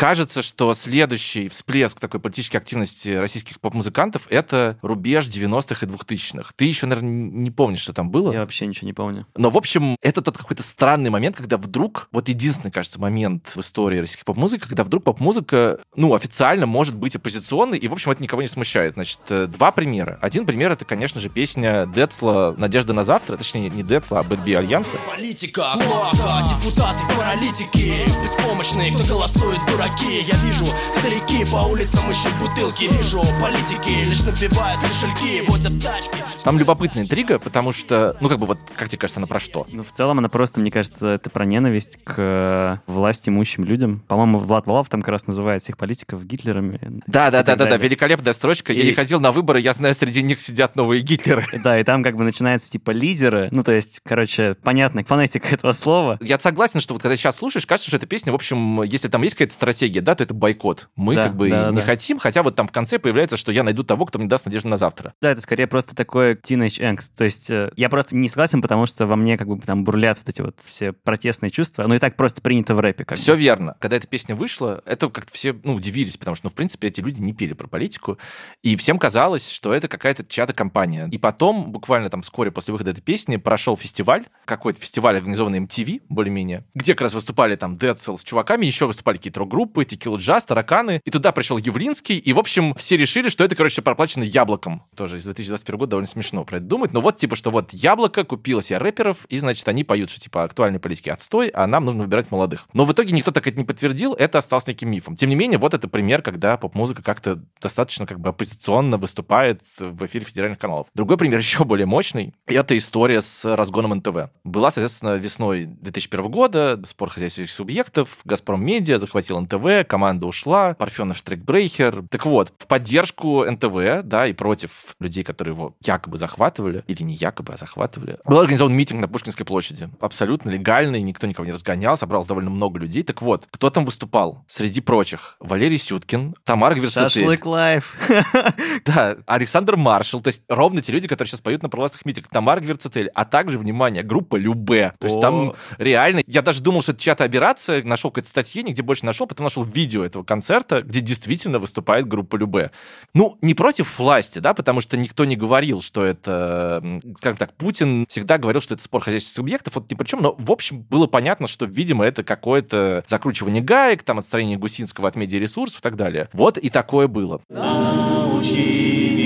Кажется, 0.00 0.40
что 0.40 0.72
следующий 0.72 1.48
всплеск 1.48 2.00
такой 2.00 2.20
политической 2.20 2.56
активности 2.56 3.10
российских 3.10 3.60
поп-музыкантов— 3.60 4.22
это 4.30 4.78
рубеж 4.80 5.26
90-х 5.26 5.84
и 5.84 5.88
2000-х. 5.90 6.52
Ты 6.56 6.64
еще, 6.64 6.86
наверное, 6.86 7.10
не 7.10 7.50
помнишь, 7.50 7.80
что 7.80 7.92
там 7.92 8.10
было? 8.10 8.32
Я 8.32 8.40
вообще 8.40 8.66
ничего 8.66 8.86
не 8.86 8.94
помню. 8.94 9.26
Но, 9.36 9.50
в 9.50 9.58
общем, 9.58 9.96
это 10.00 10.22
тот 10.22 10.38
какой-то 10.38 10.62
странный 10.62 11.10
момент, 11.10 11.36
когда 11.36 11.58
вдруг, 11.58 12.08
вот 12.12 12.30
единственный, 12.30 12.70
кажется, 12.70 12.98
момент 12.98 13.50
в 13.54 13.60
истории 13.60 13.98
российской 13.98 14.24
поп-музыки, 14.24 14.62
когда 14.66 14.84
вдруг 14.84 15.04
поп-музыка, 15.04 15.80
ну, 15.94 16.14
официально 16.14 16.64
может 16.64 16.94
быть 16.96 17.14
оппозиционной, 17.14 17.76
и, 17.76 17.86
в 17.86 17.92
общем, 17.92 18.10
это 18.10 18.22
никого 18.22 18.40
не 18.40 18.48
смущает. 18.48 18.94
Значит, 18.94 19.20
э, 19.28 19.48
два 19.48 19.70
примера. 19.70 20.18
Один 20.22 20.46
пример— 20.46 20.72
это, 20.72 20.86
конечно 20.86 21.20
же, 21.20 21.28
песня 21.28 21.84
Децла 21.94 22.54
«Надежда 22.56 22.94
на 22.94 23.04
завтра», 23.04 23.36
точнее, 23.36 23.68
не 23.68 23.82
Децла, 23.82 24.20
а 24.20 24.22
Бэтби 24.22 24.54
Альянса. 24.54 24.96
Политика, 25.14 25.74
плохо, 25.74 26.42
депутаты, 26.56 27.02
паралитики 27.14 27.92
Беспомощные, 28.22 28.94
кто 28.94 29.04
голосует, 29.04 29.58
дураки 29.66 29.89
Я 29.98 30.36
вижу, 30.44 30.64
старики 30.92 31.44
по 31.50 31.66
улицам 31.68 32.08
ищут 32.10 32.32
бутылки 32.38 32.84
Вижу, 32.84 33.20
политики 33.40 34.08
лишь 34.08 34.22
набивают 34.22 34.80
кошельки 34.80 35.42
Водят 35.48 35.82
тачки 35.82 36.22
Там 36.44 36.58
любопытная 36.58 37.02
интрига, 37.02 37.40
потому 37.40 37.72
что, 37.72 38.16
ну, 38.20 38.28
как 38.28 38.38
бы 38.38 38.46
вот, 38.46 38.58
как 38.76 38.88
тебе 38.88 38.98
кажется, 38.98 39.18
она 39.18 39.26
про 39.26 39.40
что? 39.40 39.66
Ну, 39.72 39.82
в 39.82 39.90
целом, 39.90 40.18
она 40.18 40.28
просто, 40.28 40.60
мне 40.60 40.70
кажется, 40.70 41.08
это 41.08 41.28
про 41.28 41.44
ненависть 41.44 41.98
к 42.04 42.14
э, 42.16 42.78
власть 42.86 43.28
имущим 43.28 43.64
людям. 43.64 44.02
По-моему, 44.06 44.38
Влад 44.38 44.66
Валав 44.66 44.88
там 44.88 45.02
как 45.02 45.10
раз 45.10 45.26
называет 45.26 45.62
всех 45.62 45.76
политиков 45.76 46.24
Гитлерами. 46.24 46.78
Да, 47.06 47.30
да, 47.30 47.42
да, 47.42 47.56
да, 47.56 47.66
да, 47.66 47.76
великолепная 47.76 48.32
строчка. 48.32 48.72
Я 48.72 48.84
И- 48.84 48.86
не 48.86 48.92
ходил 48.92 49.20
на 49.20 49.32
выборы, 49.32 49.60
я 49.60 49.72
знаю, 49.72 49.94
среди 49.94 50.22
них 50.22 50.40
сидят 50.40 50.76
новые 50.76 51.02
Гитлеры. 51.02 51.46
Да, 51.64 51.78
и 51.78 51.84
там 51.84 52.02
как 52.02 52.16
бы 52.16 52.24
начинается 52.24 52.70
типа 52.70 52.92
лидеры, 52.92 53.48
ну, 53.50 53.62
то 53.62 53.72
есть, 53.72 54.00
короче, 54.06 54.56
понятно, 54.62 55.04
фонетика 55.04 55.48
этого 55.48 55.72
слова. 55.72 56.16
Я 56.22 56.38
согласен, 56.38 56.80
что 56.80 56.94
вот 56.94 57.02
когда 57.02 57.16
сейчас 57.16 57.36
слушаешь, 57.36 57.66
кажется, 57.66 57.90
что 57.90 57.96
эта 57.98 58.06
песня, 58.06 58.32
в 58.32 58.36
общем, 58.36 58.82
если 58.82 59.08
там 59.08 59.22
есть 59.22 59.34
какая-то 59.34 59.52
стратегия, 59.52 59.79
да, 59.88 60.14
то 60.14 60.24
это 60.24 60.34
бойкот. 60.34 60.88
Мы 60.96 61.14
Да, 61.14 61.24
как 61.24 61.36
бы 61.36 61.48
да, 61.48 61.70
не 61.70 61.76
да. 61.76 61.82
хотим, 61.82 62.18
хотя 62.18 62.42
вот 62.42 62.56
там 62.56 62.68
в 62.68 62.72
конце 62.72 62.98
появляется, 62.98 63.36
что 63.36 63.52
я 63.52 63.62
найду 63.62 63.82
того, 63.82 64.06
кто 64.06 64.18
мне 64.18 64.28
даст 64.28 64.46
надежду 64.46 64.68
на 64.68 64.78
завтра. 64.78 65.14
Да, 65.20 65.30
это 65.30 65.40
скорее 65.40 65.66
просто 65.66 65.94
такой 65.94 66.34
teenage 66.34 66.80
angst. 66.80 67.10
То 67.16 67.24
есть 67.24 67.50
э, 67.50 67.72
я 67.76 67.88
просто 67.88 68.16
не 68.16 68.28
согласен, 68.28 68.62
потому 68.62 68.86
что 68.86 69.06
во 69.06 69.16
мне 69.16 69.36
как 69.36 69.48
бы 69.48 69.58
там 69.60 69.84
бурлят 69.84 70.18
вот 70.18 70.28
эти 70.28 70.40
вот 70.40 70.56
все 70.64 70.92
протестные 70.92 71.50
чувства. 71.50 71.86
Ну 71.86 71.94
и 71.94 71.98
так 71.98 72.16
просто 72.16 72.40
принято 72.40 72.74
в 72.74 72.80
рэпе. 72.80 73.04
Как 73.04 73.18
бы. 73.18 73.22
Все 73.22 73.34
верно. 73.34 73.76
Когда 73.80 73.96
эта 73.96 74.06
песня 74.06 74.34
вышла, 74.34 74.82
это 74.86 75.08
как-то 75.08 75.32
все 75.32 75.54
ну, 75.64 75.74
удивились, 75.74 76.16
потому 76.16 76.34
что, 76.34 76.46
ну, 76.46 76.50
в 76.50 76.54
принципе, 76.54 76.88
эти 76.88 77.00
люди 77.00 77.20
не 77.20 77.32
пели 77.32 77.52
про 77.52 77.66
политику, 77.66 78.18
и 78.62 78.76
всем 78.76 78.98
казалось, 78.98 79.50
что 79.50 79.72
это 79.72 79.88
какая-то 79.88 80.24
чья-то 80.24 80.52
компания. 80.52 81.08
И 81.10 81.18
потом, 81.18 81.72
буквально 81.72 82.10
там 82.10 82.22
вскоре 82.22 82.50
после 82.50 82.72
выхода 82.72 82.90
этой 82.90 83.02
песни, 83.02 83.36
прошел 83.36 83.76
фестиваль, 83.76 84.26
какой-то 84.44 84.80
фестиваль, 84.80 85.16
организованный 85.16 85.60
MTV, 85.60 86.02
более-менее, 86.08 86.64
где 86.74 86.94
как 86.94 87.02
раз 87.02 87.14
выступали 87.14 87.56
там 87.56 87.76
Dead 87.76 87.94
Cell 87.94 88.16
с 88.16 88.24
чуваками, 88.24 88.66
еще 88.66 88.86
выступали 88.86 89.16
какие-то 89.16 89.40
рок-группы, 89.40 89.69
Tequila 89.74 90.16
Jazz, 90.16 90.44
Тараканы, 90.46 91.00
и 91.04 91.10
туда 91.10 91.32
пришел 91.32 91.58
Явлинский, 91.58 92.18
и, 92.18 92.32
в 92.32 92.38
общем, 92.38 92.74
все 92.74 92.96
решили, 92.96 93.28
что 93.28 93.44
это, 93.44 93.54
короче, 93.54 93.82
проплачено 93.82 94.24
яблоком. 94.24 94.84
Тоже 94.96 95.18
из 95.18 95.24
2021 95.24 95.78
года 95.78 95.90
довольно 95.90 96.08
смешно 96.08 96.44
про 96.44 96.58
это 96.58 96.66
думать, 96.66 96.92
но 96.92 97.00
вот, 97.00 97.16
типа, 97.16 97.36
что 97.36 97.50
вот 97.50 97.72
яблоко 97.72 98.24
купило 98.24 98.62
себе 98.62 98.78
рэперов, 98.78 99.24
и, 99.28 99.38
значит, 99.38 99.66
они 99.68 99.84
поют, 99.84 100.10
что, 100.10 100.20
типа, 100.20 100.44
актуальной 100.44 100.80
политики 100.80 101.10
отстой, 101.10 101.48
а 101.48 101.66
нам 101.66 101.84
нужно 101.84 102.02
выбирать 102.02 102.30
молодых. 102.30 102.66
Но 102.72 102.84
в 102.84 102.92
итоге 102.92 103.14
никто 103.14 103.30
так 103.30 103.46
это 103.46 103.58
не 103.58 103.64
подтвердил, 103.64 104.14
это 104.14 104.38
осталось 104.38 104.66
неким 104.66 104.90
мифом. 104.90 105.16
Тем 105.16 105.28
не 105.28 105.36
менее, 105.36 105.58
вот 105.58 105.74
это 105.74 105.88
пример, 105.88 106.22
когда 106.22 106.56
поп-музыка 106.56 107.02
как-то 107.02 107.42
достаточно 107.60 108.06
как 108.06 108.20
бы 108.20 108.30
оппозиционно 108.30 108.98
выступает 108.98 109.62
в 109.78 110.06
эфире 110.06 110.24
федеральных 110.24 110.58
каналов. 110.58 110.88
Другой 110.94 111.16
пример 111.16 111.38
еще 111.40 111.64
более 111.64 111.86
мощный, 111.86 112.34
это 112.46 112.76
история 112.76 113.22
с 113.22 113.44
разгоном 113.56 113.92
НТВ. 113.94 114.30
Была, 114.44 114.70
соответственно, 114.70 115.16
весной 115.16 115.64
2001 115.66 116.30
года, 116.30 116.80
спор 116.84 117.10
хозяйственных 117.10 117.50
субъектов, 117.50 118.18
Газпром 118.24 118.64
Медиа 118.64 118.98
захватил 118.98 119.40
НТВ, 119.40 119.59
команда 119.86 120.26
ушла, 120.26 120.74
Парфенов 120.74 121.16
Штрейкбрейхер. 121.18 122.04
Так 122.10 122.26
вот, 122.26 122.52
в 122.58 122.66
поддержку 122.66 123.44
НТВ, 123.44 124.02
да, 124.04 124.26
и 124.26 124.32
против 124.32 124.96
людей, 125.00 125.24
которые 125.24 125.54
его 125.54 125.74
якобы 125.84 126.18
захватывали, 126.18 126.84
или 126.86 127.02
не 127.02 127.14
якобы, 127.14 127.52
а 127.54 127.56
захватывали, 127.56 128.18
был 128.24 128.40
организован 128.40 128.74
митинг 128.74 129.00
на 129.00 129.08
Пушкинской 129.08 129.46
площади. 129.46 129.88
Абсолютно 130.00 130.50
легальный, 130.50 131.02
никто 131.02 131.26
никого 131.26 131.46
не 131.46 131.52
разгонял, 131.52 131.96
собралось 131.96 132.26
довольно 132.26 132.50
много 132.50 132.78
людей. 132.78 133.02
Так 133.02 133.22
вот, 133.22 133.46
кто 133.50 133.70
там 133.70 133.84
выступал? 133.84 134.44
Среди 134.48 134.80
прочих, 134.80 135.36
Валерий 135.40 135.78
Сюткин, 135.78 136.34
Тамара 136.44 136.74
Гверцетель. 136.74 137.10
Шашлык 137.10 137.46
лайф. 137.46 137.96
Да, 138.84 139.16
Александр 139.26 139.76
Маршал, 139.76 140.20
то 140.20 140.28
есть 140.28 140.42
ровно 140.48 140.80
те 140.82 140.92
люди, 140.92 141.06
которые 141.06 141.30
сейчас 141.30 141.40
поют 141.40 141.62
на 141.62 141.68
провластных 141.68 142.04
митингах. 142.04 142.30
Тамара 142.30 142.60
Гверцетель, 142.60 143.08
а 143.14 143.24
также, 143.24 143.58
внимание, 143.58 144.02
группа 144.02 144.36
Любе. 144.36 144.94
То 144.98 145.06
есть 145.06 145.20
там 145.20 145.54
реально, 145.78 146.22
я 146.26 146.42
даже 146.42 146.62
думал, 146.62 146.82
что 146.82 146.92
это 146.92 147.00
чья-то 147.00 147.24
операция, 147.24 147.82
нашел 147.84 148.10
какие-то 148.10 148.30
статьи, 148.30 148.62
нигде 148.62 148.82
больше 148.82 149.04
нашел, 149.04 149.26
потом 149.40 149.44
нашел 149.44 149.64
видео 149.64 150.04
этого 150.04 150.22
концерта, 150.22 150.82
где 150.82 151.00
действительно 151.00 151.58
выступает 151.58 152.06
группа 152.06 152.36
Любе. 152.36 152.70
Ну, 153.14 153.38
не 153.40 153.54
против 153.54 153.98
власти, 153.98 154.38
да, 154.38 154.52
потому 154.54 154.80
что 154.80 154.96
никто 154.96 155.24
не 155.24 155.36
говорил, 155.36 155.80
что 155.80 156.04
это, 156.04 157.00
скажем 157.18 157.38
так, 157.38 157.54
Путин 157.54 158.04
всегда 158.08 158.36
говорил, 158.38 158.60
что 158.60 158.74
это 158.74 158.82
спор 158.82 159.02
хозяйственных 159.02 159.34
субъектов, 159.34 159.74
вот 159.74 159.90
ни 159.90 159.94
при 159.94 160.06
чем, 160.06 160.20
но, 160.20 160.34
в 160.38 160.52
общем, 160.52 160.82
было 160.82 161.06
понятно, 161.06 161.46
что, 161.46 161.64
видимо, 161.64 162.04
это 162.04 162.22
какое-то 162.22 163.02
закручивание 163.06 163.62
гаек, 163.62 164.02
там, 164.02 164.18
отстранение 164.18 164.58
Гусинского 164.58 165.08
от 165.08 165.16
медиаресурсов 165.16 165.80
и 165.80 165.82
так 165.82 165.96
далее. 165.96 166.28
Вот 166.32 166.58
и 166.58 166.68
такое 166.68 167.08
было. 167.08 167.40
Научи 167.48 169.19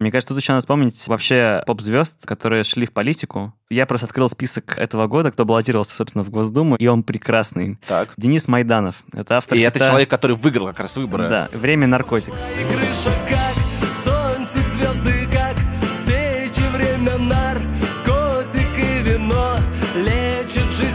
Мне 0.00 0.10
кажется, 0.10 0.32
тут 0.34 0.42
еще 0.42 0.52
надо 0.52 0.62
вспомнить 0.62 1.06
вообще 1.08 1.62
поп-звезд, 1.66 2.24
которые 2.26 2.64
шли 2.64 2.86
в 2.86 2.92
политику. 2.92 3.52
Я 3.68 3.84
просто 3.84 4.06
открыл 4.06 4.30
список 4.30 4.78
этого 4.78 5.06
года, 5.06 5.30
кто 5.30 5.44
баллотировался, 5.44 5.94
собственно, 5.94 6.24
в 6.24 6.30
Госдуму, 6.30 6.76
и 6.76 6.86
он 6.86 7.02
прекрасный. 7.02 7.78
Так. 7.86 8.14
Денис 8.16 8.48
Майданов. 8.48 8.96
Это 9.12 9.36
автор 9.36 9.58
И 9.58 9.60
это 9.60 9.78
хита- 9.78 9.88
человек, 9.88 10.08
который 10.08 10.36
выиграл 10.36 10.68
как 10.68 10.80
раз 10.80 10.96
выборы. 10.96 11.28
Да, 11.28 11.48
«Время 11.52 11.86
наркотик». 11.86 12.32
Крыша 12.32 13.14
как 13.28 13.54
солнце, 14.02 14.58
звезды 14.70 15.28
как 15.30 15.56
свечи 16.02 16.62
Время 16.74 17.18
наркотик 17.18 18.78
и 18.78 19.02
вино 19.02 19.56
лечит 19.96 20.64
жизни 20.72 20.86
час 20.86 20.89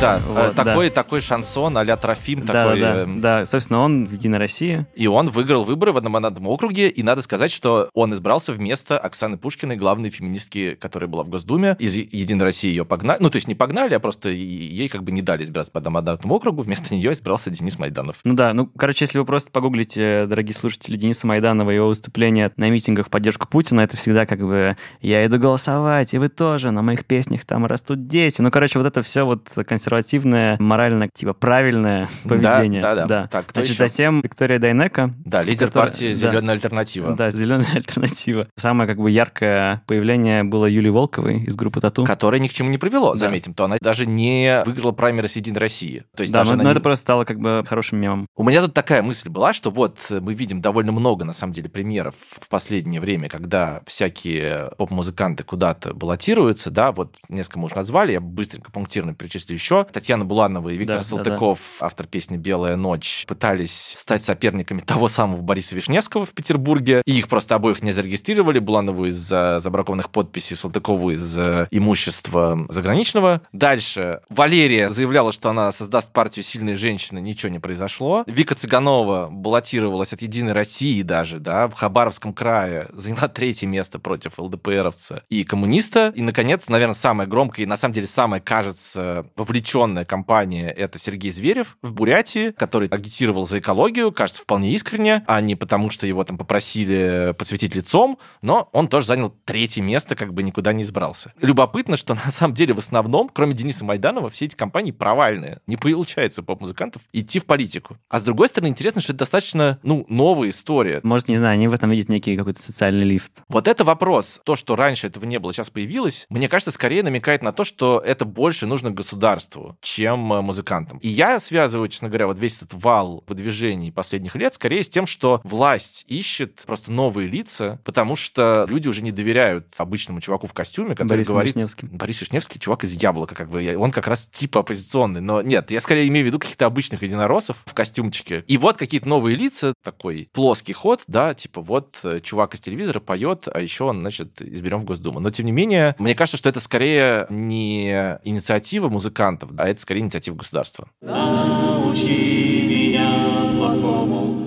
Да, 0.00 0.18
Вот, 0.26 0.38
э, 0.38 0.52
такой, 0.54 0.88
да. 0.88 0.94
такой 0.94 1.20
шансон 1.20 1.76
а-ля 1.76 1.96
Трофим, 1.96 2.40
Да, 2.40 2.52
такой... 2.52 2.80
да, 2.80 2.94
да, 2.94 3.02
эм, 3.02 3.20
да. 3.20 3.46
Собственно, 3.46 3.80
он 3.80 4.06
в 4.06 4.12
«Единой 4.12 4.38
России». 4.38 4.86
И 4.94 5.06
он 5.06 5.28
выиграл 5.28 5.64
выборы 5.64 5.92
в 5.92 5.98
одномандатном 5.98 6.46
округе, 6.46 6.88
и 6.88 7.02
надо 7.02 7.22
сказать, 7.22 7.50
что 7.50 7.90
он 7.92 8.14
избрался 8.14 8.52
вместо 8.52 8.98
Оксаны 8.98 9.36
Пушкиной, 9.36 9.76
главной 9.76 10.10
феминистки, 10.10 10.74
которая 10.80 11.08
была 11.08 11.22
в 11.22 11.28
Госдуме. 11.28 11.76
Из 11.78 11.94
«Единой 11.94 12.44
России» 12.44 12.68
ее 12.68 12.84
погнали, 12.84 13.18
ну, 13.22 13.30
то 13.30 13.36
есть 13.36 13.48
не 13.48 13.54
погнали, 13.54 13.94
а 13.94 14.00
просто 14.00 14.30
ей 14.30 14.88
как 14.88 15.02
бы 15.02 15.12
не 15.12 15.22
дали 15.22 15.42
избираться 15.42 15.72
по 15.72 15.78
одномандатному 15.78 16.34
округу, 16.34 16.62
вместо 16.62 16.94
нее 16.94 17.12
избрался 17.12 17.50
Денис 17.50 17.78
Майданов. 17.78 18.16
Ну 18.24 18.34
да, 18.34 18.54
ну, 18.54 18.66
короче, 18.66 19.04
если 19.04 19.18
вы 19.18 19.24
просто 19.24 19.50
погуглите, 19.50 20.26
дорогие 20.26 20.54
слушатели, 20.54 20.96
Дениса 20.96 21.26
Майданова 21.26 21.70
и 21.70 21.74
его 21.74 21.88
выступления 21.88 22.52
на 22.56 22.70
митингах 22.70 23.06
в 23.06 23.10
поддержку 23.10 23.46
Путина, 23.48 23.80
это 23.80 23.96
всегда 23.96 24.24
как 24.26 24.40
бы 24.40 24.76
«я 25.00 25.26
иду 25.26 25.38
голосовать, 25.38 26.14
и 26.14 26.18
вы 26.18 26.28
тоже, 26.28 26.70
на 26.70 26.82
моих 26.82 27.04
песнях 27.04 27.44
там 27.44 27.66
растут 27.66 28.06
дети». 28.06 28.40
Ну, 28.40 28.50
короче, 28.50 28.78
вот 28.78 28.86
это 28.86 29.02
все 29.02 29.24
вот 29.24 29.48
консервативное, 29.70 30.56
морально, 30.58 31.08
типа, 31.08 31.32
правильное 31.32 32.08
поведение. 32.24 32.80
да, 32.80 33.06
да. 33.06 33.26
Так, 33.28 33.46
кто 33.46 33.60
Значит, 33.60 33.76
еще? 33.76 33.88
затем 33.88 34.20
Виктория 34.20 34.58
Дайнека. 34.58 35.14
Да, 35.24 35.42
лидер 35.42 35.68
которая- 35.68 35.90
партии 35.90 36.12
да. 36.14 36.16
«Зеленая 36.30 36.54
альтернатива». 36.56 37.14
Да, 37.14 37.30
зеленая 37.30 37.66
альтернатива. 37.74 38.48
Самое 38.56 38.86
как 38.88 38.98
бы 38.98 39.10
яркое 39.10 39.82
появление 39.86 40.44
было 40.44 40.66
Юлии 40.66 40.90
Волковой 40.90 41.44
из 41.44 41.56
группы 41.56 41.80
Тату. 41.80 42.04
Которое 42.04 42.38
ни 42.38 42.48
к 42.48 42.52
чему 42.52 42.70
не 42.70 42.78
привело, 42.78 43.12
Да. 43.12 43.18
заметим, 43.18 43.54
то 43.54 43.64
она 43.64 43.76
даже 43.80 44.06
не 44.06 44.62
выиграла 44.66 44.92
праймерис 44.92 45.36
«Единой 45.36 45.58
России». 45.60 46.04
То 46.16 46.22
есть 46.22 46.32
да, 46.32 46.40
даже 46.40 46.50
но, 46.50 46.54
она 46.54 46.62
но 46.64 46.68
не- 46.70 46.72
это 46.72 46.80
просто 46.80 47.02
стало 47.02 47.24
как 47.24 47.38
бы 47.40 47.64
хорошим 47.66 47.98
мемом. 48.00 48.26
У 48.36 48.44
меня 48.44 48.60
тут 48.60 48.74
такая 48.74 49.02
мысль 49.02 49.28
была, 49.28 49.52
что 49.52 49.70
вот 49.70 49.98
мы 50.10 50.34
видим 50.34 50.60
довольно 50.60 50.92
много, 50.92 51.24
на 51.24 51.32
самом 51.32 51.52
деле, 51.52 51.68
примеров 51.68 52.14
в 52.40 52.48
последнее 52.48 53.00
время, 53.00 53.28
когда 53.28 53.82
всякие 53.86 54.70
поп-музыканты 54.78 55.44
куда-то 55.44 55.94
баллотируются, 55.94 56.70
да, 56.70 56.92
вот 56.92 57.16
несколько 57.28 57.58
мы 57.58 57.66
уже 57.66 57.76
назвали, 57.76 58.12
я 58.12 58.20
быстренько 58.20 58.70
пунктирно 58.72 59.14
перечислю 59.14 59.54
еще. 59.60 59.84
Татьяна 59.84 60.24
Буланова 60.24 60.70
и 60.70 60.76
Виктор 60.76 60.96
Да, 60.96 61.02
да, 61.02 61.08
Салтыков, 61.08 61.58
автор 61.80 62.06
песни 62.06 62.36
«Белая 62.36 62.76
ночь», 62.76 63.24
пытались 63.28 63.94
стать 63.96 64.24
соперниками 64.24 64.80
того 64.80 65.08
самого 65.08 65.40
Бориса 65.42 65.76
Вишневского 65.76 66.24
в 66.24 66.30
Петербурге, 66.30 67.02
и 67.04 67.12
их 67.12 67.28
просто 67.28 67.54
обоих 67.54 67.82
не 67.82 67.92
зарегистрировали, 67.92 68.58
Буланову 68.58 69.06
из-за 69.06 69.60
забракованных 69.60 70.10
подписей, 70.10 70.56
Салтыкову 70.56 71.10
из 71.10 71.36
имущества 71.70 72.66
заграничного. 72.68 73.42
Дальше 73.52 74.20
Валерия 74.28 74.88
заявляла, 74.88 75.32
что 75.32 75.50
она 75.50 75.70
создаст 75.72 76.12
партию 76.12 76.42
«Сильные 76.42 76.76
женщины», 76.76 77.20
ничего 77.20 77.52
не 77.52 77.58
произошло. 77.58 78.24
Вика 78.26 78.54
Цыганова 78.54 79.28
баллотировалась 79.30 80.12
от 80.12 80.22
«Единой 80.22 80.52
России» 80.52 81.02
даже, 81.02 81.38
да, 81.38 81.68
в 81.68 81.74
Хабаровском 81.74 82.32
крае, 82.32 82.88
заняла 82.92 83.28
третье 83.28 83.66
место 83.66 83.98
против 83.98 84.38
ЛДПРовца 84.38 85.22
и 85.28 85.44
коммуниста. 85.44 86.12
И, 86.14 86.22
наконец, 86.22 86.68
наверное, 86.68 86.94
самое 86.94 87.28
громкое 87.28 87.62
и, 87.62 87.66
на 87.66 87.76
самом 87.76 87.92
деле, 87.94 88.06
самое, 88.06 88.42
кажется, 88.42 89.26
вовлеченная 89.50 90.04
компания— 90.04 90.68
это 90.76 91.00
Сергей 91.00 91.32
Зверев 91.32 91.76
в 91.82 91.92
Бурятии, 91.92 92.52
который 92.52 92.86
агитировал 92.86 93.48
за 93.48 93.58
экологию, 93.58 94.12
кажется, 94.12 94.42
вполне 94.42 94.70
искренне, 94.70 95.24
а 95.26 95.40
не 95.40 95.56
потому, 95.56 95.90
что 95.90 96.06
его 96.06 96.22
там 96.22 96.38
попросили 96.38 97.34
посвятить 97.36 97.74
лицом, 97.74 98.20
но 98.42 98.68
он 98.72 98.86
тоже 98.86 99.08
занял 99.08 99.34
третье 99.44 99.82
место, 99.82 100.14
как 100.14 100.34
бы 100.34 100.44
никуда 100.44 100.72
не 100.72 100.84
избрался. 100.84 101.32
Любопытно, 101.40 101.96
что 101.96 102.14
на 102.24 102.30
самом 102.30 102.54
деле 102.54 102.74
в 102.74 102.78
основном, 102.78 103.28
кроме 103.28 103.54
Дениса 103.54 103.84
Майданова, 103.84 104.30
все 104.30 104.44
эти 104.44 104.54
компании 104.54 104.92
провальные. 104.92 105.58
Не 105.66 105.76
получается 105.76 106.44
поп-музыкантов 106.44 107.02
идти 107.12 107.40
в 107.40 107.44
политику. 107.44 107.98
А 108.08 108.20
с 108.20 108.22
другой 108.22 108.48
стороны, 108.48 108.68
интересно, 108.68 109.00
что 109.00 109.12
это 109.12 109.20
достаточно, 109.20 109.80
ну, 109.82 110.06
новая 110.08 110.50
история. 110.50 111.00
Может, 111.02 111.26
не 111.26 111.36
знаю, 111.36 111.54
они 111.54 111.66
в 111.66 111.74
этом 111.74 111.90
видят 111.90 112.08
некий 112.08 112.36
какой-то 112.36 112.62
социальный 112.62 113.04
лифт. 113.04 113.42
Вот 113.48 113.66
это 113.66 113.82
вопрос. 113.82 114.40
То, 114.44 114.54
что 114.54 114.76
раньше 114.76 115.08
этого 115.08 115.24
не 115.24 115.40
было, 115.40 115.52
сейчас 115.52 115.70
появилось, 115.70 116.26
мне 116.28 116.48
кажется, 116.48 116.70
скорее 116.70 117.02
намекает 117.02 117.42
на 117.42 117.52
то, 117.52 117.64
что 117.64 117.98
это 117.98 118.24
больше 118.24 118.68
нужно 118.68 118.92
государству, 118.92 119.39
чем 119.80 120.32
э, 120.32 120.40
музыкантам. 120.40 120.98
И 120.98 121.08
я 121.08 121.38
связываю, 121.40 121.88
честно 121.88 122.08
говоря, 122.08 122.26
вот 122.26 122.38
весь 122.38 122.58
этот 122.58 122.74
вал 122.74 123.24
выдвижений 123.26 123.92
последних 123.92 124.34
лет 124.34 124.54
скорее 124.54 124.82
с 124.82 124.88
тем, 124.88 125.06
что 125.06 125.40
власть 125.44 126.04
ищет 126.08 126.62
просто 126.66 126.92
новые 126.92 127.28
лица, 127.28 127.80
потому 127.84 128.16
что 128.16 128.66
люди 128.68 128.88
уже 128.88 129.02
не 129.02 129.12
доверяют 129.12 129.68
обычному 129.76 130.20
чуваку 130.20 130.46
в 130.46 130.52
костюме, 130.52 130.94
который 130.94 131.08
Борису 131.08 131.32
говорит... 131.32 131.54
Вишневским. 131.54 131.88
Борис 131.88 132.20
Вишневский 132.20 132.60
чувак 132.60 132.84
из 132.84 132.92
Яблока, 132.92 133.34
как 133.34 133.48
бы. 133.50 133.76
Он 133.76 133.90
как 133.90 134.06
раз 134.06 134.26
типа 134.26 134.60
оппозиционный. 134.60 135.20
Но 135.20 135.42
нет, 135.42 135.70
я 135.70 135.80
скорее 135.80 136.08
имею 136.08 136.24
в 136.24 136.28
виду 136.28 136.38
каких-то 136.38 136.66
обычных 136.66 137.02
единороссов 137.02 137.62
в 137.66 137.74
костюмчике. 137.74 138.44
И 138.46 138.58
вот 138.58 138.76
какие-то 138.76 139.08
новые 139.08 139.36
лица, 139.36 139.74
такой 139.82 140.28
плоский 140.32 140.72
ход, 140.72 141.02
да, 141.06 141.34
типа 141.34 141.60
вот 141.60 141.98
э, 142.04 142.20
чувак 142.20 142.54
из 142.54 142.60
телевизора 142.60 143.00
поет, 143.00 143.48
а 143.52 143.60
еще 143.60 143.84
он, 143.84 144.00
значит, 144.00 144.40
изберем 144.42 144.80
в 144.80 144.84
Госдуму. 144.84 145.20
Но 145.20 145.30
тем 145.30 145.46
не 145.46 145.52
менее, 145.52 145.94
мне 145.98 146.14
кажется, 146.14 146.36
что 146.36 146.48
это 146.48 146.60
скорее 146.60 147.26
не 147.30 148.18
инициатива 148.24 148.88
музыкантов, 149.30 149.50
а 149.58 149.68
это 149.68 149.80
скорее 149.80 150.00
инициатива 150.00 150.36
государства. 150.36 150.88
Научи 151.00 152.66
меня 152.68 153.52
плохому. 153.56 154.40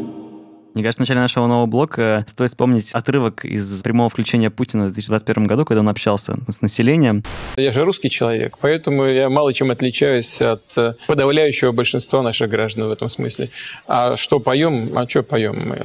Мне 0.74 0.82
кажется, 0.84 1.02
в 1.02 1.02
начале 1.02 1.20
нашего 1.20 1.46
нового 1.46 1.68
блока 1.68 2.26
стоит 2.28 2.50
вспомнить 2.50 2.90
отрывок 2.94 3.46
из 3.46 3.82
прямого 3.84 4.10
включения 4.10 4.50
Путина 4.50 4.86
в 4.86 4.88
2021 4.88 5.44
году, 5.44 5.66
когда 5.66 5.82
он 5.82 5.90
общался 5.90 6.36
с 6.50 6.62
населением. 6.62 7.24
Я 7.58 7.72
же 7.72 7.84
русский 7.84 8.10
человек, 8.10 8.58
поэтому 8.60 9.06
я 9.06 9.30
мало 9.30 9.54
чем 9.54 9.70
отличаюсь 9.70 10.42
от 10.42 10.64
э, 10.78 10.96
подавляющего 11.06 11.74
большинства 11.74 12.24
наших 12.24 12.50
граждан 12.50 12.88
в 12.88 12.92
этом 12.92 13.08
смысле. 13.10 13.50
А 13.86 14.18
что 14.18 14.40
поем? 14.40 14.98
А 14.98 15.08
что 15.08 15.22
поем? 15.22 15.76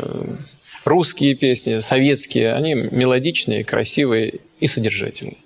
Русские 0.86 1.34
песни, 1.34 1.80
советские, 1.80 2.54
они 2.54 2.72
мелодичные, 2.72 3.64
красивые 3.64 4.40
и 4.58 4.66
содержательные. 4.66 5.36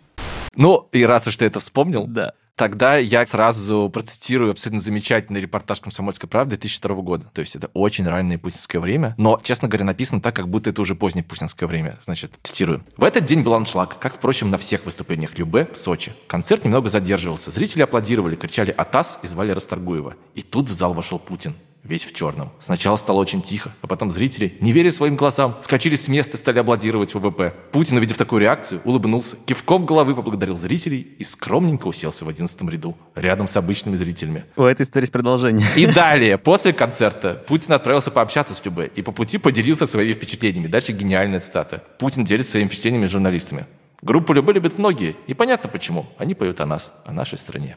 Ну, 0.55 0.87
и 0.93 1.05
раз 1.05 1.27
уж 1.27 1.37
ты 1.37 1.47
это 1.47 1.59
вспомнил, 1.59 2.07
да. 2.07 2.35
Тогда 2.57 2.97
я 2.97 3.25
сразу 3.27 3.91
процитирую 3.93 4.51
абсолютно 4.51 4.81
замечательный 4.81 5.41
репортаж 5.41 5.81
«Комсомольской 5.81 6.29
правды» 6.29 6.57
2002 6.57 6.97
года. 6.97 7.31
То 7.33 7.41
есть 7.41 7.57
это 7.57 7.69
очень 7.75 8.07
раннее 8.07 8.39
путинское 8.39 8.81
время, 8.81 9.15
но, 9.19 9.41
честно 9.43 9.69
говоря, 9.69 9.85
написано 9.85 10.21
так, 10.21 10.37
как 10.37 10.49
будто 10.49 10.71
это 10.71 10.83
уже 10.83 10.95
позднее 10.95 11.25
путинское 11.25 11.69
время. 11.69 11.97
Значит, 12.01 12.33
цитирую. 12.43 12.85
«В 12.97 13.05
этот 13.05 13.25
день 13.25 13.43
был 13.43 13.55
аншлаг, 13.55 13.99
как, 13.99 14.15
впрочем, 14.15 14.51
на 14.51 14.59
всех 14.59 14.85
выступлениях 14.85 15.39
Любе 15.39 15.69
в 15.73 15.77
Сочи. 15.77 16.13
Концерт 16.27 16.65
немного 16.65 16.89
задерживался. 16.89 17.51
Зрители 17.51 17.83
аплодировали, 17.83 18.37
кричали 18.37 18.71
«Атас» 18.71 19.19
и 19.23 19.27
звали 19.27 19.53
Расторгуева. 19.53 20.15
И 20.35 20.43
тут 20.43 20.69
в 20.69 20.73
зал 20.73 20.95
вошел 20.95 21.19
Путин 21.19 21.55
весь 21.85 22.05
в 22.05 22.15
черном. 22.15 22.53
Сначала 22.59 22.97
стало 22.97 23.19
очень 23.19 23.43
тихо, 23.43 23.73
а 23.81 23.87
потом 23.87 24.11
зрители, 24.11 24.55
не 24.61 24.73
веря 24.73 24.91
своим 24.91 25.17
глазам, 25.17 25.57
скачали 25.61 25.95
с 25.95 26.09
места 26.09 26.37
и 26.37 26.41
стали 26.41 26.59
аплодировать 26.59 27.15
ВВП. 27.15 27.53
Путин, 27.73 27.97
увидев 27.97 28.17
такую 28.17 28.41
реакцию, 28.41 28.81
улыбнулся, 28.85 29.37
кивком 29.45 29.85
головы 29.85 30.15
поблагодарил 30.15 30.57
зрителей 30.59 31.01
и 31.19 31.25
скромненько 31.25 31.87
уселся 31.87 32.25
в 32.25 32.29
одиннадцатом 32.29 32.69
ряду, 32.69 32.97
рядом 33.15 33.49
с 33.49 33.57
обычными 33.57 33.97
зрителями. 33.97 34.45
У 34.57 34.63
этой 34.63 34.83
истории 34.83 35.05
есть 35.05 35.13
продолжение. 35.13 35.67
И 35.77 35.87
далее, 35.87 36.39
после 36.39 36.73
концерта, 36.73 37.43
Путин 37.49 37.73
отправился 37.73 38.11
пообщаться 38.11 38.55
с 38.55 38.65
Любе 38.65 38.91
и 38.95 39.03
по 39.03 39.13
пути 39.13 39.39
поделился 39.39 39.87
своими 39.87 40.13
впечатлениями. 40.13 40.69
Дальше 40.69 40.93
гениальная 40.93 41.41
цитата. 41.41 41.83
Путин 41.99 42.25
делится 42.25 42.53
своими 42.53 42.69
впечатлениями 42.69 43.07
с 43.07 43.11
журналистами. 43.11 43.67
Группу 44.03 44.33
Любе 44.33 44.53
любят 44.53 44.79
многие, 44.79 45.17
и 45.27 45.35
понятно 45.35 45.69
почему. 45.69 46.07
Они 46.19 46.35
поют 46.35 46.61
о 46.61 46.67
нас, 46.67 46.93
о 47.05 47.13
нашей 47.13 47.39
стране. 47.39 47.77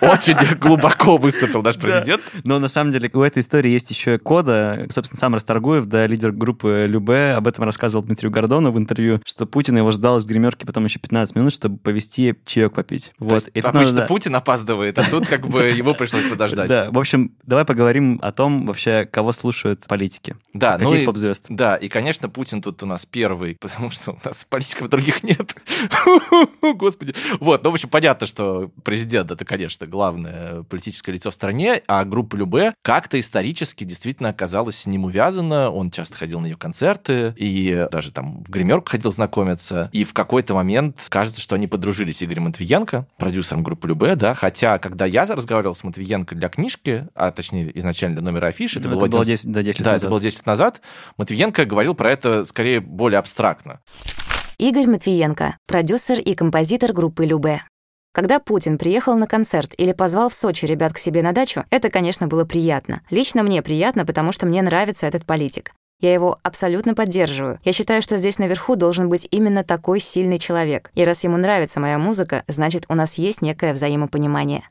Очень 0.00 0.36
глубоко 0.58 1.16
выступил 1.16 1.62
наш 1.62 1.76
президент. 1.76 2.22
Но 2.44 2.58
на 2.58 2.68
самом 2.68 2.92
деле 2.92 3.10
у 3.12 3.22
этой 3.22 3.40
истории 3.40 3.70
есть 3.70 3.90
еще 3.90 4.18
кода. 4.18 4.86
Собственно, 4.90 5.18
сам 5.18 5.34
Расторгуев, 5.34 5.86
да, 5.86 6.06
лидер 6.06 6.32
группы 6.32 6.86
Любе, 6.88 7.32
об 7.32 7.46
этом 7.46 7.64
рассказывал 7.64 8.04
Дмитрию 8.04 8.30
Гордону 8.30 8.72
в 8.72 8.78
интервью, 8.78 9.20
что 9.24 9.46
Путин 9.46 9.76
его 9.76 9.90
ждал 9.90 10.18
из 10.18 10.24
гримерки 10.24 10.64
потом 10.64 10.84
еще 10.84 10.98
15 10.98 11.36
минут, 11.36 11.52
чтобы 11.52 11.78
повести 11.78 12.34
чаек 12.46 12.72
попить. 12.72 13.12
Вот. 13.18 13.44
Тут 13.52 13.64
обычно 13.64 14.02
Путин 14.06 14.34
опаздывает, 14.34 14.98
а 14.98 15.04
тут 15.08 15.26
как 15.26 15.46
бы 15.46 15.64
его 15.64 15.94
пришлось 15.94 16.28
подождать. 16.28 16.68
Да, 16.68 16.90
в 16.90 16.98
общем, 16.98 17.32
давай 17.42 17.64
поговорим 17.64 18.18
о 18.22 18.32
том 18.32 18.66
вообще, 18.66 19.06
кого 19.10 19.32
слушают 19.32 19.84
политики. 19.86 20.36
Да, 20.54 20.72
Каких 20.72 20.86
ну 20.86 20.94
и, 20.94 21.04
поп-звезд? 21.04 21.46
Да, 21.48 21.76
и, 21.76 21.88
конечно, 21.88 22.28
Путин 22.28 22.62
тут 22.62 22.82
у 22.82 22.86
нас 22.86 23.06
первый, 23.06 23.56
потому 23.60 23.90
что 23.90 24.12
у 24.12 24.18
нас 24.24 24.44
политиков 24.48 24.88
других 24.88 25.22
нет. 25.22 25.54
Господи. 26.62 27.14
Вот, 27.40 27.64
ну, 27.64 27.70
в 27.70 27.74
общем, 27.74 27.88
понятно, 27.88 28.26
что 28.26 28.70
президент 28.84 29.31
это, 29.32 29.44
конечно, 29.44 29.86
главное 29.86 30.62
политическое 30.64 31.12
лицо 31.12 31.30
в 31.30 31.34
стране, 31.34 31.82
а 31.86 32.04
группа 32.04 32.36
Любе 32.36 32.74
как-то 32.82 33.18
исторически 33.18 33.84
действительно 33.84 34.28
оказалась 34.30 34.76
с 34.76 34.86
ним 34.86 35.04
увязана. 35.04 35.70
Он 35.70 35.90
часто 35.90 36.18
ходил 36.18 36.40
на 36.40 36.46
ее 36.46 36.56
концерты 36.56 37.34
и 37.36 37.86
даже 37.90 38.12
там 38.12 38.42
в 38.44 38.50
гримерку 38.50 38.90
ходил 38.90 39.12
знакомиться. 39.12 39.90
И 39.92 40.04
в 40.04 40.12
какой-то 40.14 40.54
момент 40.54 40.98
кажется, 41.08 41.40
что 41.40 41.54
они 41.54 41.66
подружились 41.66 42.18
с 42.18 42.22
Игорем 42.22 42.44
Матвиенко, 42.44 43.06
продюсером 43.16 43.62
группы 43.62 43.88
Любе, 43.88 44.16
да, 44.16 44.34
хотя 44.34 44.78
когда 44.78 45.06
я 45.06 45.24
разговаривал 45.24 45.74
с 45.74 45.84
Матвиенко 45.84 46.34
для 46.34 46.48
книжки, 46.48 47.08
а 47.14 47.30
точнее 47.30 47.76
изначально 47.78 48.16
для 48.16 48.24
номера 48.24 48.48
афиши, 48.48 48.78
это, 48.80 48.88
Ну, 48.88 48.96
было, 48.96 49.06
это 49.06 49.12
было 49.12 49.22
11 49.22 49.44
10, 49.46 49.52
да, 49.52 49.62
10 49.62 49.78
лет 49.78 49.84
да, 49.84 49.92
назад. 49.92 50.02
это 50.02 50.10
было 50.10 50.20
10 50.20 50.36
лет 50.38 50.46
назад, 50.46 50.80
Матвиенко 51.16 51.64
говорил 51.64 51.94
про 51.94 52.10
это 52.10 52.44
скорее 52.44 52.80
более 52.80 53.18
абстрактно. 53.18 53.80
Игорь 54.58 54.86
Матвиенко, 54.86 55.56
продюсер 55.66 56.20
и 56.20 56.34
композитор 56.34 56.92
группы 56.92 57.24
«Любе». 57.26 57.62
Когда 58.12 58.38
Путин 58.40 58.76
приехал 58.76 59.16
на 59.16 59.26
концерт 59.26 59.72
или 59.78 59.92
позвал 59.92 60.28
в 60.28 60.34
Сочи 60.34 60.66
ребят 60.66 60.92
к 60.92 60.98
себе 60.98 61.22
на 61.22 61.32
дачу, 61.32 61.64
это, 61.70 61.88
конечно, 61.88 62.26
было 62.26 62.44
приятно. 62.44 63.00
Лично 63.08 63.42
мне 63.42 63.62
приятно, 63.62 64.04
потому 64.04 64.32
что 64.32 64.44
мне 64.44 64.60
нравится 64.60 65.06
этот 65.06 65.24
политик. 65.24 65.72
Я 65.98 66.12
его 66.12 66.38
абсолютно 66.42 66.94
поддерживаю. 66.94 67.58
Я 67.64 67.72
считаю, 67.72 68.02
что 68.02 68.18
здесь 68.18 68.38
наверху 68.38 68.76
должен 68.76 69.08
быть 69.08 69.26
именно 69.30 69.64
такой 69.64 69.98
сильный 69.98 70.36
человек. 70.36 70.90
И 70.94 71.04
раз 71.06 71.24
ему 71.24 71.38
нравится 71.38 71.80
моя 71.80 71.96
музыка, 71.96 72.44
значит, 72.48 72.84
у 72.88 72.94
нас 72.94 73.16
есть 73.16 73.40
некое 73.40 73.72
взаимопонимание. 73.72 74.64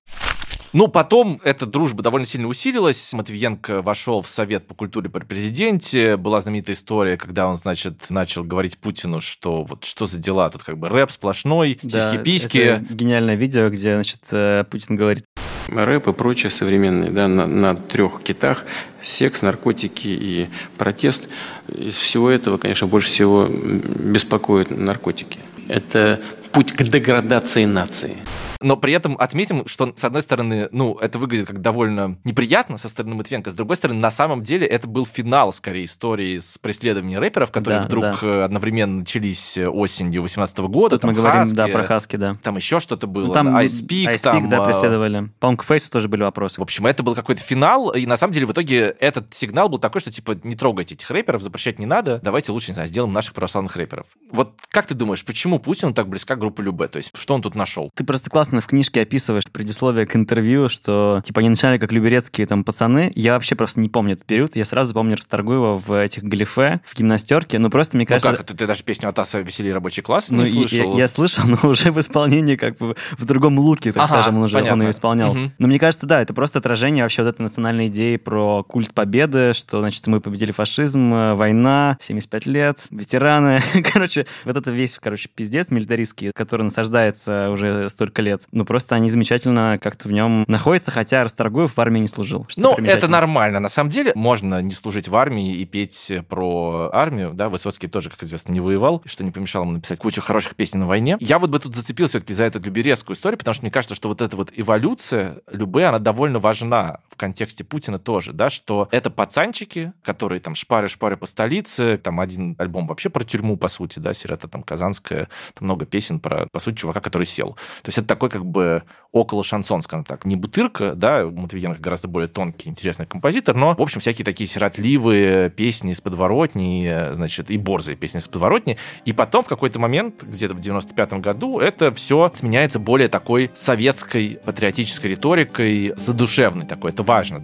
Ну, 0.74 0.88
потом 0.88 1.42
эта 1.44 1.66
дружба 1.66 2.02
довольно 2.02 2.26
сильно 2.26 2.48
усилилась. 2.48 3.12
Матвиенко 3.12 3.82
вошел 3.82 4.22
в 4.22 4.30
Совет 4.30 4.68
по 4.68 4.74
культуре 4.74 5.10
при 5.10 5.24
президенте. 5.26 6.16
Была 6.16 6.42
знаменитая 6.42 6.76
история, 6.76 7.18
когда 7.18 7.48
он, 7.48 7.58
значит, 7.58 8.10
начал 8.10 8.44
говорить 8.46 8.78
Путину, 8.78 9.20
что 9.20 9.64
вот 9.64 9.84
что 9.84 10.08
за 10.08 10.18
дела, 10.18 10.50
тут 10.50 10.64
как 10.64 10.78
бы 10.78 10.88
рэп 10.88 11.12
сплошной, 11.12 11.78
Да, 11.84 12.12
сиськи-письки. 12.12 12.58
это 12.58 12.94
гениальное 12.94 13.36
видео, 13.36 13.70
где, 13.70 13.96
значит, 13.96 14.22
э, 14.32 14.64
Путин 14.70 14.96
говорит, 14.96 15.26
рэп 15.68 16.08
и 16.08 16.14
прочее 16.14 16.50
современное, 16.50 17.10
да, 17.10 17.28
на, 17.28 17.48
на 17.48 17.76
трех 17.76 18.24
китах, 18.24 18.64
секс, 19.04 19.42
наркотики 19.42 20.08
и 20.08 20.50
протест. 20.78 21.28
Из 21.68 21.96
всего 21.96 22.30
этого, 22.30 22.58
конечно, 22.58 22.88
больше 22.88 23.10
всего 23.10 23.48
беспокоят 23.48 24.72
наркотики. 24.72 25.40
Это 25.68 26.20
путь 26.52 26.72
к 26.72 26.84
деградации 26.84 27.66
нации. 27.66 28.18
Но 28.62 28.78
при 28.78 28.94
этом 28.94 29.16
отметим, 29.20 29.68
что, 29.68 29.94
с 29.96 30.04
одной 30.04 30.22
стороны, 30.22 30.70
ну, 30.72 30.96
это 30.96 31.20
выглядит 31.20 31.48
как 31.48 31.62
довольно 31.62 32.18
неприятно 32.24 32.78
со 32.78 32.90
стороны 32.90 33.16
Матвиенко, 33.16 33.52
с 33.52 33.56
другой 33.56 33.78
стороны, 33.78 34.00
на 34.00 34.12
самом 34.12 34.44
деле 34.44 34.68
это 34.68 34.88
был 34.88 35.06
финал, 35.06 35.52
скорее, 35.52 35.86
истории 35.86 36.40
с 36.40 36.58
преследованием 36.58 37.20
рэперов, 37.20 37.52
которые 37.52 37.82
Да, 37.82 37.88
вдруг 37.88 38.04
да. 38.04 38.18
э, 38.22 38.42
одновременно 38.44 39.00
начались 39.00 39.58
э, 39.58 39.68
осенью 39.68 40.22
18 40.22 40.60
года. 40.60 40.98
Тут 40.98 41.04
мы 41.04 41.14
там 41.14 41.24
говорим, 41.24 41.56
да, 41.56 41.64
Хаски, 41.64 41.74
про 41.74 41.84
Хаски, 41.84 42.16
да. 42.16 42.38
Там 42.44 42.56
еще 42.58 42.80
что-то 42.80 43.08
было. 43.08 43.28
Ну, 43.28 43.34
там 43.34 43.56
Peak, 43.58 44.20
там, 44.20 44.50
да, 44.50 44.64
э, 44.64 44.66
преследовали. 44.66 45.30
По-моему, 45.40 45.58
к 45.58 45.64
Фейсу 45.64 45.92
тоже 45.92 46.08
были 46.08 46.24
вопросы. 46.24 46.60
В 46.60 46.64
общем, 46.64 46.86
это 46.88 47.04
был 47.04 47.16
какой-то 47.16 47.42
финал, 47.42 47.90
и 47.92 48.06
на 48.06 48.18
самом 48.18 48.34
деле 48.34 48.46
в 48.46 48.52
итоге 48.52 48.96
этот 49.00 49.34
сигнал 49.34 49.70
был 49.70 49.80
такой, 49.80 50.02
что 50.02 50.12
типа 50.12 50.40
не 50.44 50.56
трогайте 50.56 50.96
этих 50.96 51.10
рэперов, 51.10 51.42
запрещать 51.42 51.80
не 51.80 51.86
надо, 51.86 52.20
давайте 52.24 52.52
лучше, 52.52 52.72
не 52.72 52.76
знаю, 52.76 52.90
сделаем 52.90 53.14
наших 53.14 53.34
православных 53.34 53.76
рэперов. 53.76 54.06
Вот 54.32 54.60
как 54.70 54.86
ты 54.86 54.94
думаешь, 54.94 55.24
почему 55.26 55.60
Путину 55.60 55.94
так 55.94 56.08
близка 56.08 56.36
группа 56.36 56.62
Любе? 56.62 56.88
То 56.88 56.98
есть 56.98 57.12
что 57.16 57.34
он 57.34 57.42
тут 57.42 57.56
нашел? 57.56 57.92
Ты 57.96 58.04
просто 58.04 58.30
классно 58.30 58.51
классно 58.52 58.60
в 58.60 58.68
книжке 58.68 59.02
описываешь 59.02 59.46
предисловие 59.50 60.06
к 60.06 60.14
интервью, 60.14 60.68
что 60.68 61.22
типа 61.24 61.40
они 61.40 61.48
начинали 61.48 61.78
как 61.78 61.94
люберецкие 61.94 62.46
там 62.46 62.66
пацаны. 62.66 63.10
Я 63.16 63.34
вообще 63.34 63.56
просто 63.56 63.80
не 63.80 63.88
помню 63.88 64.16
этот 64.16 64.26
период. 64.26 64.58
Я 64.58 64.66
сразу 64.66 64.94
помню 64.94 65.16
Расторгуева 65.16 65.78
в 65.78 66.04
этих 66.04 66.24
глифе, 66.24 66.82
в 66.86 66.98
гимнастерке. 66.98 67.60
Ну 67.60 67.70
просто 67.70 67.96
мне 67.96 68.06
кажется... 68.06 68.30
Ну 68.30 68.36
как 68.36 68.46
это? 68.46 68.54
Ты 68.54 68.68
даже 68.68 68.84
песню 68.84 69.08
Атаса 69.08 69.40
«Веселье 69.40 69.74
рабочий 69.74 70.02
класс» 70.02 70.32
Ну, 70.32 70.44
не 70.44 70.50
слышал? 70.50 70.94
Я, 70.96 71.04
я 71.04 71.08
слышал, 71.08 71.46
но 71.64 71.70
уже 71.70 71.92
в 71.92 72.00
исполнении 72.02 72.58
как 72.58 72.76
бы 72.76 72.98
в 73.18 73.24
другом 73.24 73.58
луке, 73.58 73.94
так 73.94 74.04
Ага, 74.04 74.14
скажем, 74.14 74.38
он 74.38 74.44
уже 74.44 74.62
он 74.62 74.82
ее 74.82 74.92
исполнял. 74.92 75.34
Мгм. 75.34 75.54
Но 75.58 75.68
мне 75.70 75.80
кажется, 75.80 76.06
да, 76.06 76.22
это 76.22 76.34
просто 76.34 76.60
отражение 76.60 77.06
вообще 77.06 77.24
вот 77.24 77.30
этой 77.30 77.44
национальной 77.44 77.88
идеи 77.88 78.18
про 78.18 78.64
культ 78.64 78.94
победы, 78.94 79.54
что, 79.54 79.80
значит, 79.80 80.08
мы 80.08 80.20
победили 80.20 80.52
фашизм, 80.52 81.14
э, 81.14 81.34
война, 81.36 81.98
75 82.02 82.46
лет, 82.48 82.80
ветераны. 82.90 83.62
Короче, 83.94 84.28
вот 84.44 84.58
это 84.58 84.72
весь, 84.72 84.98
короче, 85.00 85.30
пиздец 85.34 85.72
милитаристский, 85.72 86.32
который 86.34 86.64
насаждается 86.64 87.50
уже 87.50 87.90
столько 87.90 88.22
лет. 88.22 88.41
Ну, 88.52 88.66
просто 88.66 88.96
они 88.96 89.10
замечательно 89.10 89.80
как-то 89.82 90.08
в 90.08 90.12
нем 90.12 90.44
находятся, 90.48 90.92
хотя 90.92 91.24
Расторгуев 91.24 91.76
в 91.76 91.80
армии 91.80 92.00
не 92.00 92.08
служил. 92.08 92.48
Ну, 92.58 92.76
это 92.76 93.08
нормально. 93.08 93.60
На 93.60 93.70
самом 93.70 93.90
деле, 93.90 94.12
можно 94.16 94.62
не 94.62 94.72
служить 94.72 95.08
в 95.08 95.16
армии 95.16 95.56
и 95.56 95.66
петь 95.66 96.12
про 96.28 96.90
армию. 96.94 97.34
Да, 97.34 97.50
Высоцкий 97.50 97.88
тоже, 97.88 98.10
как 98.10 98.24
известно, 98.24 98.52
не 98.52 98.60
воевал, 98.60 99.02
что 99.06 99.24
не 99.24 99.32
помешало 99.32 99.64
ему 99.64 99.74
написать 99.74 100.00
кучу 100.00 100.22
хороших 100.22 100.56
песен 100.56 100.80
на 100.80 100.88
войне. 100.88 101.18
Я 101.20 101.40
вот 101.40 101.50
бы 101.50 101.60
тут 101.60 101.76
зацепил 101.76 102.08
все-таки 102.08 102.34
за 102.34 102.46
эту 102.46 102.60
люберецкую 102.60 103.16
историю, 103.16 103.38
потому 103.38 103.54
что 103.54 103.64
мне 103.64 103.72
кажется, 103.72 103.96
что 103.96 104.10
вот 104.10 104.22
эта 104.22 104.36
вот 104.36 104.52
эволюция 104.56 105.42
Любе, 105.52 105.86
она 105.86 106.00
довольно 106.00 106.40
важна 106.40 107.00
в 107.10 107.16
контексте 107.18 107.64
Путина 107.64 108.00
тоже, 108.00 108.34
да, 108.34 108.50
что 108.50 108.88
это 108.92 109.10
пацанчики, 109.10 109.94
которые 110.04 110.40
там 110.40 110.54
шпары-шпары 110.54 111.18
по 111.18 111.26
столице, 111.26 111.98
там 111.98 112.20
один 112.20 112.56
альбом 112.58 112.88
вообще 112.88 113.10
про 113.10 113.24
тюрьму, 113.24 113.58
по 113.58 113.68
сути, 113.68 114.00
да, 114.00 114.14
Сирота 114.14 114.48
там 114.48 114.64
Казанская, 114.64 115.28
там 115.54 115.66
много 115.66 115.86
песен 115.86 116.20
про, 116.20 116.48
по 116.52 116.60
сути, 116.60 116.78
чувака, 116.78 117.00
который 117.00 117.26
сел. 117.26 117.54
То 117.84 117.90
есть 117.90 117.98
это 117.98 118.08
такой 118.08 118.30
как 118.32 118.46
бы 118.46 118.84
около 119.12 119.44
шансон, 119.44 119.82
скажем 119.82 120.06
так. 120.06 120.26
Не 120.26 120.36
бутырка, 120.36 120.96
да, 120.96 121.26
Матвиенко 121.26 121.82
гораздо 121.82 122.08
более 122.08 122.30
тонкий, 122.30 122.70
интересный 122.70 123.06
композитор, 123.06 123.56
но, 123.56 123.76
в 123.76 123.82
общем, 123.82 124.00
всякие 124.00 124.24
такие 124.24 124.48
сиротливые 124.48 125.50
песни 125.50 125.92
из 125.92 126.02
подворотни, 126.02 126.92
значит, 127.14 127.52
и 127.52 127.58
борзые 127.58 127.98
песни 127.98 128.20
из 128.20 128.28
подворотни. 128.28 128.78
И 129.06 129.14
потом 129.14 129.44
в 129.44 129.48
какой-то 129.48 129.80
момент, 129.80 130.24
где-то 130.24 130.54
в 130.54 130.60
95-м 130.60 131.22
году, 131.22 131.60
это 131.60 131.94
все 131.94 132.32
сменяется 132.34 132.80
более 132.80 133.10
такой 133.10 133.52
советской 133.54 134.40
патриотической 134.44 135.12
риторикой, 135.12 135.94
задушевной 135.98 136.66
такой. 136.66 136.92
Это 136.92 137.04
важно. 137.04 137.44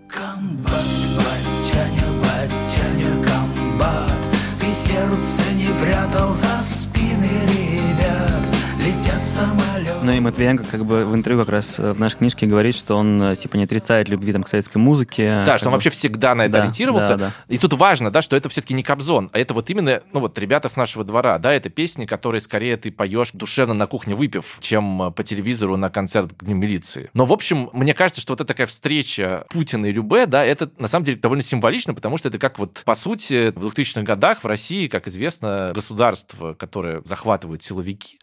Сердце 4.87 5.41
не 5.55 5.67
прятал 5.83 6.29
за 6.29 6.63
спины 6.63 7.27
ребят 7.45 8.45
Летят 8.79 9.21
самолеты 9.21 9.66
Ну 10.07 10.13
и 10.13 10.21
Матвиенко 10.21 10.63
как 10.63 10.85
бы 10.85 11.03
в 11.03 11.13
интервью 11.15 11.43
как 11.43 11.51
раз 11.51 11.79
э, 11.79 11.91
в 11.91 11.99
нашей 11.99 12.19
книжке 12.19 12.47
говорит, 12.47 12.75
что 12.75 12.95
он 12.95 13.21
э, 13.21 13.35
типа 13.35 13.57
не 13.57 13.65
отрицает 13.65 14.07
любви 14.07 14.31
там, 14.31 14.41
к 14.41 14.47
советской 14.47 14.77
музыке. 14.77 15.43
Да, 15.45 15.57
что 15.57 15.67
он 15.67 15.71
бы- 15.71 15.75
вообще 15.75 15.89
всегда 15.89 16.33
на 16.33 16.43
это 16.43 16.53
Да, 16.53 16.59
ориентировался. 16.59 17.17
да, 17.17 17.25
да. 17.27 17.33
И 17.53 17.57
тут 17.57 17.73
важно, 17.73 18.09
да, 18.09 18.21
что 18.21 18.37
это 18.37 18.47
все-таки 18.47 18.73
не 18.73 18.83
Кобзон, 18.83 19.29
а 19.33 19.37
это 19.37 19.53
вот 19.53 19.69
именно, 19.69 20.01
ну 20.13 20.21
вот, 20.21 20.39
ребята 20.39 20.69
с 20.69 20.77
нашего 20.77 21.03
двора, 21.03 21.39
да, 21.39 21.51
это 21.51 21.67
песни, 21.67 22.05
которые 22.05 22.39
скорее 22.39 22.77
ты 22.77 22.89
поешь 22.89 23.31
душевно 23.33 23.73
на 23.73 23.85
кухне 23.85 24.15
выпив, 24.15 24.59
чем 24.61 25.09
э, 25.09 25.11
по 25.11 25.23
телевизору 25.23 25.75
на 25.75 25.89
концерт 25.89 26.31
к 26.31 26.41
Дню 26.45 26.55
милиции. 26.55 27.09
Но, 27.13 27.25
в 27.25 27.33
общем, 27.33 27.69
мне 27.73 27.93
кажется, 27.93 28.21
что 28.21 28.31
вот 28.31 28.39
эта 28.39 28.47
такая 28.47 28.67
встреча 28.67 29.45
Путина 29.49 29.87
и 29.87 29.91
Любе, 29.91 30.25
да, 30.25 30.45
это 30.45 30.71
на 30.77 30.87
самом 30.87 31.03
деле 31.03 31.17
довольно 31.17 31.43
символично, 31.43 31.93
потому 31.93 32.15
что 32.15 32.29
это 32.29 32.39
как 32.39 32.59
вот, 32.59 32.81
по 32.85 32.95
сути, 32.95 33.51
в 33.53 33.65
2000-х 33.67 34.03
годах 34.03 34.41
в 34.41 34.47
России, 34.47 34.87
как 34.87 35.09
известно, 35.09 35.73
государство, 35.75 36.53
которое 36.53 37.01
захватывают 37.03 37.61
силовики, 37.61 38.19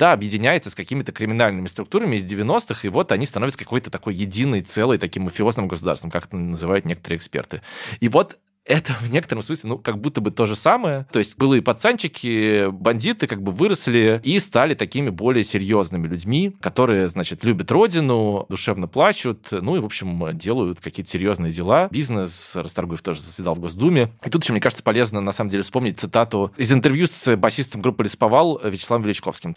да, 0.00 0.10
объединяется 0.10 0.70
с 0.70 0.74
какими-то 0.74 1.12
криминальными 1.12 1.27
структурами 1.68 2.16
из 2.16 2.30
90-х, 2.30 2.80
и 2.86 2.88
вот 2.88 3.12
они 3.12 3.26
становятся 3.26 3.58
какой-то 3.58 3.90
такой 3.90 4.14
единой, 4.14 4.62
целой, 4.62 4.98
таким 4.98 5.24
мафиозным 5.24 5.68
государством, 5.68 6.10
как 6.10 6.26
это 6.26 6.36
называют 6.36 6.84
некоторые 6.84 7.18
эксперты. 7.18 7.62
И 8.00 8.08
вот 8.08 8.38
это 8.68 8.92
в 8.92 9.10
некотором 9.10 9.42
смысле, 9.42 9.70
ну, 9.70 9.78
как 9.78 9.98
будто 9.98 10.20
бы 10.20 10.30
то 10.30 10.46
же 10.46 10.54
самое. 10.54 11.06
То 11.10 11.18
есть 11.18 11.38
былые 11.38 11.62
пацанчики, 11.62 12.70
бандиты 12.70 13.26
как 13.26 13.42
бы 13.42 13.50
выросли 13.50 14.20
и 14.22 14.38
стали 14.38 14.74
такими 14.74 15.08
более 15.08 15.42
серьезными 15.42 16.06
людьми, 16.06 16.54
которые, 16.60 17.08
значит, 17.08 17.44
любят 17.44 17.72
родину, 17.72 18.46
душевно 18.48 18.86
плачут, 18.86 19.48
ну 19.50 19.76
и, 19.76 19.80
в 19.80 19.86
общем, 19.86 20.36
делают 20.36 20.80
какие-то 20.80 21.10
серьезные 21.10 21.52
дела. 21.52 21.88
Бизнес, 21.90 22.54
Расторгуев 22.56 23.00
тоже 23.00 23.20
заседал 23.22 23.54
в 23.54 23.60
Госдуме. 23.60 24.12
И 24.24 24.30
тут 24.30 24.42
еще, 24.42 24.52
мне 24.52 24.60
кажется, 24.60 24.82
полезно, 24.82 25.20
на 25.20 25.32
самом 25.32 25.50
деле, 25.50 25.62
вспомнить 25.62 25.98
цитату 25.98 26.52
из 26.58 26.70
интервью 26.72 27.06
с 27.06 27.36
басистом 27.36 27.80
группы 27.80 28.04
«Лесповал» 28.04 28.60
Вячеславом 28.62 29.04
Величковским. 29.04 29.56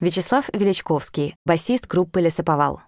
Вячеслав 0.00 0.48
Величковский, 0.52 1.34
басист 1.44 1.88
группы 1.88 2.20
«Лесоповал». 2.20 2.82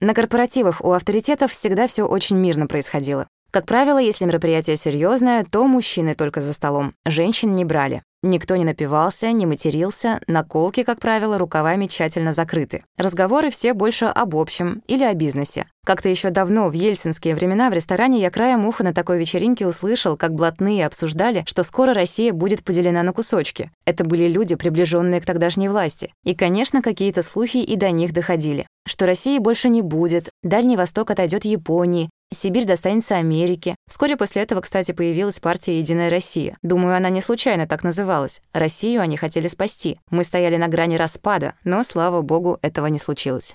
На 0.00 0.14
корпоративах 0.14 0.80
у 0.80 0.92
авторитетов 0.92 1.50
всегда 1.50 1.88
все 1.88 2.04
очень 2.04 2.36
мирно 2.36 2.68
происходило. 2.68 3.26
Как 3.52 3.66
правило, 3.66 3.98
если 3.98 4.24
мероприятие 4.24 4.76
серьезное, 4.76 5.44
то 5.44 5.66
мужчины 5.66 6.14
только 6.14 6.40
за 6.40 6.54
столом, 6.54 6.94
женщин 7.04 7.54
не 7.54 7.66
брали. 7.66 8.00
Никто 8.22 8.56
не 8.56 8.64
напивался, 8.64 9.30
не 9.30 9.44
матерился, 9.44 10.20
наколки, 10.26 10.84
как 10.84 11.00
правило, 11.00 11.36
рукавами 11.36 11.86
тщательно 11.86 12.32
закрыты. 12.32 12.82
Разговоры 12.96 13.50
все 13.50 13.74
больше 13.74 14.06
об 14.06 14.36
общем 14.36 14.80
или 14.86 15.04
о 15.04 15.12
бизнесе. 15.12 15.66
Как-то 15.84 16.08
еще 16.08 16.30
давно, 16.30 16.68
в 16.68 16.72
ельцинские 16.72 17.34
времена, 17.34 17.68
в 17.68 17.74
ресторане 17.74 18.22
я 18.22 18.30
краем 18.30 18.64
уха 18.64 18.84
на 18.84 18.94
такой 18.94 19.18
вечеринке 19.18 19.66
услышал, 19.66 20.16
как 20.16 20.32
блатные 20.34 20.86
обсуждали, 20.86 21.44
что 21.46 21.62
скоро 21.62 21.92
Россия 21.92 22.32
будет 22.32 22.64
поделена 22.64 23.02
на 23.02 23.12
кусочки. 23.12 23.70
Это 23.84 24.04
были 24.04 24.28
люди, 24.28 24.54
приближенные 24.54 25.20
к 25.20 25.26
тогдашней 25.26 25.68
власти. 25.68 26.10
И, 26.24 26.34
конечно, 26.34 26.80
какие-то 26.80 27.22
слухи 27.22 27.58
и 27.58 27.76
до 27.76 27.90
них 27.90 28.14
доходили. 28.14 28.66
Что 28.86 29.04
России 29.04 29.38
больше 29.38 29.68
не 29.68 29.82
будет, 29.82 30.30
Дальний 30.42 30.76
Восток 30.76 31.10
отойдет 31.10 31.44
Японии, 31.44 32.08
Сибирь 32.32 32.64
достанется 32.64 33.16
Америке. 33.16 33.76
Вскоре 33.88 34.16
после 34.16 34.42
этого, 34.42 34.60
кстати, 34.60 34.92
появилась 34.92 35.38
партия 35.38 35.78
«Единая 35.78 36.10
Россия». 36.10 36.56
Думаю, 36.62 36.96
она 36.96 37.08
не 37.10 37.20
случайно 37.20 37.66
так 37.66 37.84
называлась. 37.84 38.40
Россию 38.52 39.02
они 39.02 39.16
хотели 39.16 39.48
спасти. 39.48 39.98
Мы 40.10 40.24
стояли 40.24 40.56
на 40.56 40.68
грани 40.68 40.96
распада, 40.96 41.54
но, 41.64 41.82
слава 41.82 42.22
богу, 42.22 42.58
этого 42.62 42.86
не 42.86 42.98
случилось. 42.98 43.54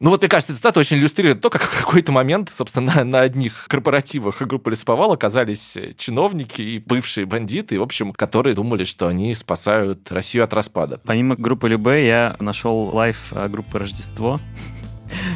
Ну 0.00 0.10
вот, 0.10 0.20
мне 0.20 0.28
кажется, 0.28 0.54
цитата 0.54 0.78
очень 0.78 0.98
иллюстрирует 0.98 1.40
то, 1.40 1.50
как 1.50 1.62
в 1.62 1.84
какой-то 1.84 2.12
момент, 2.12 2.50
собственно, 2.54 2.94
на, 2.94 3.04
на 3.04 3.20
одних 3.20 3.66
корпоративах 3.68 4.40
группы 4.42 4.70
Лесповал 4.70 5.12
оказались 5.12 5.76
чиновники 5.96 6.62
и 6.62 6.78
бывшие 6.78 7.26
бандиты, 7.26 7.80
в 7.80 7.82
общем, 7.82 8.12
которые 8.12 8.54
думали, 8.54 8.84
что 8.84 9.08
они 9.08 9.34
спасают 9.34 10.12
Россию 10.12 10.44
от 10.44 10.52
распада. 10.52 11.00
Помимо 11.04 11.34
группы 11.34 11.68
Любе, 11.68 12.06
я 12.06 12.36
нашел 12.38 12.90
live 12.94 13.32
э, 13.32 13.48
группы 13.48 13.80
Рождество. 13.80 14.40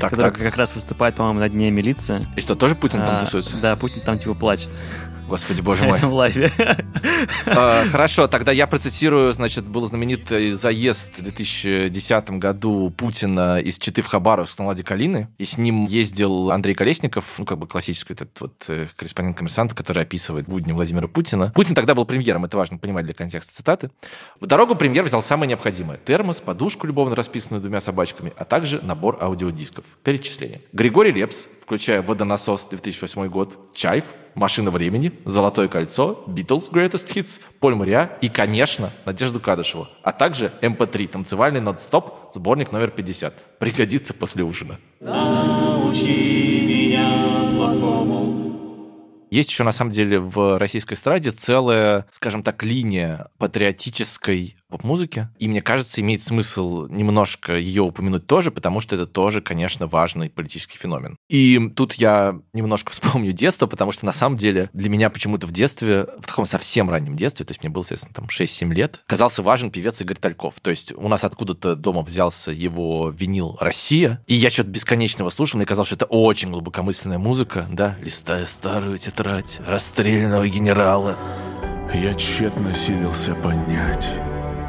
Так, 0.01 0.11
которая 0.11 0.33
так. 0.33 0.41
как 0.41 0.57
раз 0.57 0.75
выступает, 0.75 1.15
по-моему, 1.15 1.41
на 1.41 1.49
дне 1.49 1.71
милиции. 1.71 2.27
И 2.37 2.41
что, 2.41 2.55
тоже 2.55 2.75
Путин 2.75 3.01
там 3.01 3.17
А, 3.17 3.21
тусуется? 3.21 3.57
Да, 3.57 3.77
Путин 3.77 4.03
там 4.03 4.19
типа 4.19 4.35
плачет. 4.35 4.71
Господи, 5.29 5.61
боже 5.61 5.85
мой. 5.87 5.99
этом 5.99 6.13
лайве. 6.13 6.53
А, 7.47 7.85
Хорошо, 7.91 8.27
тогда 8.29 8.53
я 8.53 8.67
процитирую, 8.67 9.33
значит, 9.33 9.65
был 9.65 9.87
знаменитый 9.87 10.53
заезд 10.53 11.19
в 11.19 11.23
2010 11.23 12.31
году 12.33 12.91
Путина 12.91 13.59
из 13.61 13.79
Читы 13.79 14.03
в 14.03 14.07
Хабаровск 14.07 14.59
на 14.59 14.67
Ладе 14.67 14.83
Калины, 14.83 15.29
и 15.39 15.45
с 15.45 15.59
ним 15.59 15.85
ездил 15.87 16.51
Андрей 16.51 16.75
Колесников, 16.75 17.25
ну, 17.39 17.45
как 17.45 17.59
бы 17.59 17.67
классический 17.67 18.15
этот 18.15 18.41
вот 18.41 18.65
э, 18.69 18.87
корреспондент 18.97 19.37
коммерсанта, 19.37 19.75
который 19.75 20.03
описывает 20.03 20.47
будни 20.47 20.73
Владимира 20.73 21.07
Путина. 21.09 21.53
Путин 21.55 21.75
тогда 21.75 21.95
был 21.95 22.05
премьером, 22.05 22.45
это 22.45 22.57
важно 22.57 22.79
понимать 22.79 23.05
для 23.05 23.15
контекста 23.15 23.53
цитаты. 23.55 23.91
В 24.41 24.47
дорогу 24.47 24.75
премьер 24.75 25.05
взял 25.05 25.23
самое 25.23 25.49
необходимое. 25.49 25.99
Термос, 25.99 26.41
подушку, 26.41 26.87
любовно 26.87 27.15
расписанную 27.15 27.61
двумя 27.61 27.81
собачками, 27.81 28.33
а 28.37 28.45
также 28.45 28.81
набор 28.83 29.19
аудиодисков. 29.21 29.85
Перечисление. 30.03 30.61
Григорий 30.73 31.13
Лепс, 31.13 31.47
включая 31.63 32.03
«Водонасос» 32.03 32.69
2008 32.69 33.29
год, 33.29 33.59
«Чайф», 33.75 34.05
«Машина 34.35 34.71
времени», 34.71 35.13
«Золотое 35.25 35.69
кольцо», 35.69 36.25
«Beatles 36.27 36.71
Greatest 36.71 37.13
Hits», 37.15 37.41
«Поль 37.61 37.75
Мариа» 37.75 38.11
и, 38.21 38.29
конечно, 38.29 38.91
Надежду 39.05 39.41
Кадышеву, 39.41 39.89
а 40.03 40.13
также 40.13 40.53
MP3, 40.63 41.09
танцевальный 41.09 41.61
нон-стоп, 41.61 42.33
сборник 42.35 42.73
номер 42.73 42.91
50. 42.91 43.59
Пригодится 43.59 44.15
после 44.15 44.45
ужина. 44.45 44.79
Научи 45.01 46.67
меня 46.67 47.53
плохому 47.55 49.27
Есть 49.31 49.51
еще, 49.51 49.65
на 49.65 49.73
самом 49.73 49.91
деле, 49.91 50.21
в 50.21 50.59
российской 50.59 50.95
эстраде 50.95 51.31
целая, 51.31 52.07
скажем 52.11 52.43
так, 52.43 52.63
линия 52.63 53.29
патриотической 53.39 54.57
поп-музыки. 54.73 55.29
И 55.39 55.49
мне 55.49 55.63
кажется, 55.63 56.01
имеет 56.01 56.23
смысл 56.23 56.87
немножко 56.87 57.57
ее 57.57 57.83
упомянуть 57.83 58.27
тоже, 58.27 58.51
потому 58.51 58.81
что 58.81 58.97
это 58.97 59.07
тоже, 59.07 59.41
конечно, 59.41 59.87
важный 59.87 60.31
политический 60.31 60.79
феномен. 60.79 61.17
И 61.29 61.71
тут 61.77 61.95
я 61.95 62.41
немножко 62.53 62.91
вспомню 62.91 63.33
детство, 63.33 63.67
потому 63.67 63.93
что 63.93 64.05
на 64.07 64.13
самом 64.13 64.37
деле 64.37 64.71
для 64.73 64.89
меня 64.89 65.11
почему-то 65.11 65.47
в 65.47 65.53
детстве, 65.53 66.07
в 66.19 66.27
таком 66.27 66.47
совсем 66.47 66.91
раннем 66.91 67.17
детстве, 67.17 67.47
то 67.47 67.53
есть 67.53 67.63
мне 67.63 67.71
было, 67.71 67.83
соответственно, 67.83 68.15
там 68.15 68.27
6-7 68.27 68.75
лет, 68.75 69.01
казался 69.07 69.43
важен 69.43 69.71
певец 69.71 70.01
Игорь 70.01 70.17
Тальков. 70.17 70.55
То 70.61 70.71
есть 70.71 70.93
у 70.93 71.09
нас 71.09 71.25
откуда-то 71.25 71.77
дома 71.77 72.03
взялся 72.03 72.51
его 72.51 73.11
винил 73.11 73.57
«Россия», 73.61 74.23
и 74.27 74.35
я 74.35 74.51
что-то 74.51 74.71
бесконечного 74.71 75.31
слушал, 75.31 75.59
мне 75.59 75.67
казалось, 75.67 75.89
что 75.89 75.97
это 75.97 76.07
очень 76.07 76.51
глубокомысленная 76.51 77.19
музыка, 77.19 77.67
да, 77.71 77.97
листая 78.01 78.47
старую 78.47 78.99
тетрадь 78.99 79.61
расстрелянного 79.67 80.49
генерала. 80.49 81.19
Я 81.93 82.15
тщетно 82.15 82.75
силился 82.75 83.35
понять, 83.35 84.09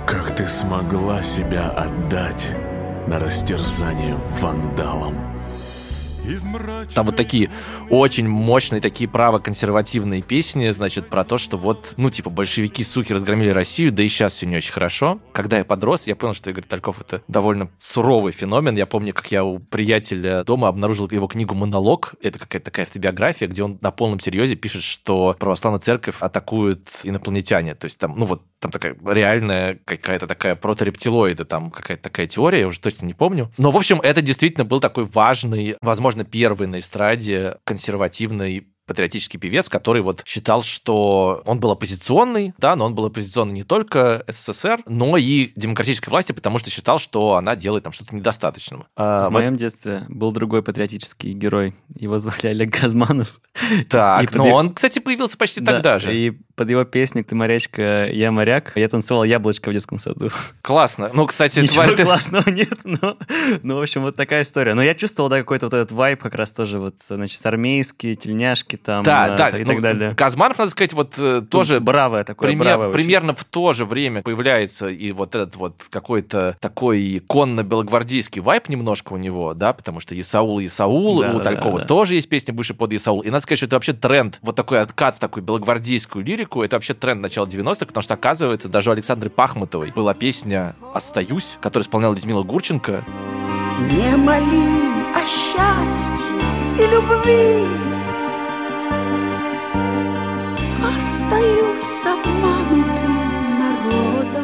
как 0.05 0.35
ты 0.35 0.47
смогла 0.47 1.21
себя 1.23 1.69
отдать 1.69 2.49
на 3.07 3.19
растерзание 3.19 4.17
вандалам. 4.39 5.33
Там 6.93 7.05
вот 7.05 7.17
такие 7.17 7.49
очень 7.89 8.27
мощные, 8.29 8.79
такие 8.79 9.09
правоконсервативные 9.09 10.21
песни, 10.21 10.69
значит, 10.69 11.09
про 11.09 11.25
то, 11.25 11.37
что 11.37 11.57
вот, 11.57 11.95
ну, 11.97 12.09
типа, 12.09 12.29
большевики, 12.29 12.81
суки, 12.83 13.11
разгромили 13.11 13.49
Россию, 13.49 13.91
да 13.91 14.03
и 14.03 14.07
сейчас 14.07 14.33
все 14.33 14.45
не 14.45 14.55
очень 14.55 14.71
хорошо. 14.71 15.19
Когда 15.33 15.57
я 15.57 15.65
подрос, 15.65 16.07
я 16.07 16.15
понял, 16.15 16.33
что 16.33 16.49
Игорь 16.49 16.63
Тальков— 16.63 17.01
это 17.01 17.21
довольно 17.27 17.69
суровый 17.77 18.31
феномен. 18.31 18.75
Я 18.77 18.85
помню, 18.85 19.13
как 19.13 19.31
я 19.31 19.43
у 19.43 19.59
приятеля 19.59 20.45
дома 20.45 20.69
обнаружил 20.69 21.09
его 21.09 21.27
книгу 21.27 21.55
«Монолог». 21.55 22.13
Это 22.21 22.39
какая-то 22.39 22.65
такая 22.65 22.85
автобиография, 22.85 23.47
где 23.47 23.63
он 23.63 23.77
на 23.81 23.91
полном 23.91 24.21
серьезе 24.21 24.55
пишет, 24.55 24.83
что 24.83 25.35
православная 25.37 25.81
церковь 25.81 26.15
атакуют 26.21 26.87
инопланетяне. 27.03 27.75
То 27.75 27.85
есть 27.85 27.99
там, 27.99 28.17
ну, 28.17 28.25
вот 28.25 28.43
там 28.63 28.71
такая 28.71 28.95
реальная 29.05 29.77
какая-то 29.83 30.25
такая 30.25 30.55
проторептилоида, 30.55 31.43
там 31.43 31.69
какая-то 31.69 32.03
такая 32.03 32.27
теория, 32.27 32.61
я 32.61 32.67
уже 32.67 32.79
точно 32.79 33.05
не 33.05 33.13
помню. 33.13 33.51
Но, 33.57 33.71
в 33.71 33.77
общем, 33.77 33.99
это 34.01 34.21
действительно 34.21 34.63
был 34.63 34.79
такой 34.79 35.05
важный, 35.05 35.75
возможно, 35.81 36.23
первый 36.23 36.67
на 36.67 36.79
эстраде 36.79 37.57
консервативный 37.65 38.67
патриотический 38.85 39.39
певец, 39.39 39.69
который 39.69 40.01
вот 40.01 40.23
считал, 40.25 40.61
что 40.61 41.41
он 41.45 41.59
был 41.59 41.71
оппозиционный, 41.71 42.53
да, 42.57 42.75
но 42.75 42.85
он 42.85 42.95
был 42.95 43.05
оппозиционный 43.05 43.53
не 43.53 43.63
только 43.63 44.25
СССР, 44.27 44.81
но 44.87 45.15
и 45.15 45.51
демократической 45.55 46.09
власти, 46.09 46.33
потому 46.33 46.57
что 46.57 46.69
считал, 46.69 46.99
что 46.99 47.35
она 47.35 47.55
делает 47.55 47.85
там 47.85 47.93
что-то 47.93 48.13
недостаточного. 48.13 48.87
В 48.97 49.29
моем 49.29 49.55
детстве 49.55 50.05
был 50.09 50.33
другой 50.33 50.63
патриотический 50.63 51.31
герой. 51.31 51.75
Его 51.95 52.19
звали 52.19 52.47
Олег 52.47 52.77
Газманов. 52.81 53.39
Так, 53.89 54.33
И 54.33 54.37
но 54.37 54.47
его- 54.47 54.57
он, 54.57 54.73
кстати, 54.73 54.99
появился 54.99 55.37
почти 55.37 55.61
Да, 55.61 55.73
тогда 55.73 55.99
же. 55.99 56.13
И 56.15 56.31
под 56.55 56.69
его 56.69 56.83
песню 56.83 57.23
«Ты 57.23 57.35
морячка, 57.35 58.05
я 58.05 58.31
моряк» 58.31 58.73
я 58.75 58.87
танцевал 58.89 59.23
яблочко 59.23 59.69
в 59.69 59.73
детском 59.73 59.97
саду. 59.99 60.29
Классно. 60.61 61.09
Ну, 61.13 61.25
кстати, 61.25 61.59
Ничего 61.59 61.83
тварь, 61.83 62.03
классного 62.03 62.49
нет, 62.49 62.79
но, 62.83 63.17
ну, 63.63 63.77
в 63.77 63.81
общем, 63.81 64.01
вот 64.01 64.15
такая 64.15 64.43
история. 64.43 64.73
Но 64.73 64.83
я 64.83 64.93
чувствовал, 64.93 65.29
да, 65.29 65.37
какой-то 65.39 65.65
вот 65.67 65.73
этот 65.73 65.91
вайб 65.91 66.21
как 66.21 66.35
раз 66.35 66.51
тоже 66.51 66.79
вот, 66.79 66.95
значит, 67.07 67.43
армейские, 67.45 68.15
тельняшки 68.15 68.75
там 68.75 69.03
Да, 69.03 69.33
э, 69.33 69.37
да, 69.37 69.49
и 69.49 69.63
ну, 69.63 69.71
так 69.73 69.81
далее. 69.81 70.13
Газманов, 70.13 70.57
надо 70.57 70.71
сказать, 70.71 70.93
вот 70.93 71.15
э, 71.17 71.41
тоже... 71.49 71.79
бравое 71.79 72.23
такое, 72.23 72.49
пример- 72.51 72.63
бравое 72.65 72.87
очень. 72.89 72.95
примерно 72.95 73.33
в 73.35 73.43
то 73.43 73.73
же 73.73 73.85
время 73.85 74.21
появляется 74.21 74.87
и 74.89 75.11
вот 75.11 75.35
этот 75.35 75.55
вот 75.55 75.81
какой-то 75.89 76.57
такой 76.59 77.23
конно-белогвардейский 77.27 78.41
вайп 78.41 78.69
немножко 78.69 79.13
у 79.13 79.17
него, 79.17 79.53
да, 79.53 79.73
потому 79.73 79.99
что 79.99 80.19
Исаул, 80.19 80.59
Исаул, 80.63 81.21
Да, 81.21 81.31
у 81.31 81.37
да, 81.39 81.43
Талькова 81.45 81.79
да. 81.79 81.85
тоже 81.85 82.15
есть 82.15 82.29
песня 82.29 82.53
выше 82.53 82.73
под 82.73 82.93
Исаул. 82.93 83.21
И 83.21 83.29
надо 83.29 83.41
сказать, 83.41 83.59
что 83.59 83.65
это 83.65 83.75
вообще 83.75 83.93
тренд, 83.93 84.39
вот 84.41 84.55
такой 84.55 84.81
откат 84.81 85.15
в 85.15 85.19
такую 85.19 85.43
белогвардейскую 85.43 86.23
лирику, 86.23 86.42
это 86.43 86.75
вообще 86.75 86.93
тренд 86.93 87.21
начала 87.21 87.45
90-х, 87.45 87.85
потому 87.85 88.03
что, 88.03 88.13
оказывается, 88.13 88.69
даже 88.69 88.89
у 88.89 88.93
Александры 88.93 89.29
Пахмутовой 89.29 89.91
была 89.91 90.13
песня 90.13 90.75
«Остаюсь», 90.93 91.57
которую 91.61 91.85
исполняла 91.85 92.13
Людмила 92.13 92.43
Гурченко. 92.43 93.03
Не 93.91 94.15
моли 94.17 94.93
о 95.15 95.25
счастье 95.27 96.27
и 96.77 96.87
любви. 96.87 97.65
Остаюсь 100.83 102.05
обманутым 102.05 102.73
народом 102.73 102.92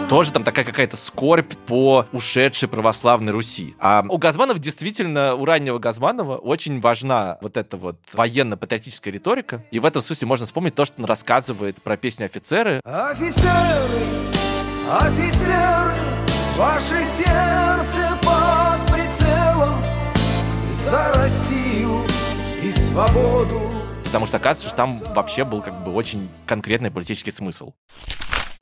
Тоже 0.10 0.32
там 0.32 0.44
такая 0.44 0.66
какая-то 0.66 0.98
скорбь 0.98 1.54
по 1.68 2.08
ушедшей 2.12 2.68
православной 2.68 3.32
Руси. 3.32 3.76
А 3.80 4.04
у 4.10 4.18
Газманова 4.18 4.58
действительно, 4.58 5.36
у 5.36 5.46
раннего 5.46 5.78
Газманова 5.78 6.38
очень 6.38 6.82
важна 6.82 7.38
вот 7.42 7.58
эта 7.58 7.78
вот 7.78 8.00
военно-патриотическая 8.12 9.14
риторика. 9.14 9.64
И 9.70 9.78
в 9.78 9.86
этом 9.86 10.02
смысле 10.02 10.28
можно 10.28 10.48
вспомнить 10.48 10.74
то, 10.74 10.86
что 10.86 10.96
он 10.98 11.06
рассказывает 11.06 11.80
про 11.84 11.96
песню 11.96 12.26
«Офицеры». 12.26 12.82
Офицеры, 12.84 14.02
офицеры, 14.90 15.94
ваше 16.58 17.06
сердце 17.06 18.18
под 18.24 18.92
прицелом 18.92 19.76
За 20.72 21.14
Россию 21.14 22.02
и 22.64 22.72
свободу 22.72 23.62
Потому 24.06 24.26
что 24.26 24.38
оказывается, 24.38 24.70
что 24.70 24.76
там 24.76 24.98
вообще 25.14 25.46
был 25.46 25.62
как 25.62 25.84
бы 25.84 25.94
очень 25.94 26.32
конкретный 26.48 26.90
политический 26.90 27.30
смысл. 27.30 27.74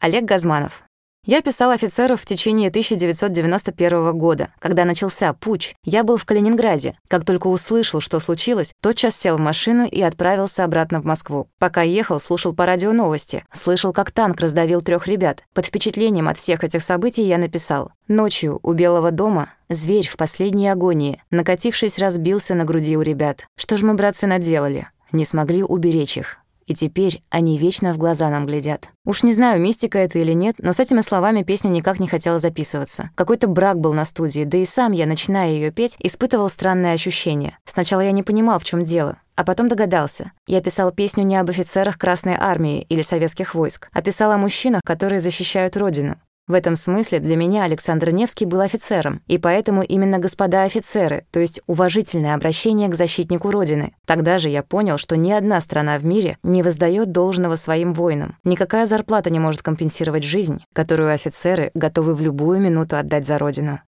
Олег 0.02 0.26
Газманов. 0.26 0.84
Я 1.28 1.42
писал 1.42 1.72
офицеров 1.72 2.22
в 2.22 2.26
течение 2.26 2.70
1991 2.70 4.18
года. 4.18 4.48
Когда 4.60 4.86
начался 4.86 5.34
путч, 5.34 5.76
я 5.84 6.06
был 6.06 6.16
в 6.16 6.24
Калининграде. 6.24 6.96
Как 7.10 7.26
только 7.26 7.48
услышал, 7.48 8.00
что 8.00 8.22
случилось, 8.22 8.72
тотчас 8.82 9.18
сел 9.18 9.36
в 9.36 9.42
машину 9.42 9.86
и 9.86 10.02
отправился 10.02 10.64
обратно 10.64 11.02
в 11.02 11.04
Москву. 11.04 11.50
Пока 11.60 11.82
ехал, 11.82 12.22
слушал 12.22 12.56
по 12.56 12.66
радио 12.66 12.94
новости. 12.94 13.44
Слышал, 13.52 13.92
как 13.92 14.12
танк 14.12 14.40
раздавил 14.40 14.82
трех 14.82 15.06
ребят. 15.06 15.44
Под 15.54 15.66
впечатлением 15.66 16.30
от 16.30 16.38
всех 16.38 16.64
этих 16.64 16.82
событий 16.82 17.24
я 17.24 17.38
написал. 17.38 17.92
Ночью 18.08 18.62
у 18.64 18.72
Белого 18.72 19.12
дома 19.12 19.50
зверь 19.68 20.08
в 20.08 20.16
последней 20.16 20.70
агонии, 20.70 21.22
накатившись, 21.30 22.00
разбился 22.00 22.56
на 22.56 22.64
груди 22.64 22.96
у 22.96 23.02
ребят. 23.02 23.48
Что 23.58 23.76
ж 23.76 23.82
мы, 23.82 23.96
братцы, 23.96 24.28
наделали? 24.28 24.88
Не 25.12 25.26
смогли 25.26 25.62
уберечь 25.62 26.16
их. 26.16 26.38
И 26.68 26.76
теперь 26.76 27.24
они 27.30 27.58
вечно 27.58 27.94
в 27.94 27.98
глаза 27.98 28.30
нам 28.30 28.46
глядят. 28.46 28.90
Уж 29.06 29.24
не 29.24 29.34
знаю, 29.34 29.62
мистика 29.62 29.98
это 29.98 30.20
или 30.20 30.34
нет, 30.34 30.56
но 30.60 30.74
с 30.74 30.80
этими 30.80 31.02
словами 31.02 31.44
песня 31.44 31.70
никак 31.70 32.00
не 32.00 32.08
хотела 32.08 32.40
записываться. 32.40 33.10
Какой-то 33.16 33.48
брак 33.48 33.80
был 33.80 33.94
на 33.94 34.04
студии, 34.04 34.44
да 34.44 34.58
и 34.58 34.66
сам 34.66 34.92
я, 34.92 35.06
начиная 35.06 35.50
ее 35.50 35.72
петь, 35.72 35.96
испытывал 36.00 36.50
странные 36.50 36.94
ощущения. 36.94 37.58
Сначала 37.66 38.02
я 38.02 38.12
не 38.12 38.22
понимал, 38.22 38.60
в 38.60 38.66
чем 38.66 38.84
дело, 38.84 39.18
а 39.36 39.46
потом 39.46 39.70
догадался. 39.70 40.34
Я 40.46 40.62
писал 40.62 40.92
песню 40.92 41.24
не 41.24 41.38
об 41.38 41.50
офицерах 41.50 41.98
Красной 41.98 42.36
Армии 42.38 42.86
или 42.90 43.02
советских 43.02 43.56
войск, 43.56 43.90
а 43.94 44.02
писал 44.02 44.32
о 44.32 44.38
мужчинах, 44.38 44.82
которые 44.84 45.22
защищают 45.22 45.78
Родину. 45.78 46.18
В 46.48 46.54
этом 46.54 46.78
смысле 46.78 47.20
для 47.20 47.36
меня 47.36 47.66
Александр 47.66 48.12
Невский 48.12 48.46
был 48.46 48.62
офицером, 48.62 49.22
и 49.28 49.38
поэтому 49.38 49.82
именно 49.84 50.18
господа 50.18 50.64
офицеры, 50.64 51.26
то 51.30 51.42
есть 51.42 51.60
уважительное 51.68 52.36
обращение 52.36 52.88
к 52.88 52.96
защитнику 52.96 53.52
Родины. 53.52 53.94
Тогда 54.06 54.38
же 54.38 54.48
я 54.48 54.64
понял, 54.64 54.98
что 54.98 55.18
ни 55.18 55.30
одна 55.30 55.60
страна 55.60 55.98
в 55.98 56.06
мире 56.06 56.38
не 56.44 56.64
воздает 56.64 57.12
должного 57.12 57.58
своим 57.58 57.94
воинам. 57.94 58.38
Никакая 58.46 58.88
зарплата 58.88 59.30
не 59.30 59.40
может 59.40 59.62
компенсировать 59.62 60.24
жизнь, 60.24 60.64
которую 60.72 61.14
офицеры 61.14 61.70
готовы 61.74 62.16
в 62.16 62.22
любую 62.22 62.62
минуту 62.62 62.96
отдать 62.96 63.28
за 63.28 63.38
Родину. 63.38 63.82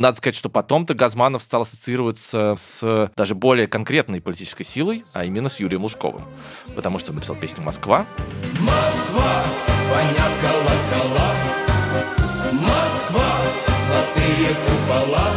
Надо 0.00 0.16
сказать, 0.16 0.34
что 0.34 0.50
потом-то 0.50 0.94
Газманов 0.94 1.40
стал 1.44 1.62
ассоциироваться 1.62 2.56
с 2.58 3.12
даже 3.16 3.36
более 3.36 3.68
конкретной 3.68 4.20
политической 4.20 4.64
силой, 4.64 5.04
а 5.12 5.24
именно 5.24 5.48
с 5.48 5.60
Юрием 5.60 5.82
Лужковым. 5.82 6.22
Потому 6.74 6.98
что 6.98 7.12
он 7.12 7.14
написал 7.14 7.36
песню 7.36 7.62
«Москва». 7.62 8.04
Москва, 8.60 9.42
звонят 9.84 10.32
колокола 10.42 11.35
Москва, 12.66 13.30
золотые 13.86 14.50
купола. 14.64 15.28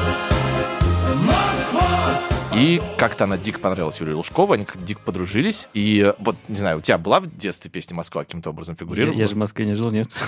Москва, 1.27 1.48
И 2.59 2.81
как-то 2.97 3.23
она 3.23 3.37
дико 3.37 3.57
понравилась 3.57 4.01
Юрию 4.01 4.17
Лужкову, 4.17 4.51
они 4.51 4.65
как-то 4.65 4.83
дико 4.83 4.99
подружились. 4.99 5.69
И 5.73 6.13
вот, 6.19 6.35
не 6.49 6.57
знаю, 6.57 6.79
у 6.79 6.81
тебя 6.81 6.97
была 6.97 7.21
в 7.21 7.37
детстве 7.37 7.71
песня 7.71 7.95
«Москва» 7.95 8.25
каким-то 8.25 8.49
образом 8.49 8.75
Я, 8.77 8.79
фигурировала? 8.79 9.17
я 9.17 9.27
же 9.27 9.35
в 9.35 9.37
Москве 9.37 9.65
не 9.65 9.73
жил, 9.75 9.91
нет. 9.91 10.09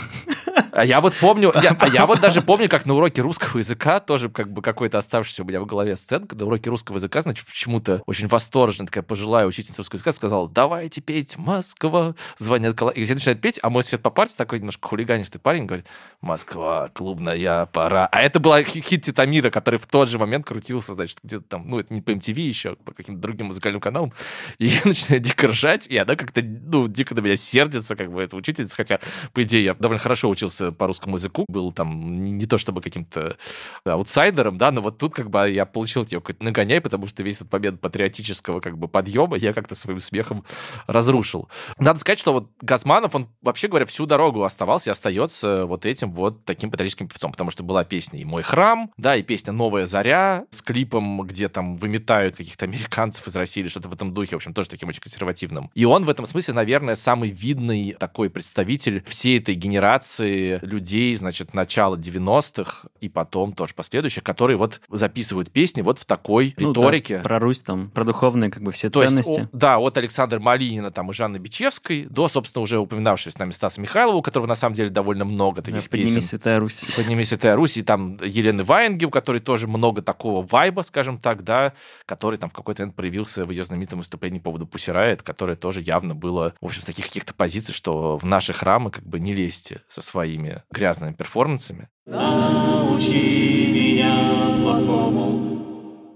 А 0.74 0.86
я 0.86 1.02
вот 1.02 1.14
помню, 1.16 1.52
я, 1.62 1.76
а 1.78 1.88
я 1.90 2.06
вот 2.06 2.22
даже 2.22 2.42
помню, 2.42 2.70
как 2.70 2.86
на 2.86 2.94
уроке 2.94 3.22
русского 3.22 3.60
языка 3.60 4.00
тоже 4.00 4.30
как 4.30 4.50
бы 4.52 4.62
какой-то 4.62 4.98
оставшийся 5.00 5.44
у 5.44 5.46
меня 5.46 5.60
в 5.60 5.66
голове 5.66 5.98
сценка, 5.98 6.34
на 6.36 6.46
уроке 6.46 6.70
русского 6.70 6.96
языка, 6.96 7.22
значит, 7.22 7.46
почему-то 7.46 8.02
очень 8.06 8.28
восторженно 8.28 8.88
такая 8.88 9.04
пожилая 9.04 9.46
учительница 9.46 9.80
русского 9.82 9.98
языка 9.98 10.14
сказала, 10.14 10.48
давайте 10.50 11.02
петь 11.02 11.38
«Москва», 11.38 12.16
звонят 12.38 12.78
колокола. 12.78 12.92
И 13.02 13.04
все 13.04 13.16
начинают 13.16 13.42
петь, 13.42 13.60
а 13.62 13.70
мой 13.70 13.84
сосед 13.84 14.02
по 14.02 14.10
парте, 14.12 14.36
такой 14.38 14.60
немножко 14.60 14.88
хулиганистый 14.88 15.42
парень, 15.42 15.66
говорит, 15.66 15.88
«Москва, 16.22 16.90
клубная 16.94 17.66
пора». 17.66 18.08
А 18.10 18.22
это 18.22 18.40
была 18.40 18.64
хи- 18.64 18.82
хит 18.82 19.02
Титамира, 19.04 19.50
который 19.50 19.78
в 19.78 19.88
тот 19.88 20.08
же 20.08 20.20
момент 20.20 20.46
крутился, 20.46 20.94
значит, 20.94 21.18
где-то 21.22 21.44
там, 21.44 21.70
ну, 21.70 21.80
это 21.80 21.94
не 21.94 22.00
MTV 22.22 22.40
еще, 22.40 22.76
по 22.76 22.94
каким-то 22.94 23.22
другим 23.22 23.48
музыкальным 23.48 23.82
каналам. 23.82 24.14
И 24.58 24.66
я 24.68 24.82
начинаю 24.86 25.22
дико 25.22 25.48
ржать, 25.48 25.88
и 25.88 25.98
она 25.98 26.16
как-то, 26.16 26.42
ну, 26.42 26.88
дико 26.88 27.16
на 27.16 27.20
меня 27.20 27.36
сердится, 27.36 27.96
как 27.96 28.12
бы, 28.12 28.22
эта 28.22 28.36
учительница, 28.36 28.76
хотя, 28.76 29.00
по 29.34 29.44
идее, 29.44 29.64
я 29.64 29.74
довольно 29.74 30.00
хорошо 30.00 30.30
учился 30.30 30.72
по 30.72 30.88
русскому 30.88 31.18
языку, 31.18 31.46
был 31.48 31.72
там 31.72 32.24
не, 32.24 32.46
то 32.46 32.58
чтобы 32.58 32.82
каким-то 32.82 33.38
аутсайдером, 33.86 34.58
да, 34.58 34.72
но 34.72 34.82
вот 34.82 34.98
тут 34.98 35.14
как 35.14 35.30
бы 35.30 35.50
я 35.50 35.66
получил 35.66 36.04
нее 36.04 36.20
какой-то 36.20 36.44
нагоняй, 36.44 36.82
потому 36.82 37.08
что 37.08 37.24
весь 37.24 37.38
этот 37.38 37.52
момент 37.52 37.82
патриотического 37.82 38.60
как 38.60 38.78
бы 38.78 38.88
подъема 38.88 39.38
я 39.38 39.54
как-то 39.54 39.76
своим 39.76 40.00
смехом 40.00 40.44
разрушил. 40.88 41.50
Надо 41.78 42.00
сказать, 42.00 42.20
что 42.20 42.34
вот 42.34 42.52
Газманов, 42.62 43.16
он, 43.16 43.30
вообще 43.42 43.68
говоря, 43.68 43.86
всю 43.86 44.06
дорогу 44.06 44.44
оставался 44.44 44.90
и 44.90 44.92
остается 44.92 45.66
вот 45.66 45.86
этим 45.86 46.12
вот 46.14 46.46
таким 46.46 46.72
патриотическим 46.72 47.08
певцом, 47.08 47.32
потому 47.32 47.52
что 47.52 47.64
была 47.64 47.84
песня 47.84 48.20
и 48.20 48.26
«Мой 48.26 48.44
храм», 48.44 48.92
да, 48.98 49.16
и 49.16 49.24
песня 49.24 49.54
«Новая 49.54 49.86
заря» 49.86 50.46
с 50.50 50.62
клипом, 50.62 51.22
где 51.22 51.50
там 51.50 51.76
выметают 52.02 52.36
каких-то 52.36 52.66
американцев 52.66 53.28
из 53.28 53.36
России 53.36 53.62
или 53.62 53.68
что-то 53.70 53.88
в 53.88 53.94
этом 53.94 54.14
духе, 54.14 54.32
в 54.32 54.38
общем, 54.38 54.54
тоже 54.54 54.70
таким 54.70 54.90
очень 54.90 55.02
консервативным. 55.02 55.70
И 55.76 55.86
он 55.86 56.06
в 56.06 56.10
этом 56.10 56.26
смысле, 56.26 56.54
наверное, 56.56 56.96
самый 56.96 57.30
видный 57.30 57.96
такой 58.00 58.30
представитель 58.30 59.04
всей 59.08 59.38
этой 59.40 59.56
генерации 59.56 60.60
людей, 60.64 61.16
значит, 61.16 61.54
начала 61.54 61.96
90-х 61.96 62.88
и 63.02 63.10
потом 63.10 63.54
тоже 63.54 63.74
последующих, 63.76 64.24
которые 64.24 64.58
вот 64.58 64.82
записывают 64.90 65.52
песни 65.52 65.82
вот 65.82 66.00
в 66.00 66.06
такой 66.06 66.54
Ну 66.58 66.74
да, 66.74 66.82
риторике. 66.82 67.20
про 67.20 67.40
Русь 67.40 67.62
там, 67.62 67.90
про 67.92 68.04
духовные 68.04 68.50
как 68.50 68.64
бы 68.64 68.72
все 68.72 68.90
То 68.90 69.02
есть, 69.04 69.12
ценности. 69.14 69.42
о- 69.42 69.50
да, 69.58 69.78
от 69.80 69.98
Александра 69.98 70.40
Малинина 70.40 70.92
там 70.92 71.12
и 71.12 71.14
Жанны 71.14 71.38
Бичевской 71.38 72.04
до, 72.10 72.28
собственно, 72.28 72.64
уже 72.64 72.80
упоминавшегося 72.80 73.36
с 73.36 73.40
нами 73.40 73.52
Стаса 73.52 73.80
Михайлова, 73.82 74.16
у 74.18 74.22
которого 74.22 74.48
на 74.48 74.56
самом 74.56 74.74
деле 74.76 74.90
довольно 74.90 75.26
много 75.26 75.62
таких 75.62 75.90
«Подними, 75.90 76.08
песен. 76.08 76.22
Святая 76.22 76.60
Русь». 76.60 76.80
«Подними, 76.96 77.24
Святая 77.24 77.56
Русь», 77.56 77.78
и 77.78 77.84
там 77.84 78.18
Елены 78.24 78.64
Ваенги, 78.64 79.06
у 79.06 79.10
которой 79.10 79.40
тоже 79.40 79.68
много 79.68 80.02
такого 80.02 80.46
вайба, 80.46 80.82
скажем 80.82 81.18
так, 81.18 81.44
да, 81.44 81.74
который 82.06 82.38
там 82.38 82.50
в 82.50 82.54
какой-то 82.54 82.84
момент 82.84 82.96
проявился 82.96 83.46
в 83.46 83.52
ее 83.52 83.66
знаменитом 83.66 84.00
выступлении 84.00 84.40
по 84.40 84.46
поводу 84.46 84.66
Pussy 84.66 85.22
которое 85.22 85.56
тоже 85.56 85.82
явно 85.82 86.16
было, 86.16 86.54
в 86.62 86.66
общем, 86.66 86.82
с 86.82 86.86
таких 86.86 87.06
каких-то 87.06 87.34
позиций, 87.34 87.74
что 87.74 88.18
в 88.18 88.26
наши 88.26 88.54
храмы 88.54 88.92
как 88.92 89.06
бы 89.06 89.20
не 89.20 89.34
лезьте 89.34 89.82
со 89.88 90.02
своими 90.02 90.64
грязными 90.72 91.14
перформансами. 91.14 91.90
Научи 92.06 93.72
меня 93.72 94.62
плохому. 94.62 95.41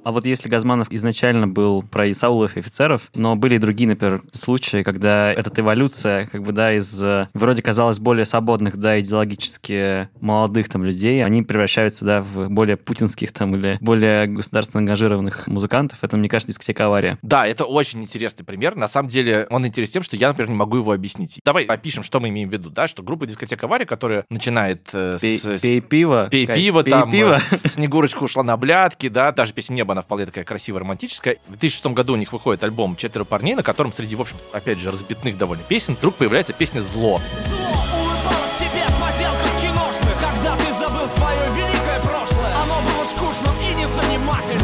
А 0.06 0.12
вот 0.12 0.24
если 0.26 0.50
Газманов 0.50 0.88
изначально 0.92 1.48
был 1.48 1.82
про 1.82 2.10
Исаулов 2.12 2.56
и 2.56 2.60
офицеров, 2.60 3.10
но 3.16 3.36
были 3.36 3.56
и 3.56 3.58
другие, 3.58 3.90
например, 3.90 4.22
случаи, 4.32 4.84
когда 4.84 5.34
эта 5.34 5.50
эволюция, 5.62 6.28
как 6.28 6.44
бы, 6.44 6.52
да, 6.52 6.74
из 6.74 7.04
э, 7.04 7.28
вроде 7.34 7.64
казалось 7.64 7.98
более 7.98 8.28
свободных, 8.28 8.78
да, 8.78 9.00
идеологически 9.00 10.10
молодых 10.22 10.70
там 10.70 10.84
людей, 10.84 11.26
они 11.26 11.42
превращаются, 11.42 12.06
да, 12.06 12.22
в 12.22 12.50
более 12.50 12.78
путинских 12.78 13.32
там 13.32 13.56
или 13.56 13.80
более 13.82 14.28
государственно 14.28 14.82
ангажированных 14.82 15.48
музыкантов. 15.48 16.04
Это, 16.04 16.18
мне 16.18 16.30
кажется, 16.30 16.52
дискотека 16.54 16.86
авария. 16.86 17.18
Да, 17.24 17.48
это 17.48 17.66
очень 17.66 18.04
интересный 18.04 18.46
пример. 18.46 18.76
На 18.76 18.88
самом 18.88 19.10
деле 19.10 19.48
он 19.50 19.66
интересен 19.66 19.94
тем, 19.94 20.04
что 20.04 20.16
я, 20.18 20.28
например, 20.28 20.52
не 20.52 20.56
могу 20.56 20.78
его 20.78 20.92
объяснить. 20.92 21.40
Давай 21.44 21.64
опишем, 21.66 22.04
что 22.04 22.20
мы 22.20 22.30
имеем 22.30 22.50
в 22.50 22.54
виду, 22.54 22.70
да, 22.70 22.88
что 22.88 23.02
группа 23.02 23.26
дискотека 23.26 23.66
авария, 23.66 23.86
которая 23.88 24.26
начинает 24.30 24.88
э, 24.94 25.18
Пей, 25.20 25.40
с... 25.40 25.46
с- 25.46 25.62
пей 25.62 25.82
пиво. 25.82 26.28
Пей 26.30 26.46
пиво, 26.46 26.84
пей 26.84 26.92
там, 26.92 27.10
пиво. 27.10 27.40
э, 27.64 27.70
Снегурочка 27.70 28.22
ушла 28.24 28.44
на 28.44 28.56
блядки, 28.56 29.10
да, 29.10 29.32
даже 29.32 29.54
песня 29.54 29.74
«Небо», 29.74 29.95
она 29.96 30.02
вполне 30.02 30.26
такая 30.26 30.44
красивая, 30.44 30.82
романтическая. 30.82 31.38
В 31.48 31.52
2006 31.52 31.88
году 31.88 32.14
у 32.14 32.18
них 32.18 32.34
выходит 32.34 32.64
альбом 32.64 32.96
«Четверо 32.96 33.24
парней», 33.24 33.56
на 33.56 33.64
котором 33.64 33.92
среди, 33.92 34.16
в 34.16 34.22
общем, 34.22 34.36
опять 34.52 34.80
же, 34.80 34.92
разбитных 34.92 35.38
довольно 35.38 35.64
песен, 35.64 35.96
вдруг 35.96 36.16
появляется 36.16 36.54
песня 36.54 36.82
«Зло». 36.82 37.22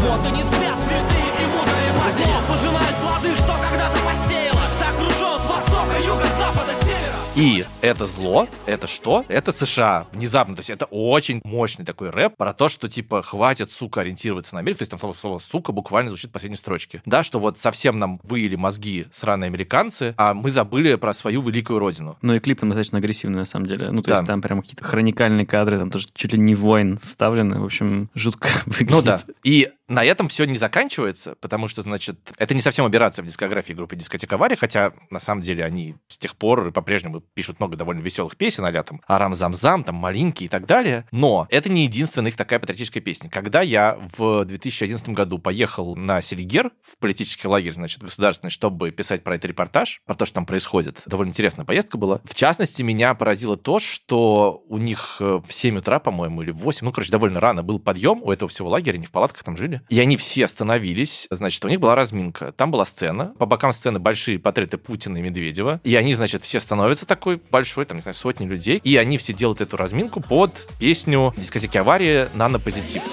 Вот 0.02 0.26
и 0.26 0.32
не 0.32 0.42
спят 0.42 0.80
святые 0.82 1.28
и 1.42 1.46
мудрые 1.46 1.94
Зло 1.94 2.42
пожинает 2.50 2.96
плоды, 2.98 3.36
что 3.36 3.51
И 7.34 7.66
это 7.82 8.08
зло, 8.08 8.48
это 8.66 8.88
что? 8.88 9.24
Это 9.30 9.54
США. 9.54 10.06
Внезапно. 10.12 10.56
То 10.56 10.60
есть 10.60 10.70
это 10.70 10.86
очень 10.86 11.40
мощный 11.46 11.86
такой 11.86 12.10
рэп 12.10 12.36
про 12.36 12.52
то, 12.54 12.68
что 12.68 12.90
типа 12.90 13.24
хватит, 13.24 13.72
сука, 13.72 14.02
ориентироваться 14.02 14.54
на 14.56 14.60
Америку. 14.60 14.80
То 14.80 14.84
есть 14.84 14.92
там 14.92 15.00
слово, 15.00 15.14
слово 15.14 15.40
сука 15.40 15.72
буквально 15.72 16.10
звучит 16.10 16.30
в 16.30 16.34
последней 16.34 16.58
строчке. 16.58 17.02
Да, 17.06 17.24
что 17.24 17.40
вот 17.40 17.58
совсем 17.58 18.00
нам 18.00 18.20
выели 18.24 18.58
мозги 18.58 19.06
сраные 19.12 19.48
американцы, 19.48 20.14
а 20.18 20.34
мы 20.34 20.52
забыли 20.52 20.96
про 20.96 21.14
свою 21.14 21.42
великую 21.42 21.80
родину. 21.80 22.18
Ну 22.22 22.34
и 22.34 22.40
клип 22.40 22.60
там 22.60 22.70
достаточно 22.70 22.98
агрессивный, 22.98 23.38
на 23.40 23.46
самом 23.46 23.68
деле. 23.68 23.92
Ну, 23.92 24.02
то 24.02 24.10
Да. 24.10 24.16
есть 24.16 24.28
там 24.28 24.42
прям 24.42 24.62
какие-то 24.62 24.84
хроникальные 24.84 25.46
кадры, 25.46 25.78
там 25.78 25.90
тоже 25.90 26.10
чуть 26.14 26.34
ли 26.34 26.40
не 26.40 26.54
воин 26.54 27.00
вставлены. 27.02 27.62
В 27.62 27.66
общем, 27.66 28.10
жутко 28.14 28.50
выглядит. 28.66 28.92
Ну 28.92 29.02
да. 29.02 29.22
И 29.46 29.70
на 29.92 30.06
этом 30.06 30.30
все 30.30 30.46
не 30.46 30.58
заканчивается, 30.58 31.36
потому 31.42 31.68
что, 31.68 31.82
значит, 31.82 32.18
это 32.38 32.54
не 32.54 32.62
совсем 32.62 32.86
операция 32.86 33.24
в 33.24 33.26
дискографии 33.28 33.74
группы 33.74 33.98
«Дискотека 33.98 34.36
Авария», 34.36 34.56
хотя, 34.56 34.94
на 35.10 35.20
самом 35.20 35.42
деле, 35.42 35.66
они 35.66 35.96
с 36.08 36.18
тех 36.18 36.38
пор 36.38 36.68
и 36.68 36.72
по-прежнему 36.72 37.20
пишут 37.20 37.60
много 37.60 37.76
довольно 37.76 38.00
веселых 38.00 38.38
песен, 38.38 38.64
а 38.64 38.84
там 38.84 39.02
«Арам-зам-зам», 39.06 39.84
там 39.84 39.96
«Малинки» 39.96 40.46
и 40.46 40.48
так 40.48 40.66
далее. 40.66 41.06
Но 41.12 41.46
это 41.50 41.70
не 41.70 41.84
единственная 41.84 42.32
их 42.32 42.38
такая 42.38 42.60
патриотическая 42.60 43.04
песня. 43.04 43.30
Когда 43.30 43.62
я 43.62 44.00
в 44.18 44.46
2011 44.46 45.10
году 45.10 45.40
поехал 45.40 45.98
на 45.98 46.22
Селигер, 46.22 46.72
в 46.82 46.98
политический 46.98 47.50
лагерь, 47.50 47.74
значит, 47.74 48.02
государственный, 48.02 48.50
чтобы 48.50 48.92
писать 48.92 49.24
про 49.24 49.36
это 49.36 49.50
репортаж, 49.50 50.02
про 50.06 50.16
то, 50.16 50.26
что 50.26 50.36
там 50.36 50.46
происходит, 50.46 51.04
довольно 51.06 51.32
интересная 51.32 51.66
поездка 51.66 51.98
была. 51.98 52.22
В 52.24 52.34
частности, 52.34 52.82
меня 52.82 53.14
поразило 53.14 53.58
то, 53.58 53.80
что 53.80 54.64
у 54.70 54.78
них 54.78 55.18
э, 55.20 55.42
в 55.46 55.52
7 55.52 55.80
утра, 55.80 56.00
по-моему, 56.00 56.44
или 56.44 56.52
в 56.52 56.60
8, 56.60 56.86
ну, 56.86 56.94
короче, 56.94 57.12
довольно 57.12 57.42
рано 57.42 57.62
был 57.62 57.78
подъем 57.78 58.24
у 58.24 58.32
этого 58.32 58.48
всего 58.48 58.70
лагеря, 58.70 58.96
они 58.96 59.06
в 59.06 59.12
палатках 59.12 59.44
там 59.44 59.58
жили. 59.58 59.81
И 59.90 60.00
они 60.00 60.18
все 60.18 60.46
остановились, 60.46 61.28
значит, 61.30 61.64
у 61.66 61.68
них 61.68 61.80
была 61.80 61.96
разминка. 61.96 62.52
Там 62.52 62.72
была 62.72 62.86
сцена, 62.86 63.34
по 63.38 63.46
бокам 63.46 63.74
сцены 63.74 64.00
большие 64.00 64.40
портреты 64.40 64.78
Путина 64.78 65.18
и 65.18 65.22
Медведева. 65.22 65.80
И 65.84 65.96
они, 65.96 66.16
значит, 66.16 66.44
все 66.44 66.60
становятся 66.60 67.06
такой 67.06 67.42
большой, 67.52 67.86
там, 67.86 67.98
не 67.98 68.02
знаю, 68.02 68.16
сотни 68.16 68.46
людей. 68.46 68.80
И 68.84 68.96
они 68.98 69.18
все 69.18 69.34
делают 69.34 69.62
эту 69.62 69.78
разминку 69.78 70.22
под 70.22 70.68
песню 70.80 71.34
дискотеки 71.38 71.78
«Авария» 71.78 72.30
«Нано 72.34 72.60
Позитив». 72.60 73.04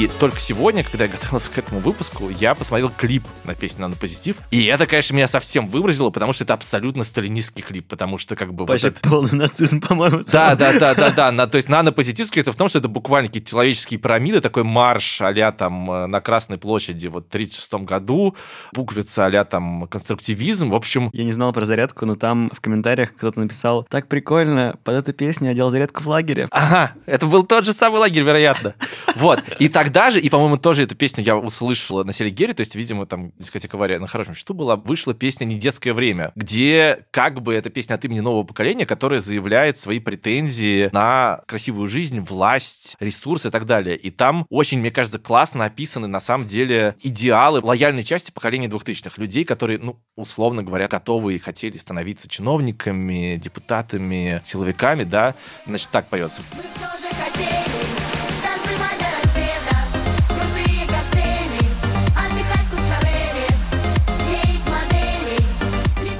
И 0.00 0.08
только 0.18 0.40
сегодня, 0.40 0.82
когда 0.82 1.04
я 1.04 1.10
готовился 1.10 1.50
к 1.50 1.58
этому 1.58 1.78
выпуску, 1.78 2.30
я 2.30 2.54
посмотрел 2.54 2.88
клип 2.88 3.22
на 3.44 3.54
песню 3.54 3.82
«Нано 3.82 3.96
Позитив». 3.96 4.36
И 4.50 4.64
это, 4.64 4.86
конечно, 4.86 5.12
меня 5.12 5.28
совсем 5.28 5.68
выбразило, 5.68 6.08
потому 6.08 6.32
что 6.32 6.44
это 6.44 6.54
абсолютно 6.54 7.04
сталинистский 7.04 7.62
клип, 7.62 7.86
потому 7.86 8.16
что 8.16 8.34
как 8.34 8.54
бы... 8.54 8.60
вот 8.64 8.70
Вообще 8.70 8.88
это- 8.88 9.06
полный 9.06 9.32
нацизм, 9.32 9.78
по-моему. 9.82 10.24
Да, 10.32 10.54
да, 10.54 10.72
да, 10.78 10.94
да, 10.94 11.10
да. 11.10 11.30
На- 11.30 11.46
то 11.46 11.56
есть 11.56 11.68
нано-позитивский 11.68 12.40
это 12.40 12.50
в 12.50 12.54
том, 12.54 12.68
что 12.68 12.78
это 12.78 12.88
буквально 12.88 13.28
какие-то 13.28 13.50
человеческие 13.50 14.00
пирамиды, 14.00 14.40
такой 14.40 14.64
марш 14.64 15.20
а 15.20 15.52
там 15.52 15.90
э, 15.90 16.06
на 16.06 16.22
Красной 16.22 16.56
площади 16.56 17.08
вот 17.08 17.26
в 17.26 17.28
36 17.28 17.74
году, 17.84 18.34
буквица 18.72 19.26
а 19.26 19.44
там 19.44 19.86
конструктивизм. 19.86 20.70
В 20.70 20.76
общем, 20.76 21.10
Я 21.12 21.24
не 21.24 21.32
знал 21.32 21.52
про 21.52 21.66
зарядку, 21.66 22.06
но 22.06 22.14
там 22.14 22.50
в 22.54 22.62
комментариях 22.62 23.14
кто-то 23.14 23.38
написал, 23.38 23.86
так 23.90 24.08
прикольно, 24.08 24.78
под 24.82 24.94
эту 24.94 25.12
песню 25.12 25.50
я 25.50 25.54
делал 25.54 25.68
зарядку 25.68 26.02
в 26.02 26.08
лагере. 26.08 26.48
Ага, 26.52 26.92
это 27.04 27.26
был 27.26 27.42
тот 27.42 27.66
же 27.66 27.74
самый 27.74 27.98
лагерь, 27.98 28.22
вероятно. 28.22 28.74
Вот. 29.16 29.42
И 29.58 29.68
тогда 29.90 30.12
же, 30.12 30.20
и, 30.20 30.30
по-моему, 30.30 30.56
тоже 30.56 30.84
эту 30.84 30.94
песню 30.94 31.24
я 31.24 31.36
услышал 31.36 32.04
на 32.04 32.12
Селигере, 32.12 32.54
то 32.54 32.60
есть, 32.60 32.76
видимо, 32.76 33.06
там 33.06 33.32
дискотека 33.38 33.76
авария 33.76 33.98
на 33.98 34.06
хорошем 34.06 34.34
счету 34.34 34.54
была, 34.54 34.76
вышла 34.76 35.14
песня 35.14 35.44
«Не 35.44 35.58
детское 35.58 35.92
время», 35.92 36.30
где 36.36 37.06
как 37.10 37.42
бы 37.42 37.52
эта 37.52 37.70
песня 37.70 37.94
от 37.94 38.04
имени 38.04 38.20
нового 38.20 38.44
поколения, 38.44 38.86
которая 38.86 39.18
заявляет 39.20 39.78
свои 39.78 39.98
претензии 39.98 40.90
на 40.92 41.40
красивую 41.46 41.88
жизнь, 41.88 42.20
власть, 42.20 42.96
ресурсы 43.00 43.48
и 43.48 43.50
так 43.50 43.66
далее. 43.66 43.96
И 43.96 44.12
там 44.12 44.46
очень, 44.48 44.78
мне 44.78 44.92
кажется, 44.92 45.18
классно 45.18 45.64
описаны 45.64 46.06
на 46.06 46.20
самом 46.20 46.46
деле 46.46 46.94
идеалы 47.02 47.60
лояльной 47.60 48.04
части 48.04 48.30
поколения 48.30 48.68
2000-х. 48.68 49.20
Людей, 49.20 49.44
которые, 49.44 49.80
ну, 49.80 50.00
условно 50.14 50.62
говоря, 50.62 50.86
готовы 50.86 51.34
и 51.34 51.40
хотели 51.40 51.76
становиться 51.78 52.28
чиновниками, 52.28 53.40
депутатами, 53.42 54.40
силовиками, 54.44 55.02
да. 55.02 55.34
Значит, 55.66 55.88
так 55.90 56.06
поется. 56.06 56.42
Танцевать 56.80 57.79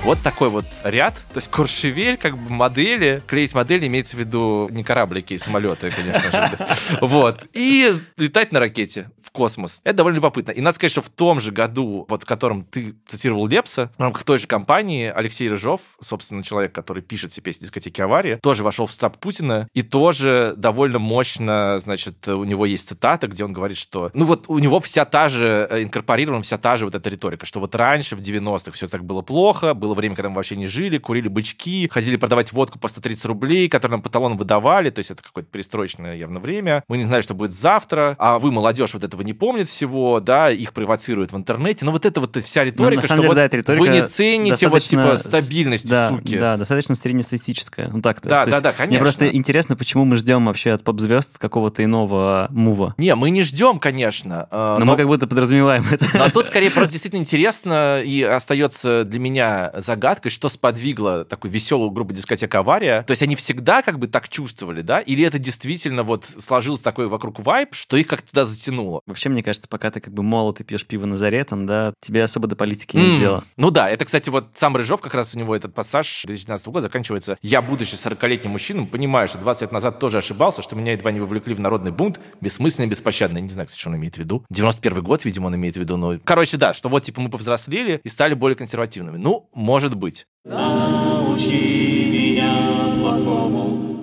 Вот 0.05 0.19
такой 0.23 0.49
вот 0.49 0.65
ряд. 0.83 1.15
То 1.33 1.39
есть 1.39 1.51
Куршевель, 1.51 2.17
как 2.17 2.37
бы 2.37 2.51
модели. 2.51 3.23
Клеить 3.27 3.55
модели 3.55 3.87
имеется 3.87 4.17
в 4.17 4.21
виду 4.21 4.69
не 4.71 4.83
кораблики 4.83 5.35
и 5.35 5.39
самолеты, 5.39 5.91
конечно 5.91 6.31
же. 6.31 6.67
Вот. 7.01 7.47
И 7.53 7.93
летать 8.17 8.51
на 8.51 8.61
ракете 8.61 9.11
в 9.23 9.33
космос. 9.33 9.81
Это 9.85 9.99
довольно 9.99 10.17
любопытно. 10.17 10.51
И 10.51 10.61
надо 10.61 10.75
сказать, 10.75 10.91
что 10.91 11.03
в 11.03 11.09
том 11.09 11.39
же 11.39 11.53
году, 11.53 12.05
вот 12.09 12.25
в 12.25 12.27
котором 12.27 12.65
ты 12.65 12.97
цитировал 13.07 13.47
Лепса, 13.47 13.93
в 13.97 14.03
рамках 14.03 14.25
той 14.25 14.39
же 14.39 14.47
компании 14.49 15.07
Алексей 15.07 15.49
Рыжов, 15.49 15.81
собственно, 16.01 16.43
человек, 16.43 16.73
который 16.73 17.03
пишет 17.03 17.31
все 17.31 17.41
песни 17.41 17.65
дискотеки 17.65 18.01
аварии, 18.01 18.41
тоже 18.43 18.65
вошел 18.65 18.87
в 18.87 18.93
стаб 18.93 19.19
Путина 19.19 19.69
и 19.73 19.83
тоже 19.83 20.55
довольно 20.57 20.99
мощно, 20.99 21.79
значит, 21.79 22.27
у 22.27 22.43
него 22.43 22.67
есть 22.67 22.89
цитата, 22.89 23.29
где 23.29 23.45
он 23.45 23.53
говорит, 23.53 23.77
что, 23.77 24.11
ну 24.15 24.25
вот 24.25 24.47
у 24.49 24.59
него 24.59 24.81
вся 24.81 25.05
та 25.05 25.29
же, 25.29 25.69
э, 25.71 25.83
инкорпорирована 25.85 26.43
вся 26.43 26.59
та 26.59 26.77
же 26.77 26.85
вот 26.85 26.97
эта 26.97 27.09
риторика, 27.09 27.47
что 27.47 27.61
вот 27.61 27.75
раньше, 27.77 28.17
в 28.17 28.21
90-х, 28.21 28.73
все 28.73 28.89
так 28.89 29.05
было 29.05 29.23
плохо, 29.23 29.75
было 29.75 29.90
было 29.91 29.97
время, 29.97 30.15
когда 30.15 30.29
мы 30.29 30.37
вообще 30.37 30.55
не 30.57 30.69
жили, 30.69 30.99
курили 30.99 31.27
бычки, 31.29 31.89
ходили 31.91 32.17
продавать 32.17 32.53
водку 32.53 32.79
по 32.79 32.87
130 32.89 33.25
рублей, 33.27 33.69
которые 33.69 33.97
нам 33.97 34.03
по 34.03 34.09
талонам 34.09 34.39
выдавали, 34.39 34.91
то 34.91 35.01
есть 35.01 35.11
это 35.11 35.23
какое-то 35.23 35.51
перестроечное 35.51 36.15
явно 36.17 36.39
время. 36.39 36.85
Мы 36.89 36.99
не 36.99 37.05
знали, 37.05 37.23
что 37.23 37.35
будет 37.35 37.53
завтра, 37.53 38.15
а 38.19 38.39
вы, 38.39 38.53
молодежь, 38.53 38.95
вот 38.95 39.03
этого 39.03 39.23
не 39.23 39.33
помнит 39.33 39.69
всего, 39.69 40.21
да, 40.21 40.51
их 40.51 40.73
провоцируют 40.73 41.33
в 41.33 41.37
интернете. 41.37 41.85
Но 41.85 41.91
вот 41.93 42.07
это 42.07 42.21
вот 42.21 42.37
вся 42.45 42.63
риторика, 42.65 43.03
на 43.03 43.07
что 43.07 43.17
деле, 43.17 43.29
вот 43.29 43.35
да, 43.35 43.47
риторика 43.49 43.81
вы 43.81 43.89
не 43.89 44.07
цените 44.07 44.69
вот 44.69 44.83
типа 44.83 45.17
с- 45.17 45.25
стабильности, 45.25 45.89
да, 45.89 46.09
суки. 46.11 46.39
Да, 46.39 46.57
достаточно 46.57 46.95
среднестатистическая. 46.95 47.89
Ну 47.89 48.01
так-то. 48.01 48.29
Да, 48.29 48.45
да, 48.45 48.51
есть 48.51 48.63
да, 48.63 48.69
Мне 48.71 48.77
конечно. 48.79 49.05
просто 49.05 49.29
интересно, 49.29 49.77
почему 49.77 50.05
мы 50.05 50.17
ждем 50.17 50.47
вообще 50.47 50.71
от 50.73 50.85
поп-звезд 50.85 51.39
какого-то 51.39 51.83
иного 51.85 52.47
мува. 52.51 52.95
Не, 52.99 53.15
мы 53.17 53.31
не 53.31 53.43
ждем, 53.43 53.79
конечно. 53.81 54.47
э, 54.51 54.77
Но, 54.79 54.85
мы 54.85 54.97
как 54.97 55.07
будто 55.07 55.27
подразумеваем 55.27 55.85
это. 55.91 56.07
Но 56.15 56.29
тут 56.31 56.47
скорее 56.47 56.71
просто 56.71 56.93
действительно 56.93 57.21
интересно 57.21 58.01
и 58.05 58.23
остается 58.23 59.05
для 59.05 59.19
меня 59.19 59.71
загадкой, 59.83 60.31
что 60.31 60.49
сподвигло 60.49 61.25
такую 61.25 61.51
веселую 61.51 61.91
группу 61.91 62.13
дискотека 62.13 62.59
«Авария». 62.61 63.03
То 63.03 63.13
есть 63.13 63.23
они 63.23 63.37
всегда 63.37 63.83
как 63.83 63.99
бы 63.99 64.07
так 64.09 64.29
чувствовали, 64.29 64.83
да? 64.83 65.01
Или 65.01 65.25
это 65.25 65.39
действительно 65.39 66.03
вот 66.03 66.27
сложился 66.39 66.83
такой 66.83 67.09
вокруг 67.09 67.41
вайп, 67.41 67.75
что 67.75 67.97
их 67.97 68.07
как-то 68.07 68.29
туда 68.29 68.47
затянуло? 68.47 69.01
Вообще, 69.07 69.29
мне 69.29 69.43
кажется, 69.43 69.69
пока 69.69 69.91
ты 69.91 70.01
как 70.01 70.13
бы 70.15 70.23
молод 70.23 70.61
и 70.61 70.65
пьешь 70.65 70.87
пиво 70.87 71.07
Назаретом, 71.07 71.67
да, 71.67 71.95
тебе 72.01 72.23
особо 72.23 72.47
до 72.47 72.57
политики 72.57 72.97
М, 72.97 73.03
нет 73.03 73.21
дела. 73.21 73.45
Ну 73.57 73.71
да, 73.71 73.89
это, 73.89 74.05
кстати, 74.05 74.29
вот 74.31 74.49
сам 74.55 74.77
Рыжов, 74.77 75.01
как 75.01 75.15
раз 75.15 75.35
у 75.35 75.39
него 75.39 75.55
этот 75.57 75.75
пассаж 75.75 76.23
2019 76.25 76.67
года 76.69 76.83
заканчивается 76.83 77.37
«Я, 77.43 77.63
будучи 77.63 77.95
40-летним 77.95 78.53
мужчиной, 78.53 78.87
понимаю, 78.87 79.29
что 79.29 79.39
20 79.39 79.63
лет 79.63 79.73
назад 79.73 79.99
тоже 79.99 80.19
ошибался, 80.19 80.63
что 80.63 80.77
меня 80.77 80.93
едва 80.93 81.11
не 81.13 81.21
вовлекли 81.21 81.55
в 81.55 81.61
народный 81.61 81.93
бунт, 81.93 82.21
беспощадно». 82.41 83.39
Я 83.39 83.43
не 83.43 83.51
знаю, 83.51 83.67
кстати, 83.67 83.81
что 83.81 83.91
он 83.91 83.97
имеет 83.97 84.15
в 84.15 84.19
виду. 84.19 84.45
91 84.51 85.03
год, 85.03 85.25
видимо, 85.25 85.47
он 85.47 85.57
имеет 85.57 85.77
в 85.77 85.81
виду. 85.81 85.97
Ну, 85.97 86.21
короче, 86.25 86.57
да, 86.57 86.75
что 86.75 86.89
вот, 86.89 87.03
типа, 87.03 87.21
мы 87.21 87.31
повзрослели 87.31 88.01
и 88.03 88.09
стали 88.09 88.35
более 88.35 88.57
консервативными. 88.57 89.17
Ну, 89.17 89.49
может 89.71 89.95
быть. 89.95 90.27
Научи 90.45 92.11
меня 92.11 92.53
плохому. 92.99 94.01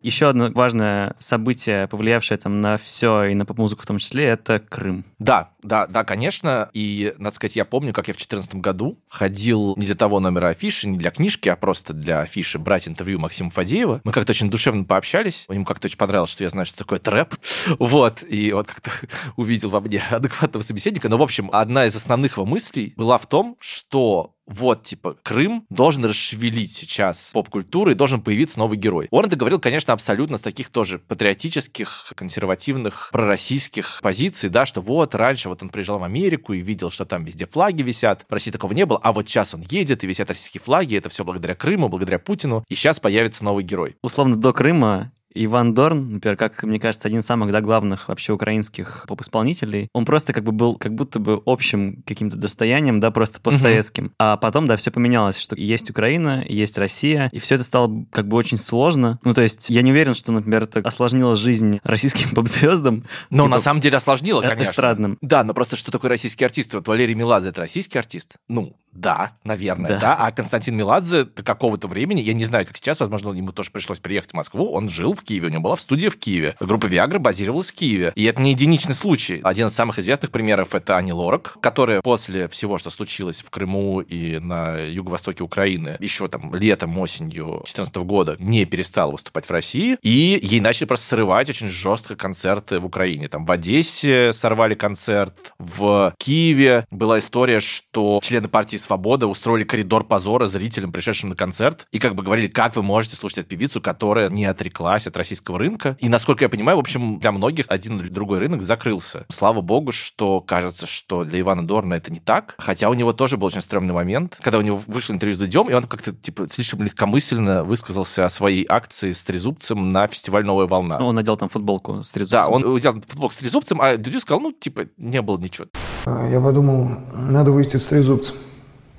Еще 0.00 0.28
одно 0.28 0.50
важное 0.54 1.16
событие, 1.18 1.86
повлиявшее 1.88 2.38
там 2.38 2.62
на 2.62 2.78
все 2.78 3.24
и 3.24 3.34
на 3.34 3.44
поп-музыку 3.44 3.82
в 3.82 3.86
том 3.86 3.98
числе, 3.98 4.24
это 4.24 4.58
Крым. 4.58 5.04
Да, 5.18 5.52
да, 5.62 5.86
да, 5.86 6.04
конечно. 6.04 6.70
И, 6.74 7.14
надо 7.18 7.34
сказать, 7.36 7.56
я 7.56 7.64
помню, 7.64 7.92
как 7.94 8.08
я 8.08 8.14
в 8.14 8.16
2014 8.16 8.56
году 8.56 8.98
ходил 9.08 9.74
не 9.76 9.86
для 9.86 9.94
того 9.94 10.20
номера 10.20 10.48
афиши, 10.48 10.88
не 10.88 10.98
для 10.98 11.10
книжки, 11.10 11.48
а 11.48 11.56
просто 11.56 11.94
для 11.94 12.20
афиши 12.20 12.58
брать 12.58 12.86
интервью 12.86 13.18
Максима 13.18 13.48
Фадеева. 13.48 14.02
Мы 14.04 14.12
как-то 14.12 14.32
очень 14.32 14.50
душевно 14.50 14.84
пообщались. 14.84 15.46
Ему 15.48 15.64
как-то 15.64 15.86
очень 15.86 15.98
понравилось, 15.98 16.30
что 16.30 16.44
я 16.44 16.50
знаю, 16.50 16.66
что 16.66 16.78
такое 16.78 16.98
трэп. 16.98 17.34
Вот. 17.78 18.22
И 18.28 18.52
он 18.52 18.64
как-то 18.64 18.90
увидел 19.36 19.70
во 19.70 19.80
мне 19.80 20.02
адекватного 20.10 20.62
собеседника. 20.62 21.08
Но, 21.08 21.16
в 21.16 21.22
общем, 21.22 21.48
одна 21.52 21.86
из 21.86 21.96
основных 21.96 22.36
его 22.36 22.44
мыслей 22.44 22.92
была 22.96 23.16
в 23.16 23.26
том, 23.26 23.56
что 23.58 24.34
вот, 24.46 24.82
типа, 24.82 25.16
Крым 25.22 25.64
должен 25.70 26.04
расшевелить 26.04 26.72
сейчас 26.72 27.30
поп-культуру 27.32 27.90
и 27.90 27.94
должен 27.94 28.20
появиться 28.20 28.58
новый 28.58 28.76
герой. 28.76 29.08
Он 29.10 29.24
это 29.24 29.36
говорил, 29.36 29.58
конечно, 29.58 29.92
абсолютно 29.92 30.36
с 30.36 30.42
таких 30.42 30.68
тоже 30.68 30.98
патриотических, 30.98 32.12
консервативных, 32.14 33.08
пророссийских 33.12 34.00
позиций, 34.02 34.50
да, 34.50 34.66
что 34.66 34.80
вот 34.80 35.14
раньше 35.14 35.48
вот 35.48 35.62
он 35.62 35.70
приезжал 35.70 35.98
в 35.98 36.04
Америку 36.04 36.52
и 36.52 36.60
видел, 36.60 36.90
что 36.90 37.04
там 37.04 37.24
везде 37.24 37.46
флаги 37.46 37.82
висят, 37.82 38.24
в 38.28 38.32
России 38.32 38.50
такого 38.50 38.72
не 38.72 38.86
было, 38.86 38.98
а 39.02 39.12
вот 39.12 39.28
сейчас 39.28 39.54
он 39.54 39.62
едет 39.62 40.04
и 40.04 40.06
висят 40.06 40.28
российские 40.28 40.60
флаги, 40.60 40.96
это 40.96 41.08
все 41.08 41.24
благодаря 41.24 41.54
Крыму, 41.54 41.88
благодаря 41.88 42.18
Путину, 42.18 42.64
и 42.68 42.74
сейчас 42.74 43.00
появится 43.00 43.44
новый 43.44 43.64
герой. 43.64 43.96
Условно, 44.02 44.36
до 44.36 44.52
Крыма 44.52 45.12
Иван 45.34 45.74
Дорн, 45.74 46.14
например, 46.14 46.36
как 46.36 46.62
мне 46.62 46.78
кажется, 46.78 47.08
один 47.08 47.20
из 47.20 47.26
самых 47.26 47.52
да, 47.52 47.60
главных 47.60 48.08
вообще 48.08 48.32
украинских 48.32 49.04
поп-исполнителей, 49.08 49.88
он 49.92 50.04
просто 50.04 50.32
как 50.32 50.44
бы 50.44 50.52
был 50.52 50.76
как 50.76 50.94
будто 50.94 51.18
бы 51.18 51.42
общим 51.46 52.02
каким-то 52.06 52.36
достоянием, 52.36 53.00
да, 53.00 53.10
просто 53.10 53.40
постсоветским. 53.40 54.12
А 54.18 54.36
потом, 54.36 54.66
да, 54.66 54.76
все 54.76 54.90
поменялось, 54.90 55.38
что 55.38 55.56
есть 55.56 55.90
Украина, 55.90 56.44
есть 56.48 56.78
Россия, 56.78 57.28
и 57.32 57.38
все 57.38 57.56
это 57.56 57.64
стало 57.64 58.06
как 58.10 58.28
бы 58.28 58.36
очень 58.36 58.58
сложно. 58.58 59.18
Ну, 59.24 59.34
то 59.34 59.42
есть 59.42 59.70
я 59.70 59.82
не 59.82 59.90
уверен, 59.90 60.14
что, 60.14 60.32
например, 60.32 60.64
это 60.64 60.80
осложнило 60.80 61.36
жизнь 61.36 61.80
российским 61.82 62.30
поп-звездам. 62.34 63.04
Но 63.30 63.44
типа, 63.44 63.56
на 63.56 63.58
самом 63.62 63.80
деле 63.80 63.96
осложнило, 63.96 64.42
э- 64.42 64.48
конечно. 64.48 64.70
эстрадным. 64.70 65.18
Да, 65.20 65.42
но 65.44 65.54
просто 65.54 65.76
что 65.76 65.90
такое 65.90 66.10
российский 66.10 66.44
артист? 66.44 66.74
Вот 66.74 66.86
Валерий 66.88 67.14
Меладзе 67.14 67.48
это 67.48 67.62
российский 67.62 67.98
артист? 67.98 68.36
Ну, 68.48 68.76
да, 68.92 69.32
наверное, 69.42 69.88
Да. 69.88 69.98
да. 69.98 70.16
А 70.16 70.30
Константин 70.30 70.76
Меладзе 70.76 71.24
до 71.24 71.42
какого-то 71.42 71.88
времени, 71.88 72.20
я 72.20 72.32
не 72.32 72.44
знаю, 72.44 72.66
как 72.66 72.76
сейчас, 72.76 73.00
возможно, 73.00 73.32
ему 73.32 73.50
тоже 73.50 73.70
пришлось 73.72 73.98
приехать 73.98 74.30
в 74.30 74.34
Москву, 74.34 74.70
он 74.70 74.88
жил 74.88 75.14
в 75.14 75.23
Киеве, 75.24 75.48
у 75.48 75.50
него 75.50 75.62
была 75.62 75.76
в 75.76 75.80
студия 75.80 76.10
в 76.10 76.16
Киеве. 76.16 76.54
Группа 76.60 76.86
Viagra 76.86 77.18
базировалась 77.18 77.70
в 77.70 77.74
Киеве. 77.74 78.12
И 78.14 78.24
это 78.24 78.40
не 78.40 78.50
единичный 78.50 78.94
случай. 78.94 79.40
Один 79.42 79.68
из 79.68 79.74
самых 79.74 79.98
известных 79.98 80.30
примеров 80.30 80.74
это 80.74 80.96
Ани 80.96 81.12
Лорак, 81.12 81.56
которая 81.60 82.00
после 82.02 82.48
всего, 82.48 82.78
что 82.78 82.90
случилось 82.90 83.40
в 83.40 83.50
Крыму 83.50 84.00
и 84.00 84.38
на 84.38 84.78
юго-востоке 84.78 85.42
Украины, 85.42 85.96
еще 86.00 86.28
там 86.28 86.54
летом, 86.54 86.98
осенью 86.98 87.46
2014 87.64 87.96
года 87.96 88.36
не 88.38 88.64
перестала 88.64 89.12
выступать 89.12 89.46
в 89.46 89.50
России, 89.50 89.96
и 90.02 90.38
ей 90.42 90.60
начали 90.60 90.86
просто 90.86 91.06
срывать 91.06 91.48
очень 91.48 91.68
жестко 91.68 92.16
концерты 92.16 92.80
в 92.80 92.86
Украине. 92.86 93.28
Там 93.28 93.46
в 93.46 93.50
Одессе 93.50 94.32
сорвали 94.32 94.74
концерт, 94.74 95.34
в 95.58 96.14
Киеве 96.18 96.86
была 96.90 97.18
история, 97.18 97.60
что 97.60 98.20
члены 98.22 98.48
партии 98.48 98.76
«Свобода» 98.76 99.26
устроили 99.26 99.64
коридор 99.64 100.04
позора 100.04 100.46
зрителям, 100.46 100.92
пришедшим 100.92 101.30
на 101.30 101.36
концерт, 101.36 101.86
и 101.92 101.98
как 101.98 102.14
бы 102.14 102.22
говорили, 102.22 102.48
как 102.48 102.76
вы 102.76 102.82
можете 102.82 103.16
слушать 103.16 103.38
эту 103.38 103.48
певицу, 103.48 103.80
которая 103.80 104.28
не 104.28 104.44
отреклась 104.44 105.06
от 105.06 105.13
российского 105.16 105.58
рынка. 105.58 105.96
И, 106.00 106.08
насколько 106.08 106.44
я 106.44 106.48
понимаю, 106.48 106.76
в 106.76 106.80
общем, 106.80 107.18
для 107.18 107.32
многих 107.32 107.66
один 107.68 108.00
или 108.00 108.08
другой 108.08 108.38
рынок 108.38 108.62
закрылся. 108.62 109.26
Слава 109.30 109.60
богу, 109.60 109.92
что 109.92 110.40
кажется, 110.40 110.86
что 110.86 111.24
для 111.24 111.40
Ивана 111.40 111.66
Дорна 111.66 111.94
это 111.94 112.12
не 112.12 112.20
так. 112.20 112.54
Хотя 112.58 112.90
у 112.90 112.94
него 112.94 113.12
тоже 113.12 113.36
был 113.36 113.46
очень 113.46 113.60
стрёмный 113.60 113.94
момент, 113.94 114.38
когда 114.42 114.58
у 114.58 114.62
него 114.62 114.80
вышло 114.86 115.12
интервью 115.12 115.36
с 115.36 115.38
Дудем, 115.38 115.68
и 115.68 115.74
он 115.74 115.84
как-то 115.84 116.12
типа 116.12 116.48
слишком 116.48 116.82
легкомысленно 116.82 117.64
высказался 117.64 118.24
о 118.24 118.28
своей 118.28 118.66
акции 118.68 119.12
с 119.12 119.22
трезубцем 119.24 119.92
на 119.92 120.06
фестиваль 120.06 120.44
«Новая 120.44 120.66
волна». 120.66 120.98
Ну, 120.98 121.06
он 121.06 121.14
надел 121.14 121.36
там 121.36 121.48
футболку 121.48 122.02
с 122.02 122.12
трезубцем. 122.12 122.38
Да, 122.38 122.48
он 122.48 122.74
взял 122.76 122.94
футболку 122.94 123.34
с 123.34 123.38
трезубцем, 123.38 123.80
а 123.80 123.96
Дудю 123.96 124.20
сказал, 124.20 124.40
ну, 124.40 124.52
типа, 124.52 124.86
не 124.96 125.22
было 125.22 125.38
ничего. 125.38 125.68
А, 126.06 126.28
Я 126.28 126.40
подумал, 126.40 126.88
надо 127.14 127.52
выйти 127.52 127.76
с 127.76 127.86
трезубцем. 127.86 128.36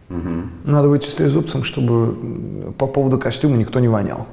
Надо 0.08 0.88
выйти 0.88 1.08
с 1.08 1.16
трезубцем, 1.16 1.64
чтобы 1.64 2.74
по 2.74 2.86
поводу 2.86 3.18
костюма 3.18 3.58
никто 3.58 3.80
не 3.80 3.88
вонял. 3.88 4.28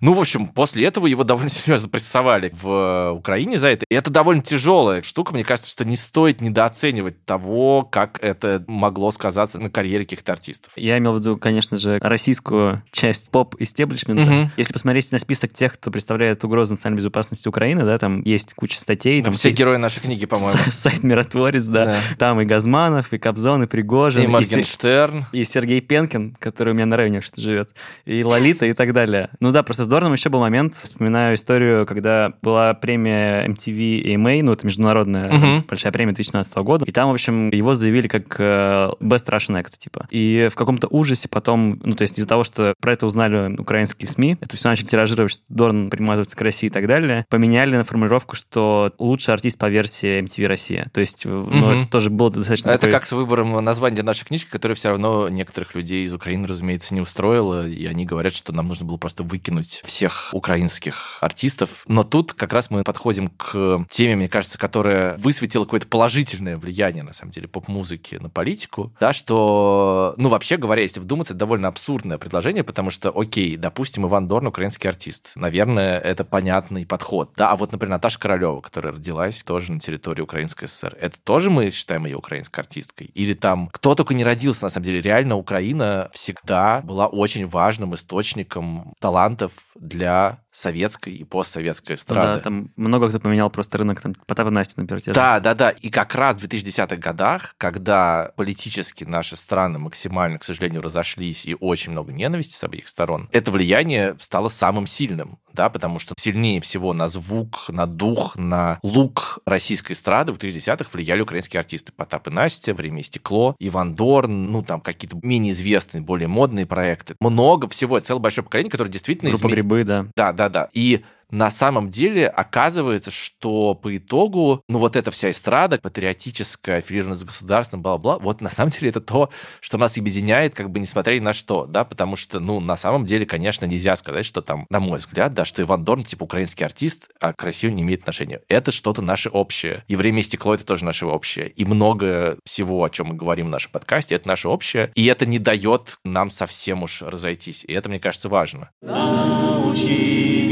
Ну, 0.00 0.12
в 0.14 0.20
общем, 0.20 0.48
после 0.48 0.86
этого 0.86 1.06
его 1.06 1.24
довольно 1.24 1.48
серьезно 1.50 1.88
прессовали 1.88 2.52
в 2.52 2.68
э, 2.68 3.10
Украине 3.12 3.56
за 3.56 3.68
это. 3.68 3.86
И 3.88 3.94
это 3.94 4.10
довольно 4.10 4.42
тяжелая 4.42 5.02
штука. 5.02 5.32
Мне 5.32 5.44
кажется, 5.44 5.70
что 5.70 5.84
не 5.84 5.96
стоит 5.96 6.40
недооценивать 6.40 7.24
того, 7.24 7.82
как 7.82 8.22
это 8.22 8.64
могло 8.66 9.10
сказаться 9.12 9.58
на 9.58 9.70
карьере 9.70 10.04
каких-то 10.04 10.32
артистов. 10.32 10.72
Я 10.76 10.98
имел 10.98 11.14
в 11.14 11.18
виду, 11.18 11.36
конечно 11.36 11.76
же, 11.76 11.98
российскую 12.02 12.82
часть 12.90 13.30
поп-истеблишмента. 13.30 14.24
Мгм. 14.24 14.50
Если 14.56 14.72
посмотреть 14.72 15.12
на 15.12 15.18
список 15.18 15.52
тех, 15.52 15.74
кто 15.74 15.90
представляет 15.90 16.44
угрозу 16.44 16.74
национальной 16.74 16.98
безопасности 16.98 17.48
Украины, 17.48 17.84
да, 17.84 17.96
там 17.98 18.22
есть 18.22 18.54
куча 18.54 18.80
статей. 18.80 19.20
Да, 19.20 19.26
там 19.26 19.34
все 19.34 19.50
герои 19.50 19.76
нашей 19.76 20.02
книги, 20.02 20.26
по-моему. 20.26 20.58
Сайт 20.72 21.04
Миротворец, 21.04 21.64
да. 21.64 21.98
Там 22.18 22.40
и 22.40 22.44
Газманов, 22.44 23.12
и 23.12 23.18
Кобзон, 23.18 23.62
и 23.62 23.66
Пригожин. 23.66 24.22
И 24.22 24.26
Моргенштерн. 24.26 25.26
И 25.32 25.44
Сергей 25.44 25.80
Пенкин, 25.80 26.36
который 26.38 26.70
у 26.70 26.74
меня 26.74 26.86
на 26.86 26.96
районе 26.96 27.22
живет. 27.36 27.70
И 28.04 28.24
Лолита, 28.24 28.66
и 28.66 28.72
так 28.72 28.92
далее. 28.92 29.30
Ну 29.40 29.50
да, 29.50 29.62
просто 29.62 29.83
с 29.84 29.86
Дорном 29.86 30.12
еще 30.12 30.28
был 30.30 30.40
момент. 30.40 30.74
Вспоминаю 30.74 31.34
историю, 31.36 31.86
когда 31.86 32.32
была 32.42 32.74
премия 32.74 33.46
MTV 33.48 34.02
AMA, 34.14 34.42
ну 34.42 34.52
это 34.52 34.66
международная 34.66 35.32
Мгм. 35.32 35.64
большая 35.68 35.92
премия 35.92 36.12
2019 36.12 36.56
года. 36.64 36.84
И 36.84 36.90
там, 36.90 37.10
в 37.10 37.12
общем, 37.12 37.50
его 37.50 37.74
заявили 37.74 38.08
как 38.08 38.36
э, 38.38 38.90
Best 39.00 39.28
Russian 39.28 39.60
Act, 39.62 39.78
типа. 39.78 40.06
И 40.10 40.48
в 40.50 40.56
каком-то 40.56 40.88
ужасе 40.88 41.28
потом, 41.28 41.80
ну 41.84 41.92
то 41.94 42.02
есть 42.02 42.18
из-за 42.18 42.28
того, 42.28 42.44
что 42.44 42.74
про 42.80 42.92
это 42.92 43.06
узнали 43.06 43.54
украинские 43.56 44.08
СМИ, 44.08 44.38
это 44.40 44.56
все 44.56 44.68
начали 44.68 44.86
тиражировать, 44.86 45.32
что 45.32 45.42
Дорн 45.48 45.90
примазывается 45.90 46.36
к 46.36 46.40
России 46.40 46.66
и 46.66 46.70
так 46.70 46.86
далее, 46.86 47.26
поменяли 47.28 47.76
на 47.76 47.84
формулировку, 47.84 48.36
что 48.36 48.92
лучший 48.98 49.34
артист 49.34 49.58
по 49.58 49.68
версии 49.68 50.20
MTV 50.22 50.46
Россия. 50.46 50.90
То 50.92 51.00
есть, 51.00 51.24
ну, 51.26 51.42
Мгм. 51.44 51.82
это 51.82 51.90
тоже 51.90 52.10
было 52.10 52.30
достаточно 52.30 52.70
Это 52.70 52.78
такой- 52.80 52.92
как 52.92 53.06
с 53.06 53.12
выбором 53.12 53.52
названия 53.64 54.02
нашей 54.02 54.24
книжки, 54.24 54.48
которая 54.50 54.74
все 54.76 54.88
равно 54.90 55.28
некоторых 55.28 55.74
людей 55.74 56.06
из 56.06 56.12
Украины, 56.14 56.46
разумеется, 56.46 56.94
не 56.94 57.00
устроила, 57.00 57.66
и 57.66 57.84
они 57.86 58.04
говорят, 58.06 58.34
что 58.34 58.52
нам 58.52 58.68
нужно 58.68 58.86
было 58.86 58.96
просто 58.96 59.22
выкинуть 59.22 59.73
всех 59.84 60.30
украинских 60.32 61.18
артистов. 61.20 61.84
Но 61.86 62.04
тут 62.04 62.34
как 62.34 62.52
раз 62.52 62.70
мы 62.70 62.84
подходим 62.84 63.28
к 63.28 63.86
теме, 63.88 64.16
мне 64.16 64.28
кажется, 64.28 64.58
которая 64.58 65.16
высветила 65.18 65.64
какое-то 65.64 65.86
положительное 65.86 66.56
влияние, 66.56 67.02
на 67.02 67.12
самом 67.12 67.32
деле, 67.32 67.48
поп-музыки 67.48 68.16
на 68.16 68.28
политику. 68.28 68.92
Да, 69.00 69.12
что, 69.12 70.14
ну, 70.16 70.28
вообще 70.28 70.56
говоря, 70.56 70.82
если 70.82 71.00
вдуматься, 71.00 71.32
это 71.32 71.40
довольно 71.40 71.68
абсурдное 71.68 72.18
предложение, 72.18 72.64
потому 72.64 72.90
что, 72.90 73.10
окей, 73.10 73.56
допустим, 73.56 74.06
Иван 74.06 74.28
Дорн 74.28 74.46
украинский 74.46 74.88
артист. 74.88 75.32
Наверное, 75.34 75.98
это 75.98 76.24
понятный 76.24 76.86
подход. 76.86 77.32
Да, 77.36 77.50
а 77.50 77.56
вот, 77.56 77.72
например, 77.72 77.90
Наташа 77.90 78.18
Королева, 78.18 78.60
которая 78.60 78.92
родилась 78.94 79.42
тоже 79.42 79.72
на 79.72 79.80
территории 79.80 80.22
Украинской 80.22 80.66
ССР, 80.66 80.96
это 81.00 81.18
тоже 81.22 81.50
мы 81.50 81.70
считаем 81.70 82.06
ее 82.06 82.16
украинской 82.16 82.60
артисткой? 82.60 83.10
Или 83.14 83.34
там 83.34 83.68
кто 83.68 83.94
только 83.94 84.14
не 84.14 84.24
родился, 84.24 84.64
на 84.64 84.70
самом 84.70 84.84
деле, 84.84 85.00
реально 85.00 85.36
Украина 85.36 86.10
всегда 86.12 86.80
была 86.82 87.06
очень 87.06 87.46
важным 87.46 87.94
источником 87.94 88.94
талантов 89.00 89.52
для 89.80 90.38
советской 90.54 91.14
и 91.14 91.24
постсоветской 91.24 91.94
Ну 91.94 91.96
эстрады. 91.96 92.34
Да, 92.34 92.40
там 92.40 92.70
много 92.76 93.08
кто 93.08 93.18
поменял 93.18 93.50
просто 93.50 93.78
рынок, 93.78 94.00
там, 94.00 94.14
Потап 94.26 94.48
и 94.48 94.50
Настя, 94.50 94.74
например. 94.80 95.14
Да, 95.14 95.40
да, 95.40 95.54
да. 95.54 95.70
И 95.70 95.90
как 95.90 96.14
раз 96.14 96.36
в 96.36 96.44
2010-х 96.44 96.96
годах, 96.96 97.54
когда 97.58 98.32
политически 98.36 99.04
наши 99.04 99.36
страны 99.36 99.78
максимально, 99.78 100.38
к 100.38 100.44
сожалению, 100.44 100.82
разошлись 100.82 101.44
и 101.46 101.56
очень 101.58 101.92
много 101.92 102.12
ненависти 102.12 102.54
с 102.54 102.62
обеих 102.62 102.88
сторон, 102.88 103.28
это 103.32 103.50
влияние 103.50 104.16
стало 104.20 104.48
самым 104.48 104.86
сильным, 104.86 105.38
да, 105.52 105.68
потому 105.68 105.98
что 105.98 106.14
сильнее 106.18 106.60
всего 106.60 106.92
на 106.92 107.08
звук, 107.08 107.66
на 107.68 107.86
дух, 107.86 108.36
на 108.36 108.78
лук 108.82 109.40
российской 109.46 109.92
эстрады 109.92 110.32
в 110.32 110.38
2010-х 110.38 110.90
влияли 110.92 111.20
украинские 111.20 111.60
артисты. 111.60 111.92
Потап 111.92 112.28
и 112.28 112.30
Настя, 112.30 112.74
Время 112.74 113.00
и 113.00 113.02
стекло, 113.02 113.56
Иван 113.58 113.94
Дорн, 113.94 114.52
ну, 114.52 114.62
там 114.62 114.80
какие-то 114.80 115.18
менее 115.22 115.52
известные, 115.52 116.02
более 116.02 116.28
модные 116.28 116.66
проекты. 116.66 117.16
Много 117.20 117.68
всего, 117.68 117.98
целое 118.00 118.20
большое 118.20 118.44
поколение, 118.44 118.70
которое 118.70 118.90
действительно... 118.90 119.30
Группа 119.30 119.46
изме- 119.46 119.50
«Грибы», 119.50 119.84
да. 119.84 120.06
Да, 120.16 120.32
да, 120.32 120.43
да. 120.48 120.70
И 120.74 121.04
на 121.30 121.50
самом 121.50 121.90
деле 121.90 122.26
оказывается, 122.28 123.10
что 123.10 123.74
по 123.74 123.96
итогу, 123.96 124.62
ну 124.68 124.78
вот 124.78 124.96
эта 124.96 125.10
вся 125.10 125.30
эстрада, 125.30 125.78
патриотическая, 125.78 126.78
аффилированная 126.78 127.18
с 127.18 127.24
государством, 127.24 127.82
бла-бла, 127.82 128.18
вот 128.18 128.40
на 128.40 128.50
самом 128.50 128.70
деле 128.70 128.90
это 128.90 129.00
то, 129.00 129.30
что 129.60 129.78
нас 129.78 129.96
объединяет, 129.96 130.54
как 130.54 130.70
бы 130.70 130.80
несмотря 130.80 131.14
ни 131.14 131.20
на 131.20 131.32
что, 131.32 131.66
да, 131.66 131.84
потому 131.84 132.16
что, 132.16 132.40
ну, 132.40 132.60
на 132.60 132.76
самом 132.76 133.06
деле, 133.06 133.26
конечно, 133.26 133.64
нельзя 133.64 133.96
сказать, 133.96 134.26
что 134.26 134.42
там, 134.42 134.66
на 134.70 134.80
мой 134.80 134.98
взгляд, 134.98 135.34
да, 135.34 135.44
что 135.44 135.62
Иван 135.62 135.84
Дорн, 135.84 136.04
типа, 136.04 136.24
украинский 136.24 136.64
артист, 136.64 137.08
а 137.20 137.32
к 137.32 137.42
России 137.42 137.68
не 137.68 137.82
имеет 137.82 138.00
отношения. 138.00 138.40
Это 138.48 138.72
что-то 138.72 139.02
наше 139.02 139.28
общее. 139.28 139.84
И 139.88 139.96
«Время 139.96 140.20
и 140.20 140.22
стекло»— 140.22 140.54
это 140.56 140.64
тоже 140.64 140.84
наше 140.84 141.06
общее. 141.06 141.48
И 141.48 141.64
много 141.64 142.38
всего, 142.44 142.82
о 142.82 142.90
чем 142.90 143.08
мы 143.08 143.14
говорим 143.14 143.46
в 143.46 143.50
нашем 143.50 143.72
подкасте, 143.72 144.14
это 144.14 144.28
наше 144.28 144.48
общее. 144.48 144.90
И 144.94 145.06
это 145.06 145.26
не 145.26 145.38
дает 145.38 145.98
нам 146.04 146.30
совсем 146.30 146.82
уж 146.82 147.02
разойтись. 147.02 147.64
И 147.64 147.72
это, 147.72 147.88
мне 147.88 148.00
кажется, 148.00 148.28
важно. 148.28 148.70
Научи. 148.82 150.43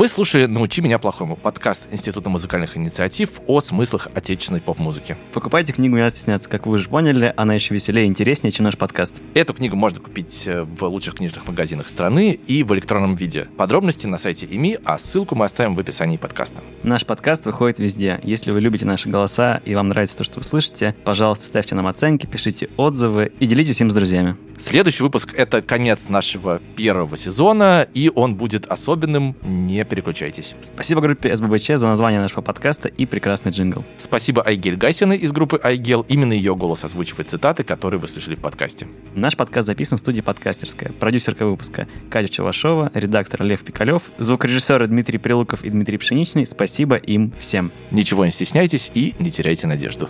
Вы 0.00 0.08
слушали 0.08 0.46
«Научи 0.46 0.80
меня 0.80 0.98
плохому» 0.98 1.36
подкаст 1.36 1.86
Института 1.92 2.30
музыкальных 2.30 2.74
инициатив 2.74 3.32
о 3.46 3.60
смыслах 3.60 4.08
отечественной 4.14 4.62
поп-музыки. 4.62 5.18
Покупайте 5.34 5.74
книгу 5.74 5.94
«Не 5.94 6.00
надо 6.00 6.16
стесняться». 6.16 6.48
Как 6.48 6.66
вы 6.66 6.76
уже 6.76 6.88
поняли, 6.88 7.34
она 7.36 7.52
еще 7.52 7.74
веселее 7.74 8.06
и 8.06 8.08
интереснее, 8.08 8.50
чем 8.50 8.64
наш 8.64 8.78
подкаст. 8.78 9.20
Эту 9.34 9.52
книгу 9.52 9.76
можно 9.76 10.00
купить 10.00 10.44
э, 10.46 10.62
в 10.62 10.84
лучших 10.84 11.16
книжных 11.16 11.46
магазинах 11.46 11.86
страны 11.86 12.30
и 12.46 12.62
в 12.62 12.72
электронном 12.72 13.14
виде. 13.14 13.46
Подробности 13.58 14.06
на 14.06 14.16
сайте 14.16 14.46
ИМИ, 14.50 14.78
а 14.86 14.96
ссылку 14.96 15.34
мы 15.34 15.44
оставим 15.44 15.74
в 15.74 15.80
описании 15.80 16.16
подкаста. 16.16 16.62
Наш 16.82 17.04
подкаст 17.04 17.44
выходит 17.44 17.78
везде. 17.78 18.20
Если 18.22 18.52
вы 18.52 18.62
любите 18.62 18.86
наши 18.86 19.10
голоса 19.10 19.60
и 19.66 19.74
вам 19.74 19.90
нравится 19.90 20.16
то, 20.16 20.24
что 20.24 20.40
вы 20.40 20.46
слышите, 20.46 20.96
пожалуйста, 21.04 21.44
ставьте 21.44 21.74
нам 21.74 21.86
оценки, 21.86 22.24
пишите 22.24 22.70
отзывы 22.78 23.32
и 23.38 23.44
делитесь 23.44 23.82
им 23.82 23.90
с 23.90 23.94
друзьями. 23.94 24.38
Следующий 24.60 25.02
выпуск— 25.02 25.32
это 25.36 25.62
конец 25.62 26.10
нашего 26.10 26.60
первого 26.76 27.16
сезона, 27.16 27.86
и 27.94 28.12
он 28.14 28.34
будет 28.34 28.66
особенным. 28.66 29.34
Не 29.42 29.84
переключайтесь. 29.90 30.54
Спасибо 30.62 31.00
группе 31.02 31.34
СББЧ 31.36 31.72
за 31.74 31.88
название 31.88 32.20
нашего 32.20 32.40
подкаста 32.40 32.88
и 32.88 33.04
прекрасный 33.04 33.52
джингл. 33.52 33.84
Спасибо 33.98 34.42
Айгель 34.42 34.76
Гасиной 34.76 35.18
из 35.18 35.32
группы 35.32 35.60
Айгел. 35.62 36.06
Именно 36.08 36.32
ее 36.32 36.56
голос 36.56 36.84
озвучивает 36.84 37.28
цитаты, 37.28 37.64
которые 37.64 38.00
вы 38.00 38.08
слышали 38.08 38.36
в 38.36 38.40
подкасте. 38.40 38.86
Наш 39.14 39.36
подкаст 39.36 39.66
записан 39.66 39.98
в 39.98 40.00
студии 40.00 40.22
«Подкастерская». 40.22 40.92
Продюсерка 40.92 41.44
выпуска 41.44 41.88
Катя 42.08 42.28
Чувашова, 42.28 42.90
редактор 42.94 43.42
Лев 43.42 43.62
Пикалев, 43.62 44.04
звукорежиссеры 44.18 44.86
Дмитрий 44.86 45.18
Прилуков 45.18 45.64
и 45.64 45.70
Дмитрий 45.70 45.98
Пшеничный. 45.98 46.46
Спасибо 46.46 46.96
им 46.96 47.32
всем. 47.38 47.72
Ничего 47.90 48.24
не 48.24 48.30
стесняйтесь 48.30 48.90
и 48.94 49.14
не 49.18 49.30
теряйте 49.30 49.66
надежду. 49.66 50.08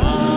Научи 0.00 0.31